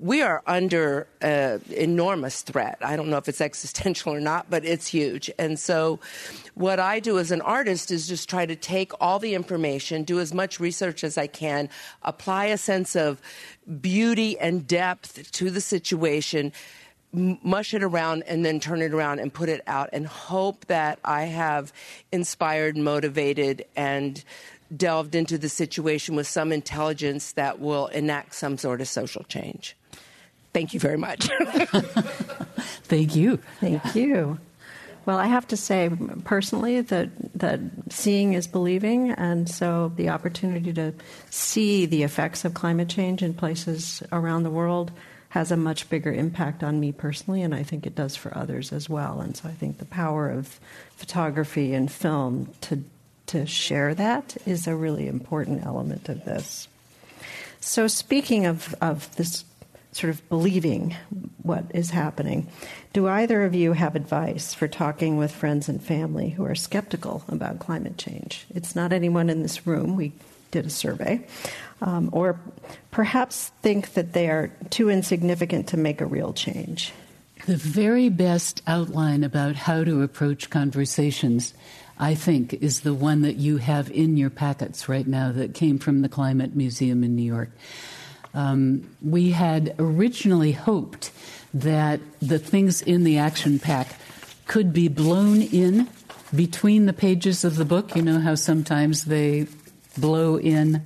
we 0.00 0.22
are 0.22 0.42
under 0.46 1.06
uh, 1.22 1.58
enormous 1.70 2.42
threat. 2.42 2.78
I 2.80 2.96
don't 2.96 3.10
know 3.10 3.18
if 3.18 3.28
it's 3.28 3.40
existential 3.48 4.14
or 4.14 4.20
not, 4.20 4.48
but 4.50 4.64
it's 4.64 4.86
huge. 4.86 5.30
And 5.38 5.58
so 5.58 6.00
what 6.54 6.80
I 6.80 7.00
do 7.00 7.18
as 7.18 7.30
an 7.30 7.42
artist 7.42 7.90
is 7.90 8.08
just 8.08 8.28
try 8.28 8.46
to 8.46 8.56
take 8.56 8.92
all 9.00 9.18
the 9.18 9.34
information, 9.34 10.04
do 10.04 10.20
as 10.20 10.32
much 10.32 10.58
research 10.58 11.04
as 11.04 11.18
I 11.18 11.26
can, 11.26 11.68
apply 12.02 12.46
a 12.46 12.58
sense 12.58 12.96
of 12.96 13.20
beauty 13.80 14.38
and 14.38 14.66
depth 14.66 15.30
to 15.32 15.50
the 15.50 15.60
situation, 15.60 16.52
mush 17.12 17.74
it 17.74 17.82
around, 17.82 18.22
and 18.26 18.44
then 18.44 18.60
turn 18.60 18.82
it 18.82 18.92
around 18.92 19.20
and 19.20 19.32
put 19.32 19.48
it 19.48 19.62
out, 19.66 19.90
and 19.92 20.06
hope 20.06 20.66
that 20.66 20.98
I 21.04 21.24
have 21.24 21.72
inspired, 22.12 22.76
motivated, 22.76 23.64
and 23.76 24.22
delved 24.74 25.14
into 25.14 25.38
the 25.38 25.48
situation 25.48 26.14
with 26.14 26.26
some 26.26 26.52
intelligence 26.52 27.32
that 27.32 27.58
will 27.58 27.86
enact 27.88 28.34
some 28.34 28.58
sort 28.58 28.80
of 28.80 28.88
social 28.88 29.24
change. 29.24 29.76
Thank 30.52 30.74
you 30.74 30.80
very 30.80 30.98
much. 30.98 31.24
Thank 32.84 33.16
you. 33.16 33.38
Thank 33.60 33.94
you. 33.94 34.38
Well, 35.06 35.18
I 35.18 35.26
have 35.26 35.46
to 35.48 35.56
say 35.56 35.90
personally 36.24 36.82
that 36.82 37.08
that 37.34 37.60
seeing 37.88 38.34
is 38.34 38.46
believing, 38.46 39.10
and 39.12 39.48
so 39.48 39.90
the 39.96 40.10
opportunity 40.10 40.72
to 40.74 40.92
see 41.30 41.86
the 41.86 42.02
effects 42.02 42.44
of 42.44 42.52
climate 42.52 42.88
change 42.88 43.22
in 43.22 43.32
places 43.32 44.02
around 44.12 44.42
the 44.42 44.50
world 44.50 44.92
has 45.30 45.52
a 45.52 45.56
much 45.56 45.90
bigger 45.90 46.12
impact 46.12 46.62
on 46.64 46.80
me 46.80 46.92
personally, 46.92 47.42
and 47.42 47.54
I 47.54 47.62
think 47.62 47.86
it 47.86 47.94
does 47.94 48.16
for 48.16 48.36
others 48.36 48.72
as 48.72 48.88
well. 48.88 49.20
And 49.20 49.36
so 49.36 49.48
I 49.48 49.52
think 49.52 49.78
the 49.78 49.84
power 49.84 50.30
of 50.30 50.58
photography 50.96 51.74
and 51.74 51.90
film 51.90 52.52
to 52.62 52.84
to 53.26 53.44
share 53.44 53.94
that 53.94 54.38
is 54.46 54.66
a 54.66 54.74
really 54.74 55.06
important 55.06 55.64
element 55.64 56.08
of 56.08 56.24
this. 56.24 56.66
So 57.60 57.86
speaking 57.86 58.46
of, 58.46 58.74
of 58.80 59.14
this 59.16 59.44
sort 59.92 60.10
of 60.10 60.28
believing 60.28 60.96
what 61.42 61.64
is 61.74 61.90
happening. 61.90 62.46
Do 62.92 63.08
either 63.08 63.44
of 63.44 63.54
you 63.54 63.72
have 63.72 63.96
advice 63.96 64.54
for 64.54 64.68
talking 64.68 65.16
with 65.16 65.32
friends 65.32 65.68
and 65.68 65.82
family 65.82 66.30
who 66.30 66.44
are 66.44 66.54
skeptical 66.54 67.24
about 67.28 67.58
climate 67.58 67.98
change? 67.98 68.46
It's 68.54 68.76
not 68.76 68.92
anyone 68.92 69.30
in 69.30 69.42
this 69.42 69.66
room. 69.66 69.96
We 69.96 70.12
did 70.50 70.66
a 70.66 70.70
survey. 70.70 71.26
Um, 71.80 72.10
or 72.12 72.40
perhaps 72.90 73.52
think 73.62 73.94
that 73.94 74.12
they 74.12 74.28
are 74.28 74.50
too 74.70 74.90
insignificant 74.90 75.68
to 75.68 75.76
make 75.76 76.00
a 76.00 76.06
real 76.06 76.32
change. 76.32 76.92
The 77.46 77.56
very 77.56 78.08
best 78.08 78.62
outline 78.66 79.22
about 79.22 79.54
how 79.54 79.84
to 79.84 80.02
approach 80.02 80.50
conversations, 80.50 81.54
I 81.98 82.14
think, 82.14 82.54
is 82.54 82.80
the 82.80 82.94
one 82.94 83.22
that 83.22 83.36
you 83.36 83.58
have 83.58 83.90
in 83.90 84.16
your 84.16 84.28
packets 84.28 84.88
right 84.88 85.06
now 85.06 85.30
that 85.32 85.54
came 85.54 85.78
from 85.78 86.02
the 86.02 86.08
Climate 86.08 86.56
Museum 86.56 87.04
in 87.04 87.14
New 87.14 87.22
York. 87.22 87.50
Um, 88.34 88.90
we 89.00 89.30
had 89.30 89.74
originally 89.78 90.52
hoped 90.52 91.12
that 91.54 92.00
the 92.20 92.38
things 92.38 92.82
in 92.82 93.04
the 93.04 93.18
action 93.18 93.58
pack 93.58 93.96
could 94.46 94.72
be 94.72 94.88
blown 94.88 95.42
in 95.42 95.88
between 96.34 96.86
the 96.86 96.92
pages 96.92 97.44
of 97.44 97.56
the 97.56 97.64
book. 97.64 97.96
You 97.96 98.02
know 98.02 98.20
how 98.20 98.34
sometimes 98.34 99.04
they 99.04 99.46
blow 100.00 100.38
in 100.38 100.82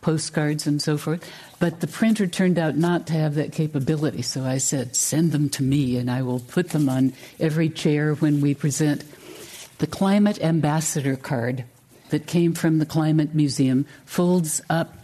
postcards 0.00 0.66
and 0.66 0.82
so 0.82 0.98
forth. 0.98 1.28
But 1.58 1.80
the 1.80 1.86
printer 1.86 2.26
turned 2.26 2.58
out 2.58 2.76
not 2.76 3.06
to 3.06 3.14
have 3.14 3.36
that 3.36 3.52
capability. 3.52 4.22
So 4.22 4.44
I 4.44 4.58
said, 4.58 4.94
send 4.94 5.32
them 5.32 5.48
to 5.50 5.62
me 5.62 5.96
and 5.96 6.10
I 6.10 6.22
will 6.22 6.40
put 6.40 6.70
them 6.70 6.88
on 6.88 7.14
every 7.40 7.70
chair 7.70 8.14
when 8.14 8.40
we 8.40 8.54
present. 8.54 9.04
The 9.78 9.86
Climate 9.86 10.40
Ambassador 10.42 11.16
card 11.16 11.64
that 12.10 12.26
came 12.26 12.52
from 12.52 12.78
the 12.78 12.86
Climate 12.86 13.34
Museum 13.34 13.86
folds 14.04 14.60
up 14.68 14.94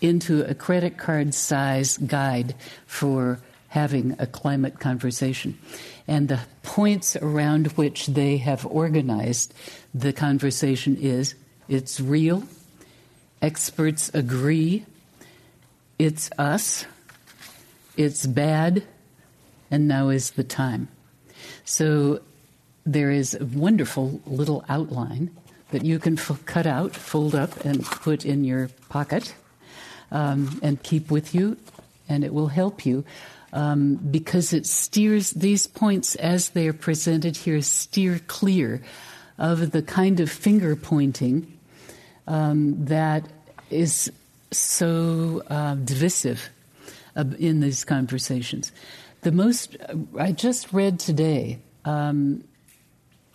into 0.00 0.42
a 0.42 0.54
credit 0.54 0.98
card 0.98 1.32
size 1.32 1.96
guide 1.96 2.54
for 2.86 3.38
having 3.68 4.14
a 4.18 4.26
climate 4.26 4.78
conversation. 4.78 5.58
And 6.06 6.28
the 6.28 6.40
points 6.62 7.16
around 7.16 7.68
which 7.72 8.06
they 8.06 8.36
have 8.38 8.66
organized 8.66 9.54
the 9.94 10.12
conversation 10.12 10.96
is 10.96 11.34
it's 11.68 12.00
real, 12.00 12.44
experts 13.44 14.10
agree, 14.14 14.86
it's 15.98 16.30
us, 16.38 16.86
it's 17.94 18.24
bad, 18.24 18.82
and 19.70 19.86
now 19.86 20.08
is 20.08 20.30
the 20.30 20.42
time. 20.42 20.88
So 21.66 22.22
there 22.86 23.10
is 23.10 23.34
a 23.34 23.44
wonderful 23.44 24.22
little 24.24 24.64
outline 24.66 25.30
that 25.72 25.84
you 25.84 25.98
can 25.98 26.18
f- 26.18 26.40
cut 26.46 26.66
out, 26.66 26.94
fold 26.96 27.34
up, 27.34 27.66
and 27.66 27.84
put 27.84 28.24
in 28.24 28.44
your 28.44 28.70
pocket 28.88 29.34
um, 30.10 30.58
and 30.62 30.82
keep 30.82 31.10
with 31.10 31.34
you, 31.34 31.58
and 32.08 32.24
it 32.24 32.32
will 32.32 32.48
help 32.48 32.86
you. 32.86 33.04
Um, 33.52 33.96
because 33.96 34.54
it 34.54 34.66
steers 34.66 35.30
these 35.30 35.66
points 35.66 36.16
as 36.16 36.50
they 36.50 36.66
are 36.66 36.72
presented 36.72 37.36
here 37.36 37.60
steer 37.62 38.20
clear 38.26 38.82
of 39.38 39.70
the 39.70 39.82
kind 39.82 40.18
of 40.18 40.30
finger 40.30 40.74
pointing 40.74 41.54
um, 42.26 42.84
that 42.86 43.26
is 43.70 44.10
so 44.50 45.42
uh, 45.48 45.74
divisive 45.76 46.50
uh, 47.16 47.24
in 47.38 47.60
these 47.60 47.84
conversations. 47.84 48.72
The 49.22 49.32
most, 49.32 49.76
I 50.18 50.32
just 50.32 50.72
read 50.72 51.00
today 51.00 51.58
um, 51.84 52.44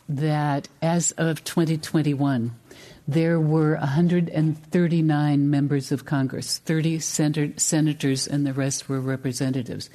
that 0.07 0.67
as 0.81 1.11
of 1.13 1.43
2021, 1.43 2.55
there 3.07 3.39
were 3.39 3.75
139 3.77 5.49
members 5.49 5.91
of 5.91 6.05
Congress, 6.05 6.59
30 6.59 6.99
senators, 6.99 8.27
and 8.27 8.45
the 8.45 8.53
rest 8.53 8.87
were 8.87 9.01
representatives, 9.01 9.89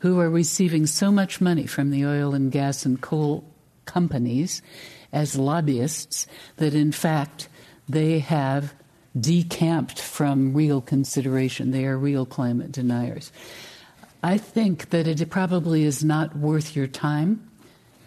who 0.00 0.20
are 0.20 0.28
receiving 0.28 0.84
so 0.84 1.10
much 1.10 1.40
money 1.40 1.66
from 1.66 1.90
the 1.90 2.04
oil 2.04 2.34
and 2.34 2.52
gas 2.52 2.84
and 2.84 3.00
coal 3.00 3.42
companies 3.86 4.60
as 5.12 5.36
lobbyists 5.36 6.26
that, 6.56 6.74
in 6.74 6.92
fact, 6.92 7.48
they 7.88 8.18
have 8.18 8.74
decamped 9.20 10.00
from 10.00 10.54
real 10.54 10.80
consideration. 10.80 11.70
They 11.70 11.86
are 11.86 11.96
real 11.96 12.26
climate 12.26 12.72
deniers. 12.72 13.32
I 14.22 14.38
think 14.38 14.90
that 14.90 15.06
it 15.06 15.30
probably 15.30 15.84
is 15.84 16.04
not 16.04 16.36
worth 16.36 16.74
your 16.74 16.86
time 16.86 17.48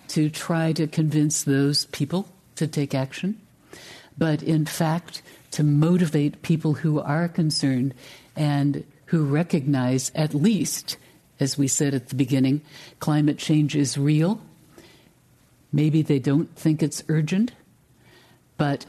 to 0.09 0.30
try 0.30 0.74
to 0.74 0.88
convince 0.88 1.43
those 1.43 1.86
people 1.86 2.28
to 2.55 2.68
take 2.68 2.93
action, 2.93 3.39
but 4.18 4.43
in 4.43 4.66
fact, 4.66 5.22
to 5.51 5.64
motivate 5.64 6.41
people 6.41 6.74
who 6.74 6.99
are 6.99 7.28
concerned 7.28 7.93
and 8.36 8.84
who 9.05 9.24
recognize, 9.24 10.12
at 10.16 10.34
least, 10.34 10.97
as 11.39 11.57
we 11.57 11.68
said 11.68 11.93
at 11.93 12.09
the 12.09 12.16
beginning, 12.16 12.62
climate 12.99 13.38
change 13.38 13.76
is 13.76 13.97
real. 13.97 14.41
Maybe 15.72 16.01
they 16.01 16.20
don't 16.20 16.53
think 16.55 16.84
it's 16.84 17.03
urgent, 17.07 17.53
but 18.57 18.86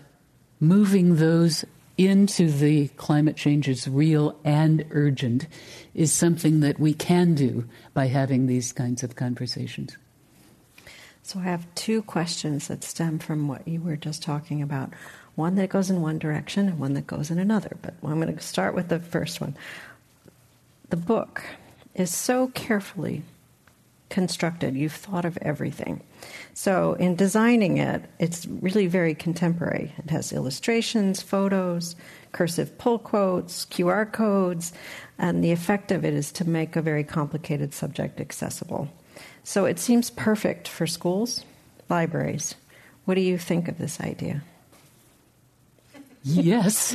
moving 0.60 1.16
those 1.16 1.64
into 1.98 2.50
the 2.50 2.88
climate 2.88 3.36
change 3.36 3.68
is 3.68 3.86
real 3.86 4.38
and 4.44 4.84
urgent 4.90 5.46
is 5.94 6.12
something 6.12 6.60
that 6.60 6.80
we 6.80 6.94
can 6.94 7.34
do 7.34 7.68
by 7.94 8.06
having 8.06 8.46
these 8.46 8.72
kinds 8.72 9.02
of 9.02 9.16
conversations. 9.16 9.96
So, 11.22 11.38
I 11.38 11.44
have 11.44 11.72
two 11.76 12.02
questions 12.02 12.68
that 12.68 12.82
stem 12.82 13.18
from 13.18 13.46
what 13.46 13.66
you 13.68 13.80
were 13.80 13.96
just 13.96 14.22
talking 14.22 14.60
about 14.60 14.92
one 15.34 15.54
that 15.54 15.70
goes 15.70 15.88
in 15.88 16.02
one 16.02 16.18
direction 16.18 16.68
and 16.68 16.78
one 16.78 16.94
that 16.94 17.06
goes 17.06 17.30
in 17.30 17.38
another. 17.38 17.76
But 17.80 17.94
I'm 18.02 18.20
going 18.20 18.34
to 18.34 18.42
start 18.42 18.74
with 18.74 18.88
the 18.88 18.98
first 18.98 19.40
one. 19.40 19.56
The 20.90 20.96
book 20.96 21.42
is 21.94 22.14
so 22.14 22.48
carefully 22.48 23.22
constructed, 24.12 24.76
you've 24.76 24.92
thought 24.92 25.24
of 25.24 25.38
everything. 25.40 26.02
So, 26.52 26.92
in 26.94 27.16
designing 27.16 27.78
it, 27.78 28.02
it's 28.18 28.46
really 28.46 28.86
very 28.86 29.14
contemporary. 29.14 29.92
It 29.96 30.10
has 30.10 30.32
illustrations, 30.34 31.22
photos, 31.22 31.96
cursive 32.32 32.76
pull 32.76 32.98
quotes, 32.98 33.64
QR 33.64 34.12
codes, 34.12 34.74
and 35.18 35.42
the 35.42 35.50
effect 35.50 35.90
of 35.90 36.04
it 36.04 36.12
is 36.12 36.30
to 36.32 36.48
make 36.48 36.76
a 36.76 36.82
very 36.82 37.04
complicated 37.04 37.72
subject 37.72 38.20
accessible. 38.20 38.88
So, 39.44 39.64
it 39.64 39.78
seems 39.78 40.10
perfect 40.10 40.68
for 40.68 40.86
schools, 40.86 41.44
libraries. 41.88 42.54
What 43.06 43.14
do 43.14 43.22
you 43.22 43.38
think 43.38 43.66
of 43.66 43.78
this 43.78 43.98
idea? 43.98 44.42
Yes. 46.22 46.94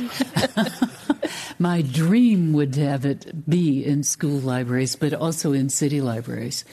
My 1.58 1.82
dream 1.82 2.52
would 2.52 2.76
have 2.76 3.04
it 3.04 3.50
be 3.50 3.84
in 3.84 4.04
school 4.04 4.38
libraries, 4.38 4.94
but 4.94 5.12
also 5.12 5.52
in 5.52 5.68
city 5.68 6.00
libraries. 6.00 6.64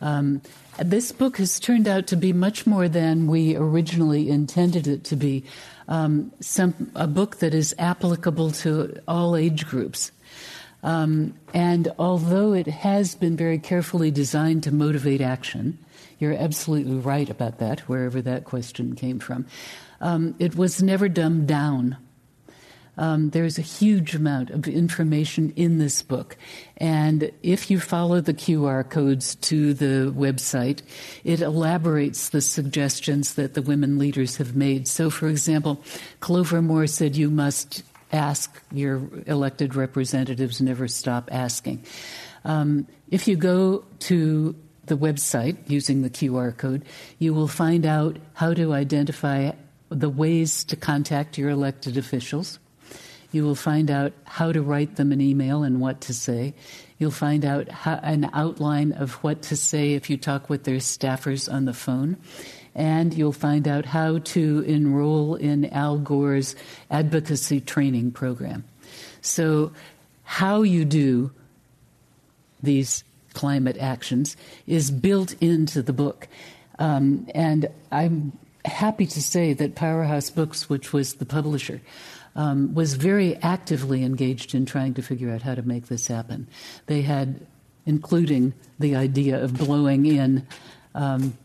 Um, 0.00 0.40
this 0.78 1.12
book 1.12 1.36
has 1.36 1.60
turned 1.60 1.86
out 1.86 2.06
to 2.08 2.16
be 2.16 2.32
much 2.32 2.66
more 2.66 2.88
than 2.88 3.26
we 3.26 3.56
originally 3.56 4.30
intended 4.30 4.86
it 4.86 5.04
to 5.04 5.16
be. 5.16 5.44
Um, 5.88 6.32
some, 6.40 6.90
a 6.94 7.06
book 7.06 7.38
that 7.38 7.52
is 7.52 7.74
applicable 7.78 8.52
to 8.52 9.00
all 9.06 9.36
age 9.36 9.66
groups. 9.66 10.12
Um, 10.82 11.34
and 11.52 11.92
although 11.98 12.54
it 12.54 12.66
has 12.66 13.14
been 13.14 13.36
very 13.36 13.58
carefully 13.58 14.10
designed 14.10 14.62
to 14.62 14.72
motivate 14.72 15.20
action, 15.20 15.78
you're 16.18 16.34
absolutely 16.34 16.96
right 16.96 17.28
about 17.28 17.58
that, 17.58 17.80
wherever 17.80 18.22
that 18.22 18.44
question 18.44 18.94
came 18.94 19.18
from. 19.18 19.46
Um, 20.00 20.34
it 20.38 20.56
was 20.56 20.82
never 20.82 21.08
dumbed 21.08 21.46
down 21.46 21.98
um, 22.96 23.30
there's 23.30 23.58
a 23.58 23.62
huge 23.62 24.14
amount 24.14 24.50
of 24.50 24.68
information 24.68 25.52
in 25.56 25.78
this 25.78 26.02
book. 26.02 26.36
And 26.76 27.30
if 27.42 27.70
you 27.70 27.80
follow 27.80 28.20
the 28.20 28.34
QR 28.34 28.88
codes 28.88 29.34
to 29.36 29.74
the 29.74 30.12
website, 30.16 30.82
it 31.24 31.40
elaborates 31.40 32.28
the 32.28 32.40
suggestions 32.40 33.34
that 33.34 33.54
the 33.54 33.62
women 33.62 33.98
leaders 33.98 34.36
have 34.36 34.54
made. 34.54 34.88
So, 34.88 35.10
for 35.10 35.28
example, 35.28 35.82
Clover 36.20 36.60
Moore 36.60 36.86
said 36.86 37.16
you 37.16 37.30
must 37.30 37.82
ask 38.12 38.60
your 38.72 39.02
elected 39.26 39.74
representatives, 39.74 40.60
never 40.60 40.88
stop 40.88 41.28
asking. 41.32 41.84
Um, 42.44 42.86
if 43.10 43.28
you 43.28 43.36
go 43.36 43.84
to 44.00 44.54
the 44.86 44.96
website 44.96 45.56
using 45.68 46.02
the 46.02 46.10
QR 46.10 46.56
code, 46.56 46.84
you 47.18 47.32
will 47.32 47.48
find 47.48 47.86
out 47.86 48.18
how 48.34 48.54
to 48.54 48.72
identify 48.72 49.52
the 49.88 50.08
ways 50.08 50.64
to 50.64 50.76
contact 50.76 51.38
your 51.38 51.50
elected 51.50 51.96
officials. 51.96 52.58
You 53.32 53.44
will 53.44 53.54
find 53.54 53.90
out 53.90 54.12
how 54.24 54.52
to 54.52 54.62
write 54.62 54.96
them 54.96 55.12
an 55.12 55.20
email 55.20 55.62
and 55.62 55.80
what 55.80 56.00
to 56.02 56.14
say. 56.14 56.54
You'll 56.98 57.10
find 57.10 57.44
out 57.44 57.68
how, 57.68 58.00
an 58.02 58.28
outline 58.32 58.92
of 58.92 59.14
what 59.22 59.42
to 59.42 59.56
say 59.56 59.94
if 59.94 60.10
you 60.10 60.16
talk 60.16 60.50
with 60.50 60.64
their 60.64 60.78
staffers 60.78 61.52
on 61.52 61.64
the 61.64 61.72
phone. 61.72 62.16
And 62.74 63.14
you'll 63.14 63.32
find 63.32 63.66
out 63.66 63.84
how 63.84 64.18
to 64.18 64.60
enroll 64.60 65.34
in 65.34 65.66
Al 65.66 65.98
Gore's 65.98 66.54
advocacy 66.90 67.60
training 67.60 68.12
program. 68.12 68.64
So, 69.22 69.72
how 70.22 70.62
you 70.62 70.84
do 70.84 71.32
these 72.62 73.02
climate 73.34 73.76
actions 73.78 74.36
is 74.66 74.90
built 74.90 75.34
into 75.40 75.82
the 75.82 75.92
book. 75.92 76.28
Um, 76.78 77.26
and 77.34 77.68
I'm 77.90 78.32
happy 78.64 79.06
to 79.06 79.22
say 79.22 79.52
that 79.54 79.74
Powerhouse 79.74 80.30
Books, 80.30 80.68
which 80.68 80.92
was 80.92 81.14
the 81.14 81.26
publisher, 81.26 81.80
um, 82.36 82.74
was 82.74 82.94
very 82.94 83.36
actively 83.36 84.04
engaged 84.04 84.54
in 84.54 84.66
trying 84.66 84.94
to 84.94 85.02
figure 85.02 85.30
out 85.30 85.42
how 85.42 85.54
to 85.54 85.62
make 85.62 85.86
this 85.86 86.06
happen. 86.06 86.48
They 86.86 87.02
had, 87.02 87.46
including 87.86 88.54
the 88.78 88.96
idea 88.96 89.42
of 89.42 89.56
blowing 89.56 90.06
in 90.06 90.46
um, 90.94 91.36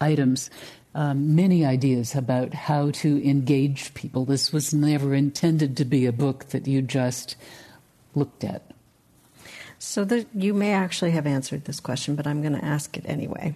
items, 0.00 0.50
um, 0.94 1.34
many 1.34 1.64
ideas 1.64 2.14
about 2.14 2.54
how 2.54 2.90
to 2.90 3.28
engage 3.28 3.94
people. 3.94 4.24
This 4.24 4.52
was 4.52 4.74
never 4.74 5.14
intended 5.14 5.76
to 5.76 5.84
be 5.84 6.06
a 6.06 6.12
book 6.12 6.46
that 6.46 6.66
you 6.66 6.82
just 6.82 7.36
looked 8.14 8.44
at. 8.44 8.62
So 9.78 10.04
the, 10.04 10.26
you 10.34 10.52
may 10.52 10.72
actually 10.72 11.12
have 11.12 11.26
answered 11.26 11.64
this 11.64 11.80
question, 11.80 12.14
but 12.14 12.26
I'm 12.26 12.42
going 12.42 12.58
to 12.58 12.64
ask 12.64 12.96
it 12.96 13.04
anyway 13.06 13.54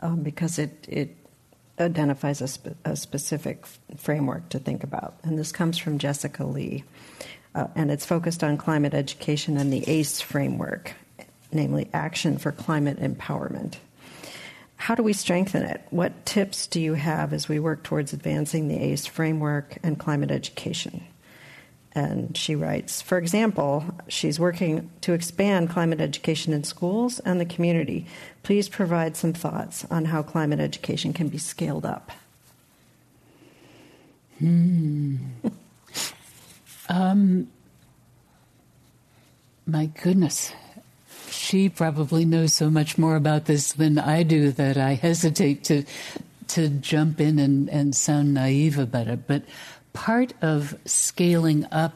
um, 0.00 0.22
because 0.22 0.58
it, 0.58 0.86
it 0.88 1.16
identifies 1.78 2.40
a, 2.40 2.48
spe- 2.48 2.76
a, 2.84 2.96
specific 2.96 3.66
framework 3.96 4.48
to 4.50 4.58
think 4.58 4.84
about. 4.84 5.14
And 5.22 5.38
this 5.38 5.52
comes 5.52 5.78
from 5.78 5.98
Jessica 5.98 6.44
Lee, 6.44 6.84
uh, 7.54 7.68
and 7.74 7.90
it's 7.90 8.06
focused 8.06 8.44
on 8.44 8.56
climate 8.56 8.94
education 8.94 9.56
and 9.56 9.72
the 9.72 9.88
ACE 9.88 10.20
framework, 10.20 10.92
namely 11.52 11.88
Action 11.92 12.38
for 12.38 12.52
Climate 12.52 13.00
Empowerment. 13.00 13.76
How 14.76 14.94
do 14.94 15.02
we 15.02 15.12
strengthen 15.12 15.62
it? 15.62 15.80
What 15.90 16.26
tips 16.26 16.66
do 16.66 16.80
you 16.80 16.94
have 16.94 17.32
as 17.32 17.48
we 17.48 17.60
work 17.60 17.84
towards 17.84 18.12
advancing 18.12 18.68
the 18.68 18.78
ACE 18.78 19.06
framework 19.06 19.78
and 19.82 19.98
climate 19.98 20.30
education? 20.30 21.04
And 21.94 22.36
she 22.36 22.54
writes, 22.54 23.02
for 23.02 23.18
example, 23.18 23.84
she's 24.08 24.40
working 24.40 24.90
to 25.02 25.12
expand 25.12 25.68
climate 25.70 26.00
education 26.00 26.52
in 26.54 26.64
schools 26.64 27.20
and 27.20 27.38
the 27.38 27.44
community. 27.44 28.06
Please 28.42 28.68
provide 28.68 29.16
some 29.16 29.34
thoughts 29.34 29.84
on 29.90 30.06
how 30.06 30.22
climate 30.22 30.60
education 30.60 31.12
can 31.12 31.28
be 31.28 31.38
scaled 31.38 31.84
up. 31.84 32.10
Hmm. 34.38 35.16
um, 36.88 37.48
my 39.66 39.86
goodness. 39.86 40.52
She 41.30 41.68
probably 41.68 42.24
knows 42.24 42.54
so 42.54 42.70
much 42.70 42.96
more 42.96 43.16
about 43.16 43.44
this 43.44 43.72
than 43.72 43.98
I 43.98 44.22
do 44.22 44.50
that 44.52 44.76
I 44.78 44.94
hesitate 44.94 45.64
to 45.64 45.84
to 46.48 46.68
jump 46.68 47.18
in 47.20 47.38
and, 47.38 47.70
and 47.70 47.96
sound 47.96 48.34
naive 48.34 48.78
about 48.78 49.08
it. 49.08 49.26
But 49.26 49.44
part 49.92 50.34
of 50.42 50.74
scaling 50.84 51.66
up 51.70 51.92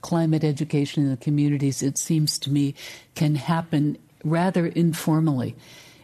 climate 0.00 0.44
education 0.44 1.04
in 1.04 1.10
the 1.10 1.16
communities, 1.16 1.82
it 1.82 1.96
seems 1.96 2.38
to 2.38 2.50
me, 2.50 2.74
can 3.14 3.34
happen 3.34 3.96
rather 4.22 4.66
informally. 4.66 5.56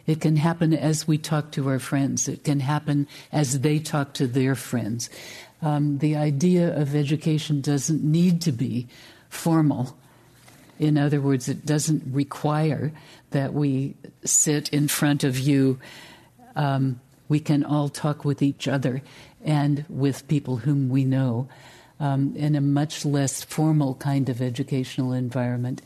It 0.07 0.19
can 0.19 0.35
happen 0.35 0.73
as 0.73 1.07
we 1.07 1.17
talk 1.17 1.51
to 1.51 1.69
our 1.69 1.79
friends. 1.79 2.27
It 2.27 2.43
can 2.43 2.59
happen 2.59 3.07
as 3.31 3.59
they 3.59 3.77
talk 3.79 4.13
to 4.15 4.27
their 4.27 4.55
friends. 4.55 5.09
Um, 5.61 5.99
the 5.99 6.15
idea 6.15 6.75
of 6.75 6.95
education 6.95 7.61
doesn't 7.61 8.03
need 8.03 8.41
to 8.41 8.51
be 8.51 8.87
formal. 9.29 9.95
In 10.79 10.97
other 10.97 11.21
words, 11.21 11.47
it 11.47 11.63
doesn't 11.63 12.03
require 12.11 12.91
that 13.29 13.53
we 13.53 13.95
sit 14.25 14.69
in 14.69 14.87
front 14.87 15.23
of 15.23 15.37
you. 15.37 15.79
Um, 16.55 16.99
we 17.31 17.39
can 17.39 17.63
all 17.63 17.87
talk 17.87 18.25
with 18.25 18.41
each 18.41 18.67
other 18.67 19.01
and 19.41 19.85
with 19.87 20.27
people 20.27 20.57
whom 20.57 20.89
we 20.89 21.05
know 21.05 21.47
um, 21.97 22.35
in 22.35 22.55
a 22.55 22.61
much 22.61 23.05
less 23.05 23.41
formal 23.41 23.95
kind 23.95 24.27
of 24.27 24.41
educational 24.41 25.13
environment. 25.13 25.81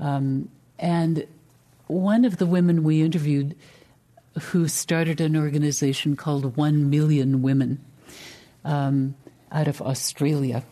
Um, 0.00 0.48
and 0.80 1.28
one 1.86 2.24
of 2.24 2.38
the 2.38 2.46
women 2.46 2.82
we 2.82 3.02
interviewed 3.02 3.54
who 4.40 4.66
started 4.66 5.20
an 5.20 5.36
organization 5.36 6.16
called 6.16 6.56
One 6.56 6.90
Million 6.90 7.40
Women 7.40 7.78
um, 8.64 9.14
out 9.52 9.68
of 9.68 9.80
Australia 9.80 10.64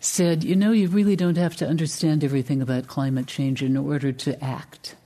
said, 0.00 0.42
You 0.42 0.56
know, 0.56 0.72
you 0.72 0.88
really 0.88 1.14
don't 1.14 1.38
have 1.38 1.54
to 1.56 1.68
understand 1.68 2.24
everything 2.24 2.60
about 2.60 2.88
climate 2.88 3.28
change 3.28 3.62
in 3.62 3.76
order 3.76 4.10
to 4.10 4.42
act. 4.42 4.96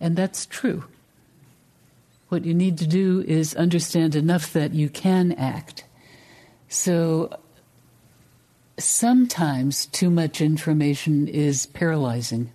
And 0.00 0.16
that's 0.16 0.46
true. 0.46 0.84
What 2.32 2.46
you 2.46 2.54
need 2.54 2.78
to 2.78 2.86
do 2.86 3.22
is 3.28 3.54
understand 3.54 4.14
enough 4.14 4.54
that 4.54 4.72
you 4.72 4.88
can 4.88 5.32
act. 5.32 5.84
So 6.66 7.38
sometimes 8.78 9.84
too 9.84 10.08
much 10.08 10.40
information 10.40 11.28
is 11.28 11.66
paralyzing. 11.66 12.50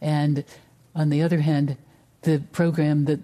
And 0.00 0.44
on 0.94 1.08
the 1.08 1.22
other 1.22 1.40
hand, 1.40 1.76
the 2.22 2.40
program 2.52 3.06
that 3.06 3.18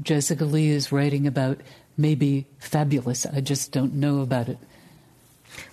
Jessica 0.00 0.44
Lee 0.44 0.68
is 0.68 0.92
writing 0.92 1.26
about 1.26 1.60
may 1.96 2.14
be 2.14 2.46
fabulous. 2.60 3.26
I 3.26 3.40
just 3.40 3.72
don't 3.72 3.94
know 3.94 4.20
about 4.20 4.48
it. 4.48 4.58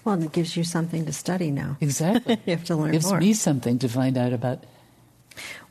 Well, 0.03 0.19
it 0.19 0.31
gives 0.31 0.57
you 0.57 0.63
something 0.63 1.05
to 1.05 1.13
study 1.13 1.51
now. 1.51 1.77
Exactly. 1.79 2.39
you 2.47 2.55
have 2.55 2.65
to 2.65 2.75
learn 2.75 2.89
it 2.89 2.93
gives 2.93 3.11
more. 3.11 3.19
me 3.19 3.33
something 3.33 3.77
to 3.77 3.87
find 3.87 4.17
out 4.17 4.33
about. 4.33 4.63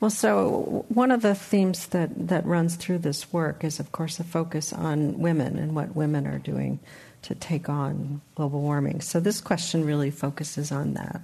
Well, 0.01 0.11
so 0.11 0.85
one 0.89 1.11
of 1.11 1.23
the 1.23 1.35
themes 1.35 1.87
that, 1.89 2.29
that 2.29 2.47
runs 2.47 2.77
through 2.77 2.99
this 2.99 3.33
work 3.33 3.65
is, 3.65 3.81
of 3.81 3.93
course, 3.93 4.21
a 4.21 4.25
focus 4.25 4.73
on 4.73 5.19
women 5.19 5.59
and 5.59 5.75
what 5.75 5.97
women 5.97 6.27
are 6.27 6.39
doing 6.39 6.79
to 7.23 7.35
take 7.35 7.69
on 7.69 8.21
global 8.37 8.61
warming. 8.61 9.01
So 9.01 9.21
this 9.21 9.41
question 9.41 9.85
really 9.85 10.11
focuses 10.11 10.71
on 10.71 10.95
that. 10.95 11.21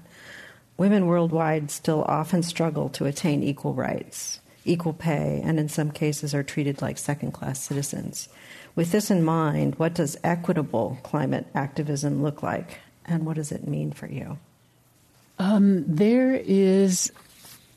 Women 0.77 1.07
worldwide 1.07 1.71
still 1.71 2.03
often 2.03 2.43
struggle 2.43 2.89
to 2.91 3.07
attain 3.07 3.45
equal 3.45 3.75
rights, 3.75 4.41
equal 4.65 4.93
pay, 4.93 5.41
and 5.45 5.61
in 5.61 5.69
some 5.69 5.93
cases 5.93 6.35
are 6.35 6.43
treated 6.43 6.83
like 6.83 6.99
second 6.99 7.31
class 7.31 7.61
citizens. 7.61 8.29
With 8.75 8.91
this 8.91 9.09
in 9.09 9.23
mind, 9.23 9.77
what 9.77 9.95
does 9.95 10.17
equitable 10.25 10.99
climate 11.05 11.47
activism 11.55 12.25
look 12.25 12.43
like, 12.43 12.81
and 13.07 13.25
what 13.25 13.37
does 13.37 13.53
it 13.53 13.69
mean 13.69 13.93
for 13.93 14.09
you? 14.09 14.37
Um, 15.39 15.85
there 15.87 16.35
is 16.35 17.13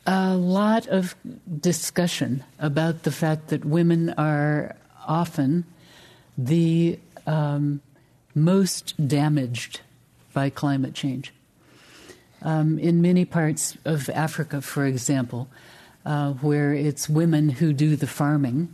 a 0.08 0.36
lot 0.36 0.88
of 0.88 1.16
discussion 1.60 2.44
about 2.60 3.04
the 3.04 3.12
fact 3.12 3.50
that 3.50 3.66
women 3.66 4.12
are 4.12 4.76
often 5.06 5.66
the 6.38 6.98
um, 7.26 7.82
most 8.34 8.94
damaged 9.06 9.82
by 10.34 10.50
climate 10.50 10.94
change. 10.94 11.34
Um, 12.42 12.80
in 12.80 13.02
many 13.02 13.26
parts 13.26 13.78
of 13.84 14.10
Africa, 14.10 14.62
for 14.62 14.86
example, 14.86 15.50
uh, 16.06 16.34
where 16.34 16.74
it's 16.74 17.10
women 17.10 17.50
who 17.50 17.74
do 17.74 17.98
the 17.98 18.08
farming, 18.08 18.74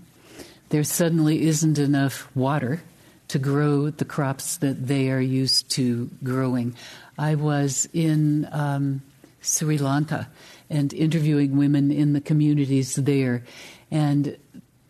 there 0.69 0.83
suddenly 0.83 1.47
isn't 1.47 1.79
enough 1.79 2.27
water 2.35 2.83
to 3.29 3.39
grow 3.39 3.89
the 3.89 4.05
crops 4.05 4.57
that 4.57 4.87
they 4.87 5.09
are 5.09 5.21
used 5.21 5.71
to 5.71 6.11
growing. 6.23 6.75
I 7.17 7.35
was 7.35 7.89
in 7.93 8.47
um, 8.51 9.01
Sri 9.41 9.77
Lanka 9.77 10.29
and 10.73 10.91
interviewing 10.93 11.55
women 11.55 11.91
in 11.91 12.13
the 12.13 12.21
communities 12.21 12.95
there. 12.95 13.43
And 13.91 14.37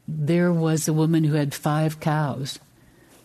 there 0.08 0.52
was 0.52 0.88
a 0.88 0.94
woman 0.94 1.26
who 1.26 1.36
had 1.36 1.54
five 1.54 2.00
cows. 2.00 2.58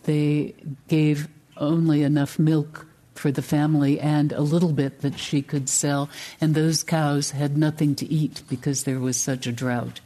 They 0.03 0.55
gave 0.89 1.29
only 1.57 2.03
enough 2.03 2.39
milk 2.39 2.87
for 3.15 3.31
the 3.31 3.43
family 3.43 3.99
and 4.01 4.33
a 4.33 4.41
little 4.41 4.73
bit 4.73 5.01
that 5.01 5.19
she 5.19 5.43
could 5.43 5.69
sell, 5.69 6.09
and 6.41 6.55
those 6.55 6.85
cows 6.85 7.33
had 7.33 7.57
nothing 7.57 7.95
to 7.97 8.07
eat 8.07 8.43
because 8.49 8.85
there 8.85 9.01
was 9.01 9.17
such 9.17 9.47
a 9.47 9.53
drought. 9.53 10.01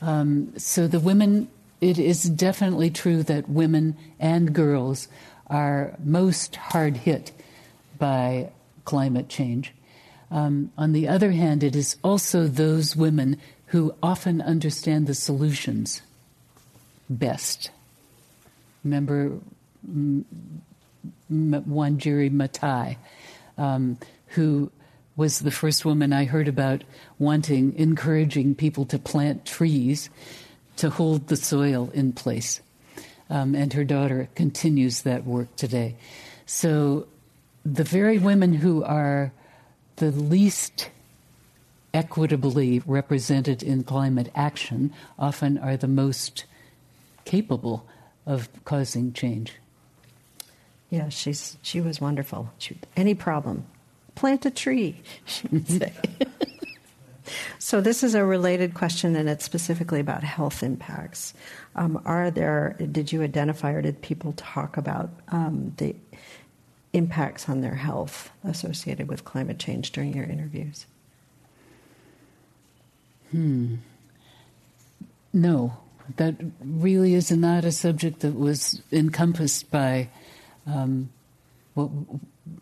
Um, 0.00 0.52
so 0.56 0.86
the 0.86 1.00
women, 1.00 1.48
it 1.80 1.98
is 1.98 2.22
definitely 2.24 2.90
true 2.90 3.22
that 3.24 3.48
women 3.48 3.96
and 4.18 4.54
girls 4.54 5.08
are 5.48 5.94
most 6.02 6.56
hard 6.56 6.96
hit 6.96 7.32
by 7.98 8.50
climate 8.84 9.28
change. 9.28 9.72
Um, 10.30 10.70
on 10.78 10.92
the 10.92 11.08
other 11.08 11.32
hand, 11.32 11.64
it 11.64 11.74
is 11.74 11.96
also 12.04 12.46
those 12.46 12.94
women 12.94 13.38
who 13.66 13.94
often 14.02 14.40
understand 14.40 15.06
the 15.06 15.14
solutions 15.14 16.02
best. 17.08 17.70
Remember 18.84 19.38
M- 19.86 20.24
Wangari 21.30 22.30
Maathai, 22.30 22.96
um, 23.58 23.98
who 24.28 24.70
was 25.16 25.40
the 25.40 25.50
first 25.50 25.84
woman 25.84 26.12
I 26.12 26.24
heard 26.24 26.48
about 26.48 26.82
wanting, 27.18 27.74
encouraging 27.76 28.54
people 28.54 28.86
to 28.86 28.98
plant 28.98 29.44
trees 29.44 30.08
to 30.76 30.90
hold 30.90 31.28
the 31.28 31.36
soil 31.36 31.90
in 31.92 32.12
place. 32.12 32.60
Um, 33.28 33.54
and 33.54 33.72
her 33.74 33.84
daughter 33.84 34.28
continues 34.34 35.02
that 35.02 35.24
work 35.24 35.54
today. 35.56 35.96
So 36.46 37.06
the 37.64 37.84
very 37.84 38.18
women 38.18 38.54
who 38.54 38.82
are 38.82 39.32
the 40.00 40.10
least 40.10 40.88
equitably 41.92 42.80
represented 42.86 43.62
in 43.62 43.84
climate 43.84 44.32
action 44.34 44.92
often 45.18 45.58
are 45.58 45.76
the 45.76 45.86
most 45.86 46.46
capable 47.26 47.86
of 48.24 48.48
causing 48.64 49.12
change. 49.12 49.52
Yeah, 50.88 51.10
she's 51.10 51.58
she 51.60 51.82
was 51.82 52.00
wonderful. 52.00 52.50
She, 52.56 52.78
any 52.96 53.14
problem, 53.14 53.66
plant 54.14 54.46
a 54.46 54.50
tree. 54.50 55.02
She 55.26 55.46
would 55.48 55.68
say. 55.68 55.92
so 57.58 57.82
this 57.82 58.02
is 58.02 58.14
a 58.14 58.24
related 58.24 58.72
question, 58.72 59.14
and 59.14 59.28
it's 59.28 59.44
specifically 59.44 60.00
about 60.00 60.24
health 60.24 60.62
impacts. 60.62 61.34
Um, 61.76 62.00
are 62.06 62.30
there? 62.30 62.74
Did 62.90 63.12
you 63.12 63.22
identify 63.22 63.72
or 63.72 63.82
did 63.82 64.00
people 64.00 64.32
talk 64.32 64.78
about 64.78 65.10
um, 65.28 65.74
the 65.76 65.94
impacts 66.92 67.48
on 67.48 67.60
their 67.60 67.76
health 67.76 68.30
associated 68.44 69.08
with 69.08 69.24
climate 69.24 69.58
change 69.58 69.92
during 69.92 70.14
your 70.14 70.24
interviews? 70.24 70.86
Hmm. 73.30 73.76
No, 75.32 75.76
that 76.16 76.34
really 76.60 77.14
is 77.14 77.30
not 77.30 77.64
a 77.64 77.70
subject 77.70 78.20
that 78.20 78.34
was 78.34 78.82
encompassed 78.90 79.70
by 79.70 80.08
um, 80.66 81.10
what 81.74 81.90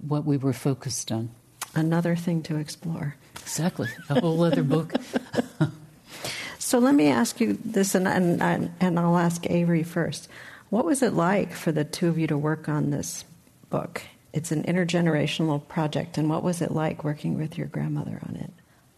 what 0.07 0.25
we 0.25 0.37
were 0.37 0.53
focused 0.53 1.11
on. 1.11 1.31
another 1.75 2.15
thing 2.15 2.43
to 2.43 2.57
explore. 2.57 3.15
Exactly, 3.37 3.89
a 4.11 4.21
whole 4.21 4.43
other 4.43 4.63
book. 4.63 4.93
so 6.59 6.79
let 6.79 6.95
me 6.95 7.09
ask 7.09 7.41
you 7.41 7.59
this, 7.65 7.95
and, 7.95 8.07
and, 8.07 8.71
and 8.79 8.99
I'll 8.99 9.17
ask 9.17 9.47
Avery 9.49 9.83
first. 9.83 10.29
What 10.69 10.85
was 10.85 11.03
it 11.03 11.15
like 11.15 11.53
for 11.53 11.73
the 11.73 11.85
two 11.85 12.09
of 12.09 12.19
you 12.19 12.27
to 12.27 12.37
work 12.37 12.69
on 12.69 12.91
this 12.91 13.25
book? 13.71 14.03
It's 14.33 14.53
an 14.53 14.63
intergenerational 14.65 15.67
project, 15.69 16.19
and 16.19 16.29
what 16.29 16.43
was 16.43 16.61
it 16.61 16.71
like 16.71 17.05
working 17.05 17.39
with 17.39 17.57
your 17.57 17.67
grandmother 17.67 18.21
on 18.29 18.37
it? 18.37 18.53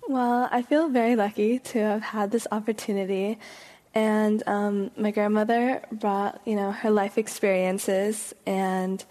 Well, 0.09 0.49
I 0.51 0.63
feel 0.63 0.89
very 0.89 1.15
lucky 1.15 1.61
to 1.61 1.79
have 1.79 2.03
had 2.03 2.31
this 2.33 2.47
opportunity. 2.51 3.39
And 3.95 4.43
um, 4.47 4.91
my 4.97 5.11
grandmother 5.11 5.83
brought, 5.93 6.41
you 6.45 6.57
know, 6.57 6.73
her 6.73 6.91
life 6.91 7.19
experiences, 7.19 8.35
and 8.47 9.05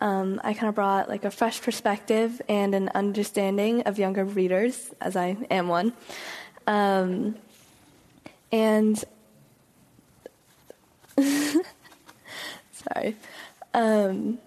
um, 0.00 0.40
I 0.44 0.54
kind 0.54 0.68
of 0.68 0.74
brought 0.74 1.08
like 1.08 1.24
a 1.24 1.30
fresh 1.30 1.60
perspective 1.60 2.42
and 2.48 2.74
an 2.74 2.90
understanding 2.94 3.82
of 3.82 3.98
younger 3.98 4.24
readers, 4.24 4.90
as 5.00 5.16
I 5.16 5.36
am 5.50 5.68
one. 5.68 5.92
Um, 6.66 7.36
and 8.52 9.02
sorry. 12.72 13.16
Um, 13.72 14.38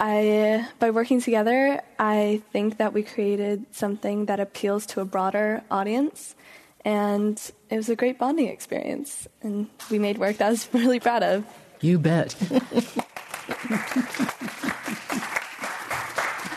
I, 0.00 0.66
by 0.78 0.90
working 0.90 1.20
together, 1.20 1.82
I 1.98 2.40
think 2.52 2.78
that 2.78 2.94
we 2.94 3.02
created 3.02 3.66
something 3.70 4.24
that 4.26 4.40
appeals 4.40 4.86
to 4.86 5.02
a 5.02 5.04
broader 5.04 5.62
audience, 5.70 6.34
and 6.86 7.38
it 7.68 7.76
was 7.76 7.90
a 7.90 7.96
great 7.96 8.18
bonding 8.18 8.48
experience. 8.48 9.28
And 9.42 9.68
we 9.90 9.98
made 9.98 10.16
work 10.16 10.38
that 10.38 10.46
I 10.46 10.50
was 10.50 10.66
really 10.74 11.00
proud 11.00 11.22
of. 11.22 11.44
You 11.82 11.98
bet. 11.98 12.34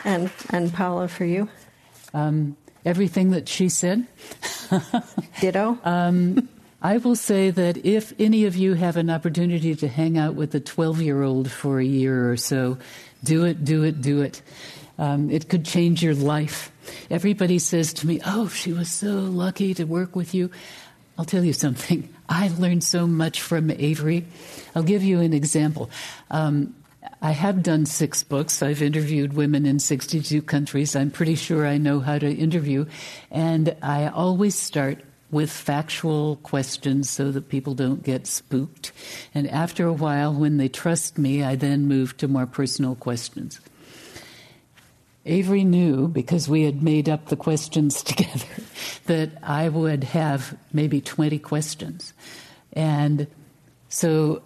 and 0.06 0.32
and 0.50 0.74
Paola, 0.74 1.10
for 1.10 1.26
you, 1.26 1.50
um, 2.14 2.56
everything 2.86 3.32
that 3.32 3.50
she 3.50 3.68
said. 3.68 4.08
Ditto. 5.41 5.78
Um, 5.84 6.48
I 6.82 6.98
will 6.98 7.16
say 7.16 7.50
that 7.50 7.86
if 7.86 8.14
any 8.20 8.46
of 8.46 8.58
you 8.58 8.74
have 8.74 8.98
an 8.98 9.10
opportunity 9.10 9.74
to 9.76 9.88
hang 9.88 10.18
out 10.18 10.36
with 10.36 10.54
a 10.54 10.60
12 10.60 11.02
year 11.02 11.24
old 11.24 11.50
for 11.50 11.80
a 11.80 11.86
year 11.86 12.30
or 12.30 12.36
so, 12.36 12.78
do 13.24 13.45
it, 13.45 13.63
do 13.63 13.84
it, 13.84 14.01
do 14.01 14.21
it. 14.21 14.41
Um, 14.97 15.32
it 15.32 15.49
could 15.49 15.65
change 15.65 16.03
your 16.03 16.13
life. 16.13 16.71
Everybody 17.09 17.59
says 17.59 17.93
to 17.93 18.07
me, 18.07 18.21
Oh, 18.26 18.47
she 18.47 18.74
was 18.74 18.91
so 18.91 19.11
lucky 19.11 19.74
to 19.76 19.86
work 19.86 20.15
with 20.15 20.34
you. 20.34 20.51
I'll 21.17 21.26
tell 21.26 21.43
you 21.43 21.53
something. 21.53 22.13
I 22.30 22.49
learned 22.57 22.84
so 22.84 23.07
much 23.07 23.41
from 23.41 23.71
Avery. 23.71 24.26
I'll 24.76 24.84
give 24.84 25.03
you 25.03 25.19
an 25.19 25.34
example. 25.34 25.89
Um, 26.32 26.76
I 27.21 27.32
have 27.32 27.63
done 27.63 27.86
six 27.86 28.24
books. 28.24 28.61
I've 28.61 28.82
interviewed 28.82 29.34
women 29.34 29.65
in 29.65 29.80
62 29.80 30.41
countries. 30.41 30.95
I'm 30.95 31.11
pretty 31.11 31.36
sure 31.36 31.65
I 31.65 31.78
know 31.78 31.99
how 31.99 32.17
to 32.17 32.30
interview. 32.30 32.86
And 33.32 33.76
I 33.82 34.07
always 34.07 34.55
start 34.55 35.03
with 35.34 35.51
factual 35.51 36.38
questions 36.38 37.09
so 37.09 37.31
that 37.31 37.49
people 37.49 37.73
don't 37.73 38.03
get 38.03 38.27
spooked. 38.27 38.91
And 39.34 39.49
after 39.49 39.86
a 39.86 39.93
while, 39.93 40.34
when 40.34 40.57
they 40.57 40.69
trust 40.69 41.17
me, 41.17 41.43
I 41.43 41.55
then 41.55 41.88
move 41.88 42.15
to 42.17 42.27
more 42.27 42.45
personal 42.45 42.95
questions. 42.95 43.59
Avery 45.25 45.63
knew, 45.63 46.07
because 46.07 46.47
we 46.47 46.63
had 46.63 46.84
made 46.84 47.09
up 47.09 47.27
the 47.27 47.36
questions 47.36 48.03
together, 48.03 48.45
that 49.05 49.31
I 49.41 49.69
would 49.69 50.03
have 50.03 50.57
maybe 50.71 51.01
20 51.01 51.39
questions. 51.39 52.13
And 52.73 53.27
so 53.89 54.43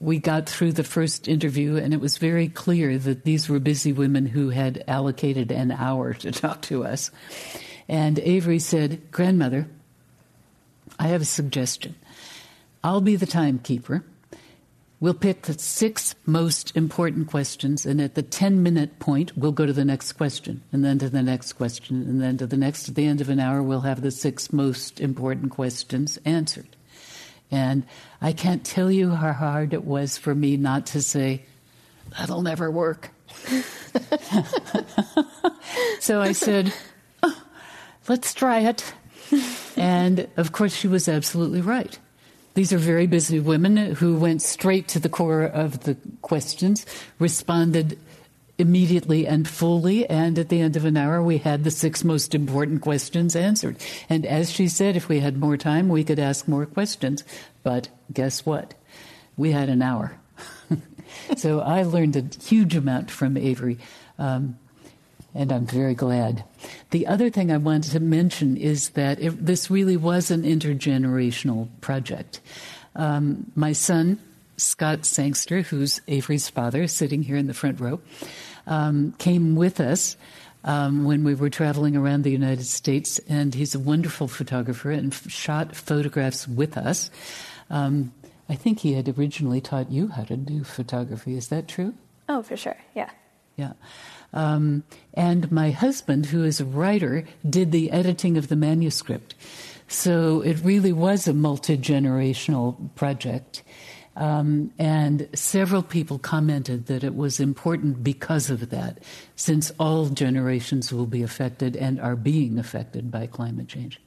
we 0.00 0.18
got 0.18 0.48
through 0.48 0.72
the 0.72 0.84
first 0.84 1.28
interview, 1.28 1.76
and 1.76 1.92
it 1.94 2.00
was 2.00 2.18
very 2.18 2.48
clear 2.48 2.98
that 2.98 3.24
these 3.24 3.48
were 3.48 3.58
busy 3.58 3.92
women 3.92 4.26
who 4.26 4.50
had 4.50 4.82
allocated 4.88 5.52
an 5.52 5.70
hour 5.70 6.14
to 6.14 6.32
talk 6.32 6.62
to 6.62 6.84
us. 6.84 7.10
And 7.88 8.18
Avery 8.20 8.58
said, 8.58 9.10
Grandmother, 9.10 9.66
I 11.00 11.08
have 11.08 11.22
a 11.22 11.24
suggestion. 11.24 11.94
I'll 12.84 13.00
be 13.00 13.16
the 13.16 13.24
timekeeper. 13.24 14.04
We'll 15.00 15.14
pick 15.14 15.42
the 15.42 15.54
six 15.54 16.14
most 16.26 16.76
important 16.76 17.28
questions, 17.28 17.86
and 17.86 18.02
at 18.02 18.16
the 18.16 18.22
10 18.22 18.62
minute 18.62 18.98
point, 18.98 19.34
we'll 19.34 19.50
go 19.52 19.64
to 19.64 19.72
the 19.72 19.86
next 19.86 20.12
question, 20.12 20.62
and 20.72 20.84
then 20.84 20.98
to 20.98 21.08
the 21.08 21.22
next 21.22 21.54
question, 21.54 22.02
and 22.02 22.20
then 22.20 22.36
to 22.36 22.46
the 22.46 22.58
next. 22.58 22.86
At 22.90 22.96
the 22.96 23.06
end 23.06 23.22
of 23.22 23.30
an 23.30 23.40
hour, 23.40 23.62
we'll 23.62 23.80
have 23.80 24.02
the 24.02 24.10
six 24.10 24.52
most 24.52 25.00
important 25.00 25.52
questions 25.52 26.18
answered. 26.26 26.68
And 27.50 27.84
I 28.20 28.34
can't 28.34 28.62
tell 28.62 28.92
you 28.92 29.12
how 29.12 29.32
hard 29.32 29.72
it 29.72 29.86
was 29.86 30.18
for 30.18 30.34
me 30.34 30.58
not 30.58 30.84
to 30.88 31.00
say, 31.00 31.46
that'll 32.18 32.42
never 32.42 32.70
work. 32.70 33.08
so 35.98 36.20
I 36.20 36.32
said, 36.32 36.74
oh, 37.22 37.42
let's 38.06 38.34
try 38.34 38.58
it. 38.60 38.92
And 39.76 40.28
of 40.36 40.52
course, 40.52 40.74
she 40.74 40.88
was 40.88 41.08
absolutely 41.08 41.62
right. 41.62 41.98
These 42.54 42.72
are 42.72 42.78
very 42.78 43.06
busy 43.06 43.40
women 43.40 43.76
who 43.76 44.16
went 44.16 44.42
straight 44.42 44.88
to 44.88 44.98
the 44.98 45.08
core 45.08 45.44
of 45.44 45.84
the 45.84 45.96
questions, 46.20 46.84
responded 47.18 47.98
immediately 48.58 49.26
and 49.26 49.48
fully, 49.48 50.06
and 50.08 50.38
at 50.38 50.50
the 50.50 50.60
end 50.60 50.76
of 50.76 50.84
an 50.84 50.96
hour, 50.96 51.22
we 51.22 51.38
had 51.38 51.64
the 51.64 51.70
six 51.70 52.04
most 52.04 52.34
important 52.34 52.82
questions 52.82 53.34
answered. 53.34 53.76
And 54.08 54.26
as 54.26 54.50
she 54.50 54.68
said, 54.68 54.96
if 54.96 55.08
we 55.08 55.20
had 55.20 55.38
more 55.38 55.56
time, 55.56 55.88
we 55.88 56.04
could 56.04 56.18
ask 56.18 56.46
more 56.46 56.66
questions. 56.66 57.24
But 57.62 57.88
guess 58.12 58.44
what? 58.44 58.74
We 59.36 59.52
had 59.52 59.70
an 59.70 59.80
hour. 59.80 60.16
so 61.36 61.60
I 61.60 61.84
learned 61.84 62.16
a 62.16 62.44
huge 62.44 62.76
amount 62.76 63.10
from 63.10 63.38
Avery. 63.38 63.78
Um, 64.18 64.58
and 65.34 65.52
I'm 65.52 65.66
very 65.66 65.94
glad. 65.94 66.44
The 66.90 67.06
other 67.06 67.30
thing 67.30 67.50
I 67.50 67.56
wanted 67.56 67.92
to 67.92 68.00
mention 68.00 68.56
is 68.56 68.90
that 68.90 69.20
it, 69.20 69.44
this 69.44 69.70
really 69.70 69.96
was 69.96 70.30
an 70.30 70.42
intergenerational 70.42 71.68
project. 71.80 72.40
Um, 72.96 73.50
my 73.54 73.72
son, 73.72 74.18
Scott 74.56 75.06
Sangster, 75.06 75.62
who's 75.62 76.00
Avery's 76.08 76.48
father, 76.48 76.86
sitting 76.86 77.22
here 77.22 77.36
in 77.36 77.46
the 77.46 77.54
front 77.54 77.80
row, 77.80 78.00
um, 78.66 79.12
came 79.18 79.56
with 79.56 79.80
us 79.80 80.16
um, 80.64 81.04
when 81.04 81.24
we 81.24 81.34
were 81.34 81.50
traveling 81.50 81.96
around 81.96 82.22
the 82.22 82.30
United 82.30 82.66
States, 82.66 83.18
and 83.28 83.54
he's 83.54 83.74
a 83.74 83.78
wonderful 83.78 84.28
photographer 84.28 84.90
and 84.90 85.12
f- 85.12 85.30
shot 85.30 85.74
photographs 85.74 86.46
with 86.46 86.76
us. 86.76 87.10
Um, 87.70 88.12
I 88.48 88.56
think 88.56 88.80
he 88.80 88.94
had 88.94 89.08
originally 89.16 89.60
taught 89.60 89.90
you 89.90 90.08
how 90.08 90.24
to 90.24 90.36
do 90.36 90.64
photography. 90.64 91.36
Is 91.36 91.48
that 91.48 91.68
true? 91.68 91.94
Oh, 92.28 92.42
for 92.42 92.56
sure. 92.56 92.76
Yeah. 92.94 93.10
Yeah. 93.60 93.72
Um, 94.32 94.84
and 95.12 95.52
my 95.52 95.70
husband, 95.70 96.26
who 96.26 96.44
is 96.44 96.60
a 96.60 96.64
writer, 96.64 97.24
did 97.48 97.72
the 97.72 97.90
editing 97.90 98.38
of 98.38 98.48
the 98.48 98.56
manuscript. 98.56 99.34
So 99.86 100.40
it 100.40 100.58
really 100.64 100.92
was 100.92 101.28
a 101.28 101.34
multi 101.34 101.76
generational 101.76 102.94
project. 102.94 103.62
Um, 104.16 104.72
and 104.78 105.28
several 105.34 105.82
people 105.82 106.18
commented 106.18 106.86
that 106.86 107.04
it 107.04 107.14
was 107.14 107.38
important 107.38 108.02
because 108.02 108.48
of 108.48 108.70
that, 108.70 108.98
since 109.36 109.72
all 109.78 110.06
generations 110.06 110.92
will 110.92 111.06
be 111.06 111.22
affected 111.22 111.76
and 111.76 112.00
are 112.00 112.16
being 112.16 112.58
affected 112.58 113.10
by 113.10 113.26
climate 113.26 113.68
change. 113.68 114.00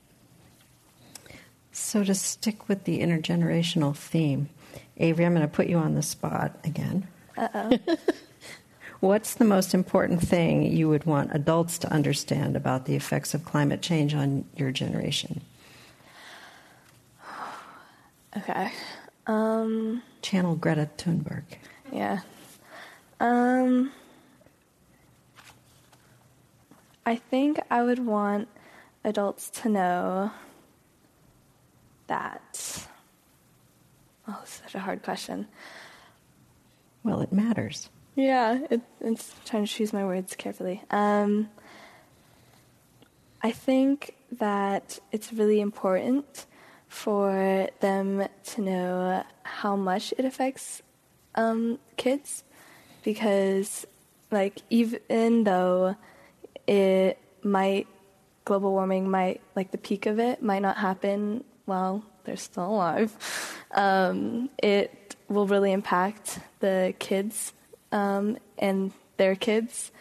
So, 1.72 2.04
to 2.04 2.16
stick 2.16 2.68
with 2.68 2.86
the 2.86 3.01
intergenerational 3.01 3.95
theme, 3.95 4.49
Avery, 4.97 5.26
I'm 5.26 5.34
going 5.34 5.41
to 5.41 5.54
put 5.54 5.68
you 5.68 5.78
on 5.78 5.95
the 5.95 6.04
spot 6.04 6.60
again. 6.64 7.08
What's 9.04 9.34
the 9.34 9.43
most 9.43 9.74
important 9.74 10.22
thing 10.22 10.64
you 10.64 10.88
would 10.88 11.04
want 11.04 11.32
adults 11.34 11.78
to 11.80 11.91
understand 11.91 12.56
about 12.56 12.86
the 12.86 12.95
effects 12.95 13.34
of 13.34 13.43
climate 13.43 13.82
change 13.82 14.16
on 14.16 14.45
your 14.56 14.72
generation? 14.72 15.41
Okay. 18.38 18.72
Um, 19.28 20.01
Channel 20.22 20.56
Greta 20.56 20.89
Thunberg. 20.97 21.43
Yeah. 21.91 22.22
Um, 23.20 23.91
I 27.06 27.18
think 27.18 27.60
I 27.70 27.84
would 27.84 27.99
want 27.99 28.47
adults 29.04 29.49
to 29.49 29.68
know 29.68 30.32
that. 32.08 32.88
Oh, 34.30 34.41
such 34.45 34.76
a 34.76 34.80
hard 34.80 35.04
question. 35.04 35.49
Well, 37.04 37.20
it 37.20 37.34
matters. 37.34 37.89
Yeah, 38.16 38.59
it, 38.70 38.82
it's 39.01 39.34
trying 39.45 39.66
to 39.66 39.72
choose 39.72 39.91
my 39.91 40.05
words 40.05 40.36
carefully. 40.36 40.84
Um, 40.91 41.49
I 43.41 43.51
think 43.51 44.16
that 44.39 44.99
it's 45.11 45.34
really 45.34 45.59
important 45.59 46.45
for 46.88 47.70
them 47.80 48.28
to 48.43 48.61
know 48.61 49.24
how 49.41 49.76
much 49.76 50.14
it 50.18 50.26
affects 50.26 50.84
um, 51.34 51.80
kids 51.97 52.43
because, 53.03 53.88
like, 54.32 54.61
even 54.70 55.43
though 55.43 55.95
it 56.68 57.18
might, 57.41 57.88
global 58.45 58.72
warming 58.74 59.09
might, 59.09 59.41
like, 59.55 59.72
the 59.72 59.78
peak 59.80 60.05
of 60.05 60.20
it 60.20 60.43
might 60.43 60.61
not 60.61 60.78
happen 60.78 61.43
while 61.66 62.05
they're 62.26 62.38
still 62.38 62.68
alive, 62.68 63.11
um, 63.72 64.49
it 64.61 65.16
will 65.28 65.47
really 65.47 65.72
impact 65.72 66.39
the 66.59 66.93
kids 66.99 67.53
um, 67.94 68.38
and 68.58 68.91
their 69.16 69.36
kids. 69.36 69.91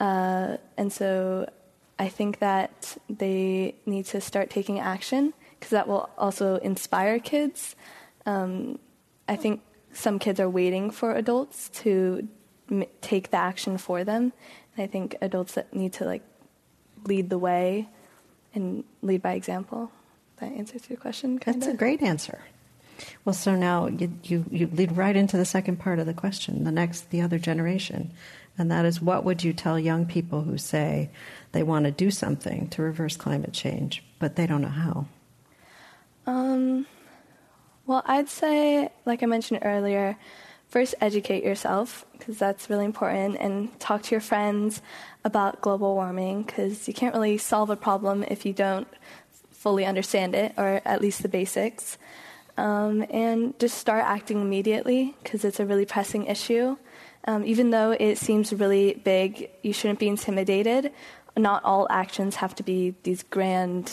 Uh, 0.00 0.56
and 0.76 0.92
so 0.92 1.48
I 1.98 2.08
think 2.08 2.40
that 2.40 2.96
they 3.08 3.76
need 3.86 4.06
to 4.06 4.20
start 4.20 4.50
taking 4.50 4.80
action 4.80 5.32
because 5.54 5.70
that 5.70 5.86
will 5.86 6.08
also 6.18 6.56
inspire 6.56 7.20
kids. 7.20 7.76
Um, 8.26 8.80
I 9.28 9.36
think 9.36 9.60
some 9.92 10.18
kids 10.18 10.40
are 10.40 10.50
waiting 10.50 10.90
for 10.90 11.14
adults 11.14 11.68
to 11.82 12.26
m- 12.70 12.84
take 13.00 13.30
the 13.30 13.36
action 13.36 13.78
for 13.78 14.02
them, 14.02 14.32
and 14.76 14.84
I 14.84 14.86
think 14.88 15.16
adults 15.20 15.54
that 15.54 15.72
need 15.72 15.92
to 15.94 16.04
like 16.04 16.22
lead 17.04 17.30
the 17.30 17.38
way 17.38 17.88
and 18.54 18.82
lead 19.02 19.22
by 19.22 19.34
example. 19.34 19.92
That 20.40 20.50
answers 20.52 20.88
your 20.88 20.98
question. 20.98 21.38
Kinda. 21.38 21.60
That's 21.60 21.72
a 21.72 21.76
great 21.76 22.02
answer. 22.02 22.40
Well, 23.24 23.34
so 23.34 23.54
now 23.54 23.86
you, 23.86 24.12
you, 24.24 24.44
you 24.50 24.66
lead 24.68 24.96
right 24.96 25.16
into 25.16 25.36
the 25.36 25.44
second 25.44 25.78
part 25.78 25.98
of 25.98 26.06
the 26.06 26.14
question, 26.14 26.64
the 26.64 26.72
next, 26.72 27.10
the 27.10 27.20
other 27.20 27.38
generation. 27.38 28.12
And 28.56 28.70
that 28.70 28.84
is 28.84 29.02
what 29.02 29.24
would 29.24 29.42
you 29.42 29.52
tell 29.52 29.78
young 29.78 30.06
people 30.06 30.42
who 30.42 30.58
say 30.58 31.10
they 31.52 31.62
want 31.62 31.86
to 31.86 31.90
do 31.90 32.10
something 32.10 32.68
to 32.68 32.82
reverse 32.82 33.16
climate 33.16 33.52
change, 33.52 34.04
but 34.18 34.36
they 34.36 34.46
don't 34.46 34.62
know 34.62 34.68
how? 34.68 35.06
Um, 36.26 36.86
well, 37.86 38.02
I'd 38.06 38.28
say, 38.28 38.90
like 39.04 39.22
I 39.22 39.26
mentioned 39.26 39.60
earlier, 39.62 40.16
first 40.68 40.94
educate 41.00 41.44
yourself 41.44 42.06
because 42.12 42.38
that's 42.38 42.70
really 42.70 42.84
important 42.84 43.36
and 43.38 43.78
talk 43.78 44.02
to 44.02 44.10
your 44.12 44.20
friends 44.20 44.82
about 45.24 45.60
global 45.60 45.94
warming 45.94 46.42
because 46.42 46.88
you 46.88 46.94
can't 46.94 47.14
really 47.14 47.38
solve 47.38 47.70
a 47.70 47.76
problem 47.76 48.24
if 48.28 48.46
you 48.46 48.52
don't 48.52 48.88
fully 49.50 49.84
understand 49.84 50.34
it 50.34 50.52
or 50.56 50.80
at 50.84 51.00
least 51.00 51.22
the 51.22 51.28
basics. 51.28 51.98
Um, 52.56 53.04
and 53.10 53.58
just 53.58 53.78
start 53.78 54.04
acting 54.04 54.40
immediately 54.40 55.14
because 55.22 55.44
it's 55.44 55.58
a 55.58 55.66
really 55.66 55.86
pressing 55.86 56.26
issue. 56.26 56.76
Um, 57.26 57.44
even 57.44 57.70
though 57.70 57.92
it 57.92 58.18
seems 58.18 58.52
really 58.52 58.94
big, 58.94 59.50
you 59.62 59.72
shouldn't 59.72 59.98
be 59.98 60.08
intimidated. 60.08 60.92
Not 61.36 61.64
all 61.64 61.86
actions 61.90 62.36
have 62.36 62.54
to 62.56 62.62
be 62.62 62.94
these 63.02 63.22
grand 63.24 63.92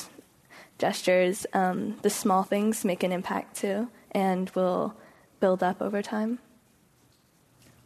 gestures. 0.78 1.46
Um, 1.54 1.98
the 2.02 2.10
small 2.10 2.44
things 2.44 2.86
make 2.86 3.04
an 3.04 3.12
impact 3.12 3.58
too 3.58 3.88
and 4.12 4.50
will 4.52 4.96
build 5.40 5.64
up 5.64 5.82
over 5.82 6.02
time. 6.02 6.40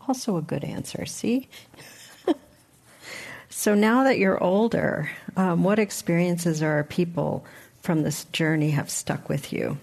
Also, 0.07 0.37
a 0.37 0.41
good 0.41 0.63
answer. 0.63 1.05
See? 1.05 1.47
so, 3.49 3.73
now 3.73 4.03
that 4.03 4.19
you're 4.19 4.43
older, 4.43 5.09
um, 5.35 5.63
what 5.63 5.79
experiences 5.79 6.61
or 6.61 6.83
people 6.83 7.45
from 7.81 8.03
this 8.03 8.25
journey 8.25 8.71
have 8.71 8.89
stuck 8.89 9.29
with 9.29 9.53
you 9.53 9.77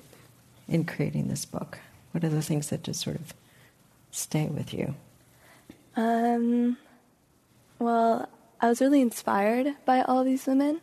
in 0.73 0.85
creating 0.85 1.29
this 1.29 1.45
book? 1.45 1.79
What 2.13 2.25
are 2.25 2.29
the 2.29 2.43
things 2.43 2.69
that 2.69 2.83
just 2.83 3.01
sort 3.01 3.17
of 3.17 3.35
stay 4.11 4.47
with 4.47 4.73
you? 4.73 4.95
Um, 5.97 6.79
well, 7.79 8.29
I 8.61 8.69
was 8.69 8.81
really 8.81 9.01
inspired 9.01 9.75
by 9.85 10.03
all 10.03 10.25
these 10.25 10.47
women 10.47 10.81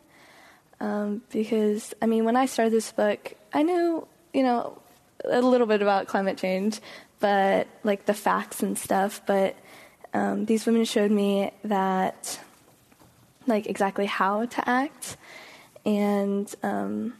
um, 0.80 1.22
because, 1.30 1.94
I 2.00 2.06
mean, 2.06 2.24
when 2.24 2.36
I 2.36 2.46
started 2.46 2.72
this 2.72 2.92
book, 2.92 3.34
I 3.52 3.62
knew, 3.62 4.06
you 4.32 4.42
know, 4.42 4.78
a 5.24 5.40
little 5.40 5.66
bit 5.66 5.82
about 5.82 6.06
climate 6.06 6.38
change, 6.38 6.80
but 7.18 7.66
like 7.82 8.06
the 8.06 8.14
facts 8.14 8.62
and 8.62 8.78
stuff. 8.78 9.22
But 9.26 9.56
um, 10.14 10.46
these 10.46 10.66
women 10.66 10.84
showed 10.84 11.10
me 11.10 11.52
that, 11.64 12.38
like, 13.46 13.66
exactly 13.66 14.06
how 14.06 14.46
to 14.46 14.68
act. 14.68 15.16
And 15.84 16.52
um, 16.62 17.14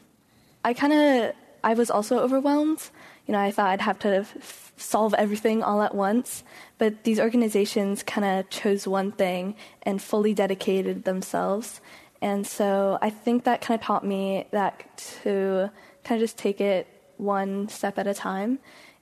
I 0.64 0.74
kind 0.74 0.92
of, 0.92 1.34
I 1.62 1.74
was 1.74 1.90
also 1.90 2.18
overwhelmed. 2.18 2.90
You 3.26 3.32
know, 3.32 3.40
I 3.40 3.50
thought 3.50 3.68
I'd 3.70 3.80
have 3.80 3.98
to 4.00 4.16
f- 4.16 4.72
solve 4.76 5.14
everything 5.14 5.62
all 5.62 5.82
at 5.82 5.94
once. 5.94 6.42
But 6.78 7.04
these 7.04 7.20
organizations 7.20 8.02
kind 8.02 8.24
of 8.24 8.50
chose 8.50 8.86
one 8.86 9.12
thing 9.12 9.54
and 9.82 10.02
fully 10.02 10.34
dedicated 10.34 11.04
themselves. 11.04 11.80
And 12.22 12.46
so 12.46 12.98
I 13.00 13.10
think 13.10 13.44
that 13.44 13.60
kind 13.60 13.80
of 13.80 13.84
taught 13.84 14.04
me 14.04 14.46
that 14.50 14.98
to 15.22 15.70
kind 16.04 16.20
of 16.20 16.24
just 16.24 16.36
take 16.38 16.60
it 16.60 16.86
one 17.16 17.68
step 17.68 17.98
at 17.98 18.06
a 18.06 18.14
time 18.14 18.58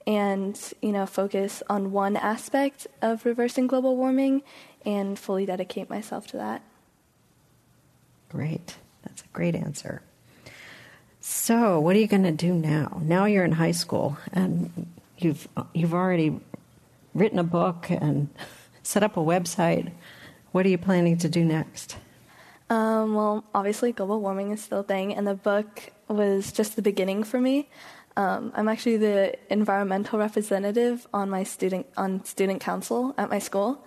and 0.06 0.72
you 0.80 0.90
know 0.90 1.06
focus 1.06 1.62
on 1.68 1.92
one 1.92 2.16
aspect 2.16 2.86
of 3.02 3.24
reversing 3.24 3.66
global 3.66 3.96
warming 3.96 4.42
and 4.84 5.18
fully 5.18 5.46
dedicate 5.46 5.88
myself 5.88 6.26
to 6.26 6.36
that 6.36 6.62
great 8.28 8.78
that's 9.04 9.22
a 9.22 9.26
great 9.32 9.54
answer 9.54 10.02
so 11.28 11.78
what 11.78 11.94
are 11.94 11.98
you 11.98 12.06
going 12.06 12.22
to 12.22 12.32
do 12.32 12.54
now? 12.54 13.02
Now 13.02 13.26
you're 13.26 13.44
in 13.44 13.52
high 13.52 13.72
school 13.72 14.16
and 14.32 14.88
you've 15.18 15.46
you've 15.74 15.92
already 15.92 16.40
written 17.12 17.38
a 17.38 17.44
book 17.44 17.90
and 17.90 18.30
set 18.82 19.02
up 19.02 19.18
a 19.18 19.20
website. 19.20 19.92
What 20.52 20.64
are 20.64 20.70
you 20.70 20.78
planning 20.78 21.18
to 21.18 21.28
do 21.28 21.44
next? 21.44 21.96
Um, 22.70 23.14
well 23.14 23.44
obviously 23.54 23.92
global 23.92 24.22
warming 24.22 24.52
is 24.52 24.62
still 24.62 24.80
a 24.80 24.82
thing 24.82 25.14
and 25.14 25.26
the 25.26 25.34
book 25.34 25.92
was 26.08 26.50
just 26.50 26.76
the 26.76 26.82
beginning 26.82 27.24
for 27.24 27.38
me. 27.38 27.68
Um, 28.16 28.50
I'm 28.56 28.66
actually 28.66 28.96
the 28.96 29.34
environmental 29.52 30.18
representative 30.18 31.06
on 31.12 31.28
my 31.28 31.42
student 31.42 31.86
on 31.98 32.24
student 32.24 32.62
council 32.62 33.14
at 33.18 33.28
my 33.28 33.38
school, 33.38 33.84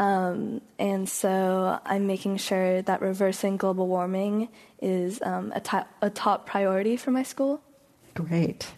um, 0.00 0.62
and 0.78 1.06
so 1.06 1.78
I'm 1.84 2.06
making 2.06 2.38
sure 2.38 2.80
that 2.80 3.02
reversing 3.02 3.58
global 3.58 3.86
warming 3.86 4.48
is 4.80 5.20
um, 5.20 5.52
a, 5.54 5.60
top, 5.60 5.88
a 6.00 6.08
top 6.08 6.46
priority 6.46 6.96
for 6.96 7.10
my 7.10 7.22
school. 7.22 7.60
Great. 8.14 8.72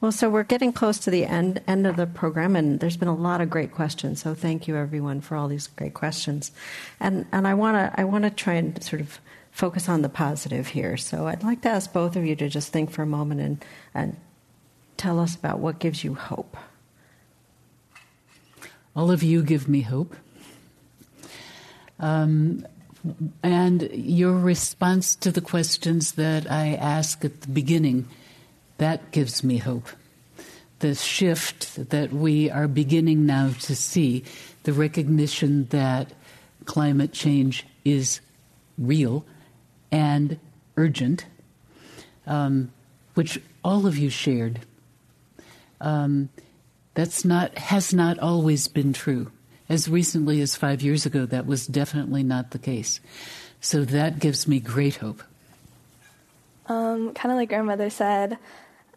Well, 0.00 0.10
so 0.10 0.28
we're 0.28 0.42
getting 0.42 0.72
close 0.72 0.98
to 1.00 1.10
the 1.10 1.26
end 1.26 1.60
end 1.68 1.86
of 1.86 1.94
the 1.94 2.06
program, 2.06 2.56
and 2.56 2.80
there's 2.80 2.96
been 2.96 3.06
a 3.06 3.14
lot 3.14 3.40
of 3.40 3.50
great 3.50 3.70
questions. 3.70 4.20
So 4.22 4.34
thank 4.34 4.66
you, 4.66 4.74
everyone, 4.76 5.20
for 5.20 5.36
all 5.36 5.46
these 5.46 5.68
great 5.68 5.94
questions. 5.94 6.50
And 6.98 7.26
and 7.30 7.46
I 7.46 7.54
want 7.54 7.76
to 7.76 8.00
I 8.00 8.04
want 8.04 8.24
to 8.24 8.30
try 8.30 8.54
and 8.54 8.82
sort 8.82 9.02
of 9.02 9.20
focus 9.52 9.88
on 9.88 10.02
the 10.02 10.08
positive 10.08 10.68
here. 10.68 10.96
So 10.96 11.28
I'd 11.28 11.44
like 11.44 11.60
to 11.62 11.68
ask 11.68 11.92
both 11.92 12.16
of 12.16 12.24
you 12.24 12.34
to 12.34 12.48
just 12.48 12.72
think 12.72 12.90
for 12.90 13.02
a 13.02 13.06
moment 13.06 13.40
and, 13.42 13.64
and 13.94 14.16
tell 14.96 15.20
us 15.20 15.36
about 15.36 15.60
what 15.60 15.78
gives 15.78 16.02
you 16.02 16.14
hope. 16.14 16.56
All 18.94 19.10
of 19.10 19.22
you 19.22 19.42
give 19.42 19.68
me 19.68 19.82
hope. 19.82 20.16
Um, 21.98 22.66
and 23.42 23.88
your 23.92 24.32
response 24.32 25.14
to 25.16 25.30
the 25.30 25.40
questions 25.40 26.12
that 26.12 26.50
I 26.50 26.74
ask 26.74 27.24
at 27.24 27.42
the 27.42 27.48
beginning, 27.48 28.08
that 28.78 29.10
gives 29.10 29.44
me 29.44 29.58
hope. 29.58 29.88
The 30.80 30.94
shift 30.94 31.90
that 31.90 32.12
we 32.12 32.50
are 32.50 32.66
beginning 32.66 33.26
now 33.26 33.50
to 33.60 33.76
see, 33.76 34.24
the 34.64 34.72
recognition 34.72 35.66
that 35.66 36.12
climate 36.64 37.12
change 37.12 37.66
is 37.84 38.20
real 38.78 39.24
and 39.92 40.38
urgent, 40.76 41.26
um, 42.26 42.72
which 43.14 43.40
all 43.64 43.86
of 43.86 43.98
you 43.98 44.10
shared. 44.10 44.60
Um, 45.80 46.28
that's 47.00 47.24
not 47.24 47.56
has 47.56 47.94
not 47.94 48.18
always 48.18 48.68
been 48.68 48.92
true. 48.92 49.32
As 49.70 49.88
recently 49.88 50.42
as 50.42 50.54
five 50.54 50.82
years 50.82 51.06
ago, 51.06 51.24
that 51.24 51.46
was 51.46 51.66
definitely 51.66 52.22
not 52.22 52.50
the 52.50 52.58
case. 52.58 53.00
So 53.58 53.86
that 53.86 54.18
gives 54.18 54.46
me 54.46 54.60
great 54.60 54.96
hope. 54.96 55.22
Um, 56.66 57.14
kind 57.14 57.32
of 57.32 57.38
like 57.38 57.48
grandmother 57.48 57.88
said, 57.88 58.36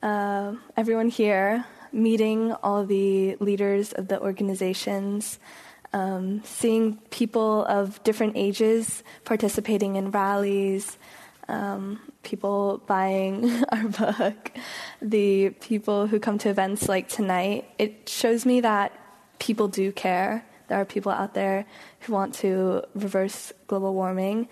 uh, 0.02 0.56
everyone 0.76 1.08
here 1.08 1.64
meeting 1.94 2.52
all 2.62 2.86
the 2.86 3.38
leaders 3.40 3.94
of 3.94 4.10
the 4.10 4.20
organizations 4.20 5.40
um, 5.94 6.42
seeing 6.44 6.98
people 7.10 7.64
of 7.66 8.04
different 8.04 8.34
ages 8.36 9.04
participating 9.24 9.96
in 9.96 10.12
rallies, 10.12 10.98
um, 11.48 12.00
people 12.24 12.82
buying 12.86 13.64
our 13.70 13.84
book, 13.88 14.52
the 15.02 15.50
people 15.62 16.08
who 16.08 16.20
come 16.20 16.38
to 16.40 16.50
events 16.50 16.88
like 16.88 17.10
tonight, 17.10 17.70
it 17.78 18.08
shows 18.08 18.46
me 18.46 18.62
that 18.62 18.92
people 19.40 19.68
do 19.68 19.92
care. 19.92 20.46
There 20.68 20.80
are 20.80 20.86
people 20.86 21.12
out 21.12 21.34
there 21.34 21.66
who 22.02 22.14
want 22.14 22.34
to 22.36 22.84
reverse 22.96 23.52
global 23.68 23.94
warming, 23.94 24.48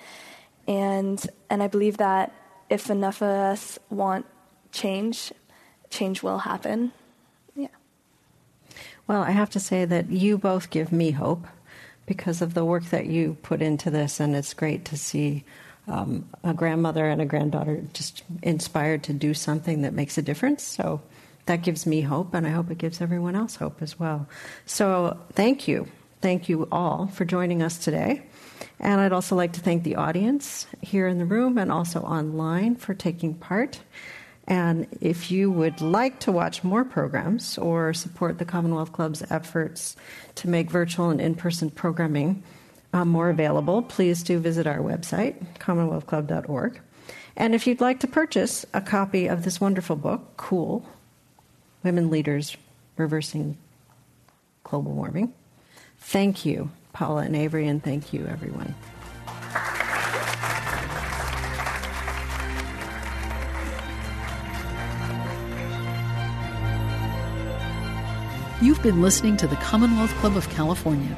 and 0.68 1.26
and 1.50 1.64
I 1.64 1.68
believe 1.68 1.98
that 1.98 2.34
if 2.70 2.89
enough 2.89 3.22
of 3.22 3.30
us 3.30 3.80
want 3.89 4.26
change, 4.72 5.34
change 5.89 6.22
will 6.22 6.39
happen. 6.39 6.92
Yeah. 7.56 7.68
Well, 9.08 9.24
I 9.24 9.32
have 9.32 9.50
to 9.52 9.60
say 9.60 9.86
that 9.86 10.10
you 10.10 10.38
both 10.38 10.70
give 10.70 10.92
me 10.92 11.12
hope 11.12 11.48
because 12.06 12.42
of 12.42 12.54
the 12.54 12.66
work 12.66 12.86
that 12.86 13.06
you 13.06 13.38
put 13.42 13.62
into 13.62 13.89
this, 13.89 14.20
and 14.20 14.36
it's 14.36 14.54
great 14.54 14.86
to 14.86 14.98
see 14.98 15.46
um, 15.88 16.30
a 16.44 16.54
grandmother 16.54 17.06
and 17.06 17.22
a 17.22 17.26
granddaughter 17.26 17.84
just 17.94 18.24
inspired 18.42 19.04
to 19.04 19.14
do 19.14 19.34
something 19.34 19.82
that 19.82 19.94
makes 19.94 20.18
a 20.18 20.22
difference. 20.22 20.64
So 20.64 21.02
that 21.46 21.64
gives 21.64 21.86
me 21.86 22.02
hope, 22.02 22.34
and 22.34 22.46
I 22.46 22.52
hope 22.52 22.70
it 22.72 22.78
gives 22.78 23.02
everyone 23.02 23.36
else 23.36 23.56
hope 23.56 23.82
as 23.82 24.00
well. 24.00 24.28
So 24.66 25.20
thank 25.34 25.68
you. 25.68 25.88
Thank 26.22 26.50
you 26.50 26.68
all 26.72 27.08
for 27.08 27.26
joining 27.26 27.64
us 27.64 27.78
today. 27.78 28.24
And 28.80 29.02
I'd 29.02 29.12
also 29.12 29.36
like 29.36 29.54
to 29.54 29.60
thank 29.60 29.84
the 29.84 29.96
audience 29.96 30.68
here 30.82 31.08
in 31.08 31.18
the 31.18 31.26
room 31.26 31.58
and 31.58 31.72
also 31.72 32.02
online 32.02 32.76
for 32.76 32.94
taking 32.94 33.34
part. 33.34 33.82
And 34.48 34.88
if 35.02 35.32
you 35.32 35.52
would 35.52 35.82
like 35.82 36.20
to 36.22 36.32
watch 36.32 36.64
more 36.64 36.84
programs 36.84 37.58
or 37.58 37.94
support 37.94 38.38
the 38.38 38.46
Commonwealth 38.46 38.92
Club's 38.92 39.24
efforts 39.32 39.96
to 40.36 40.50
make 40.50 40.70
virtual 40.70 41.10
and 41.10 41.22
in 41.22 41.36
person 41.36 41.70
programming 41.70 42.44
uh, 42.94 43.06
more 43.06 43.30
available, 43.30 43.82
please 43.82 44.24
do 44.24 44.39
visit 44.39 44.68
our 44.68 44.80
website, 44.80 45.36
commonwealthclub.org. 45.60 46.82
And 47.36 47.56
if 47.56 47.66
you'd 47.66 47.82
like 47.82 48.02
to 48.02 48.08
purchase 48.08 48.66
a 48.74 48.82
copy 48.82 49.28
of 49.28 49.44
this 49.44 49.62
wonderful 49.62 49.96
book, 49.96 50.36
Cool 50.38 50.86
Women 51.84 52.10
Leaders 52.10 52.58
Reversing 52.98 53.58
Global 54.64 54.92
Warming, 54.92 55.34
thank 56.00 56.46
you, 56.46 56.72
Paola 56.94 57.24
and 57.24 57.36
Avery, 57.36 57.68
and 57.68 57.82
thank 57.82 58.14
you, 58.14 58.28
everyone. 58.28 58.76
You've 68.62 68.84
been 68.84 69.02
listening 69.02 69.38
to 69.38 69.48
the 69.48 69.56
Commonwealth 69.56 70.12
Club 70.18 70.38
of 70.38 70.48
California. 70.50 71.18